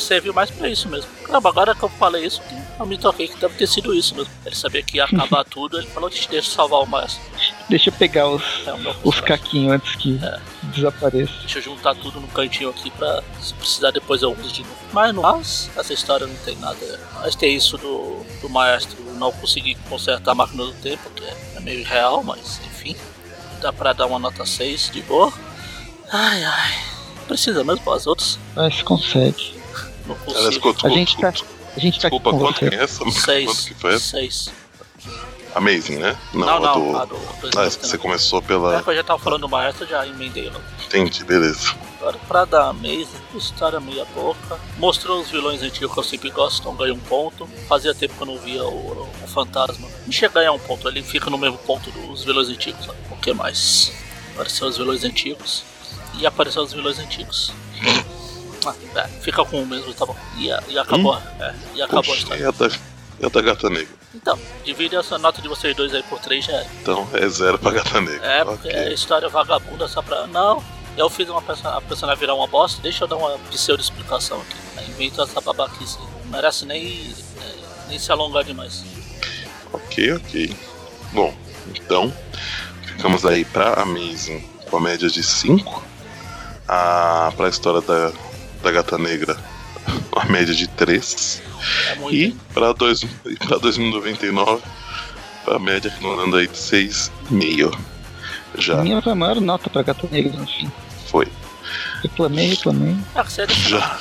Serviu 0.00 0.34
mais 0.34 0.50
pra 0.50 0.68
isso 0.68 0.88
mesmo. 0.88 1.10
Caramba, 1.24 1.48
agora 1.48 1.74
que 1.74 1.82
eu 1.82 1.88
falei 1.88 2.24
isso, 2.24 2.42
eu 2.78 2.86
me 2.86 2.98
toquei 2.98 3.28
que 3.28 3.38
deve 3.38 3.54
ter 3.54 3.66
sido 3.66 3.94
isso 3.94 4.14
mesmo. 4.14 4.32
Ele 4.44 4.54
sabia 4.54 4.82
que 4.82 4.96
ia 4.96 5.04
acabar 5.04 5.44
tudo, 5.46 5.78
ele 5.78 5.86
falou, 5.86 6.10
deixa 6.10 6.34
eu 6.34 6.42
salvar 6.42 6.80
o 6.80 6.86
maestro. 6.86 7.22
Deixa 7.68 7.88
eu 7.88 7.94
pegar 7.94 8.28
os, 8.28 8.42
é, 8.66 8.72
os 9.02 9.20
caquinhos 9.20 9.72
antes 9.72 9.96
que 9.96 10.18
é. 10.22 10.40
desapareça. 10.64 11.32
Deixa 11.40 11.58
eu 11.58 11.62
juntar 11.62 11.94
tudo 11.94 12.20
no 12.20 12.28
cantinho 12.28 12.70
aqui 12.70 12.90
pra 12.90 13.22
se 13.40 13.54
precisar 13.54 13.90
depois 13.90 14.22
eu 14.22 14.32
uso 14.32 14.52
de 14.52 14.62
novo. 14.62 14.76
Mas 14.92 15.14
no 15.14 15.22
mais, 15.22 15.70
essa 15.76 15.92
história 15.92 16.26
não 16.26 16.36
tem 16.36 16.56
nada. 16.56 17.00
Mas 17.20 17.34
tem 17.34 17.54
isso 17.54 17.78
do, 17.78 18.24
do 18.40 18.48
maestro 18.48 19.02
não 19.14 19.32
conseguir 19.32 19.76
consertar 19.88 20.32
a 20.32 20.34
máquina 20.34 20.64
do 20.64 20.72
tempo, 20.74 21.08
que 21.10 21.24
é, 21.24 21.36
é 21.56 21.60
meio 21.60 21.84
real, 21.84 22.22
mas 22.22 22.60
enfim. 22.66 22.96
Dá 23.60 23.72
pra 23.72 23.92
dar 23.92 24.06
uma 24.06 24.18
nota 24.18 24.44
6 24.44 24.90
de 24.92 25.02
boa. 25.02 25.32
Ai 26.12 26.44
ai. 26.44 26.74
Precisa 27.26 27.64
mesmo 27.64 27.82
para 27.82 27.94
as 27.94 28.06
outras? 28.06 28.38
Mas 28.54 28.82
consegue. 28.82 29.53
Não 30.06 30.14
consigo. 30.16 30.74
a 30.84 30.88
gente 30.90 31.16
tá. 31.18 31.32
A 31.76 31.80
gente 31.80 31.98
Desculpa, 31.98 32.30
tá 32.32 32.38
quanto 32.38 32.58
que 32.58 32.74
é 32.74 32.82
essa? 32.84 33.10
Seis. 33.10 33.44
Quanto 33.46 33.64
que 33.64 33.74
foi 33.74 33.94
essa? 33.94 34.04
Seis. 34.10 34.50
Amazing, 35.54 35.96
né? 35.98 36.16
Não, 36.32 36.48
a 36.48 36.60
não, 36.60 36.92
do. 36.92 36.96
a 36.98 37.04
do 37.04 37.14
Ah, 37.16 37.36
2019. 37.42 37.70
você 37.86 37.98
começou 37.98 38.38
É 38.40 38.42
pela. 38.42 38.82
que 38.82 38.90
eu 38.90 38.96
já 38.96 39.04
tava 39.04 39.18
falando 39.20 39.42
do 39.42 39.48
maestro, 39.48 39.86
já 39.86 40.04
emendei 40.06 40.46
logo. 40.50 40.64
Entendi, 40.84 41.22
beleza. 41.24 41.74
Agora, 42.00 42.18
pra 42.28 42.44
dar 42.44 42.68
Amazing, 42.70 43.06
história 43.36 43.78
meia 43.80 44.04
boca. 44.14 44.58
Mostrou 44.78 45.20
os 45.20 45.30
vilões 45.30 45.62
antigos 45.62 45.92
que 45.92 45.98
eu 45.98 46.02
sempre 46.04 46.30
gosto, 46.30 46.60
então 46.60 46.74
ganhei 46.74 46.92
um 46.92 46.98
ponto. 46.98 47.46
Fazia 47.68 47.94
tempo 47.94 48.14
que 48.14 48.22
eu 48.22 48.26
não 48.26 48.38
via 48.38 48.64
o, 48.64 49.08
o 49.22 49.26
fantasma. 49.28 49.88
Não 50.04 50.12
chega 50.12 50.32
a 50.32 50.42
ganhar 50.42 50.52
um 50.52 50.58
ponto, 50.58 50.88
ele 50.88 51.02
fica 51.02 51.30
no 51.30 51.38
mesmo 51.38 51.58
ponto 51.58 51.90
dos 51.92 52.24
vilões 52.24 52.48
antigos. 52.48 52.88
O 53.10 53.16
que 53.16 53.32
mais? 53.32 53.92
Apareceu 54.34 54.66
os 54.66 54.76
vilões 54.76 55.04
antigos. 55.04 55.62
E 56.18 56.26
apareceu 56.26 56.62
os 56.62 56.72
vilões 56.72 56.98
antigos. 56.98 57.52
Ah, 58.66 58.74
é, 58.96 59.08
fica 59.20 59.44
com 59.44 59.62
o 59.62 59.66
mesmo, 59.66 59.92
tá 59.94 60.06
bom. 60.06 60.16
E, 60.36 60.46
e 60.72 60.78
acabou. 60.78 61.16
É, 61.40 61.54
e 61.74 61.82
acabou 61.82 62.00
a 62.00 62.02
Poxa, 62.04 62.18
história. 62.18 62.42
e 62.42 62.46
a 62.46 62.50
da, 62.50 62.68
e 63.20 63.26
a 63.26 63.28
da 63.28 63.40
gata 63.42 63.70
negra? 63.70 63.94
Então, 64.14 64.38
divide 64.64 64.94
essa 64.96 65.18
nota 65.18 65.42
de 65.42 65.48
vocês 65.48 65.74
dois 65.76 65.92
aí 65.94 66.02
por 66.04 66.18
três 66.20 66.44
já. 66.44 66.64
Então 66.80 67.08
é 67.12 67.28
zero 67.28 67.58
pra 67.58 67.72
gata 67.72 68.00
negra. 68.00 68.24
É, 68.26 68.44
porque 68.44 68.68
Ok. 68.68 68.80
é 68.80 68.92
história 68.92 69.28
vagabunda 69.28 69.88
só 69.88 70.00
pra. 70.02 70.26
Não, 70.28 70.62
eu 70.96 71.10
fiz 71.10 71.28
uma 71.28 71.42
person... 71.42 71.68
a 71.68 71.80
personagem 71.80 72.20
virar 72.20 72.34
uma 72.34 72.46
bosta, 72.46 72.80
deixa 72.80 73.04
eu 73.04 73.08
dar 73.08 73.16
uma 73.16 73.36
pseudo 73.50 73.80
explicação 73.80 74.40
aqui. 74.40 74.56
Aí 74.76 74.88
Invento 74.90 75.20
essa 75.20 75.40
babaquice. 75.40 75.98
Não 75.98 76.30
merece 76.30 76.64
nem, 76.64 77.12
é, 77.42 77.88
nem 77.88 77.98
se 77.98 78.10
alongar 78.12 78.44
demais. 78.44 78.84
Ok, 79.72 80.12
ok. 80.12 80.56
Bom, 81.12 81.34
então 81.74 82.12
ficamos 82.86 83.26
aí 83.26 83.44
pra 83.44 83.74
Amazing 83.82 84.48
com 84.70 84.76
a 84.76 84.80
média 84.80 85.08
de 85.08 85.22
5. 85.22 85.84
A, 86.68 87.32
pra 87.36 87.48
história 87.48 87.80
da, 87.80 88.12
da 88.64 88.72
gata 88.72 88.98
negra, 88.98 89.36
a 90.16 90.24
média 90.24 90.54
de 90.54 90.66
3. 90.66 91.42
É. 91.96 92.10
E 92.10 92.24
e 92.24 92.36
pra 92.52 92.72
2099, 92.72 94.62
a 95.46 95.58
média 95.58 95.92
andando 96.02 96.36
aí 96.36 96.46
de 96.48 96.54
6,5. 96.54 97.78
Já 98.56 98.82
minha 98.82 99.02
foi 99.02 99.12
a 99.12 99.16
maior 99.16 99.40
nota 99.40 99.68
pra 99.68 99.82
Gata 99.82 100.06
Negra, 100.10 100.32
no 100.38 100.46
fim. 100.46 100.70
foi. 101.06 101.26
Reclamei, 102.02 102.48
reclamei. 102.50 102.96
Ah, 103.14 103.24
é 103.38 103.46
Já, 103.48 103.98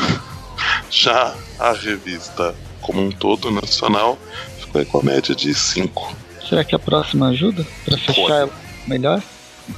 já 0.90 1.34
a 1.58 1.72
revista 1.72 2.54
como 2.80 3.02
um 3.02 3.10
todo 3.10 3.50
nacional 3.50 4.18
ficou 4.60 4.80
aí 4.80 4.86
com 4.86 5.00
a 5.00 5.02
média 5.02 5.34
de 5.34 5.52
5. 5.54 6.16
Será 6.48 6.64
que 6.64 6.74
a 6.74 6.78
próxima 6.78 7.28
ajuda? 7.28 7.66
Pra 7.84 7.98
fechar 7.98 8.14
Pode. 8.14 8.32
ela 8.32 8.52
melhor? 8.86 9.22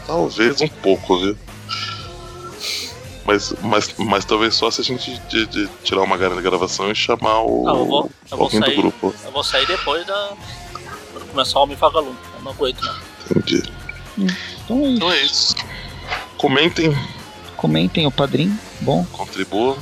Talvez 0.07 0.61
um 0.61 0.69
pouco, 0.69 1.19
viu? 1.19 1.37
Mas, 3.29 3.53
mas, 3.62 3.95
mas 3.99 4.24
talvez 4.24 4.55
só 4.55 4.70
se 4.70 4.81
a 4.81 4.85
gente 4.85 5.18
de, 5.29 5.45
de 5.49 5.68
tirar 5.85 6.01
uma 6.01 6.16
gravação 6.16 6.91
e 6.91 6.95
chamar 6.95 7.43
o 7.43 7.68
Ah, 7.68 7.72
eu 7.72 7.85
vou- 7.85 8.11
eu 8.31 8.37
vou 8.39 8.45
alguém 8.47 8.59
do 8.61 8.64
sair. 8.66 8.76
grupo. 8.76 9.14
Eu 9.22 9.31
vou 9.33 9.45
sair 9.45 9.66
depois 9.66 10.07
da. 10.07 10.33
Quando 11.12 11.26
começar 11.31 11.59
o 11.59 11.62
Homem 11.64 11.76
Vagalume. 11.76 12.16
Eu 12.37 12.43
não 12.43 12.53
aguento 12.53 12.81
não. 12.83 12.97
Entendi. 13.37 13.62
Então 14.64 14.79
é 14.79 14.87
isso. 14.87 14.97
Então 14.97 15.12
é 15.12 15.20
isso. 15.22 15.55
Comentem, 16.39 16.97
Comentem 17.59 18.07
o 18.07 18.11
padrinho. 18.11 18.59
Bom, 18.81 19.05
contribuam. 19.12 19.76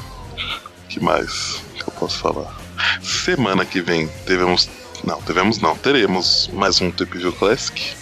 que 0.88 0.99
mais 0.99 1.62
que 1.76 1.82
eu 1.82 1.92
posso 1.92 2.18
falar? 2.18 2.53
Semana 3.01 3.64
que 3.64 3.80
vem 3.80 4.09
teremos. 4.26 4.68
Não, 5.05 5.22
teremos 5.22 5.59
não. 5.61 5.76
Teremos 5.76 6.51
mais 6.53 6.80
um 6.80 6.90
Trip 6.90 7.16
View 7.16 7.32
Classic. 7.32 7.94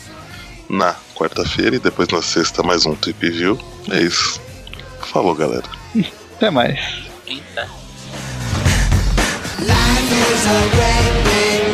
Na 0.70 0.94
quarta-feira 1.14 1.76
e 1.76 1.78
depois 1.78 2.08
na 2.08 2.22
sexta 2.22 2.62
mais 2.62 2.86
um 2.86 2.94
Trip 2.94 3.28
View. 3.28 3.58
É 3.90 4.00
isso. 4.00 4.40
Falou, 5.06 5.34
galera. 5.34 5.64
até 6.36 6.50
mais. 6.50 6.78
Eita. 7.26 7.68
Life 9.60 10.12
is 10.32 10.46
a 10.46 10.76
wreck 10.76 11.73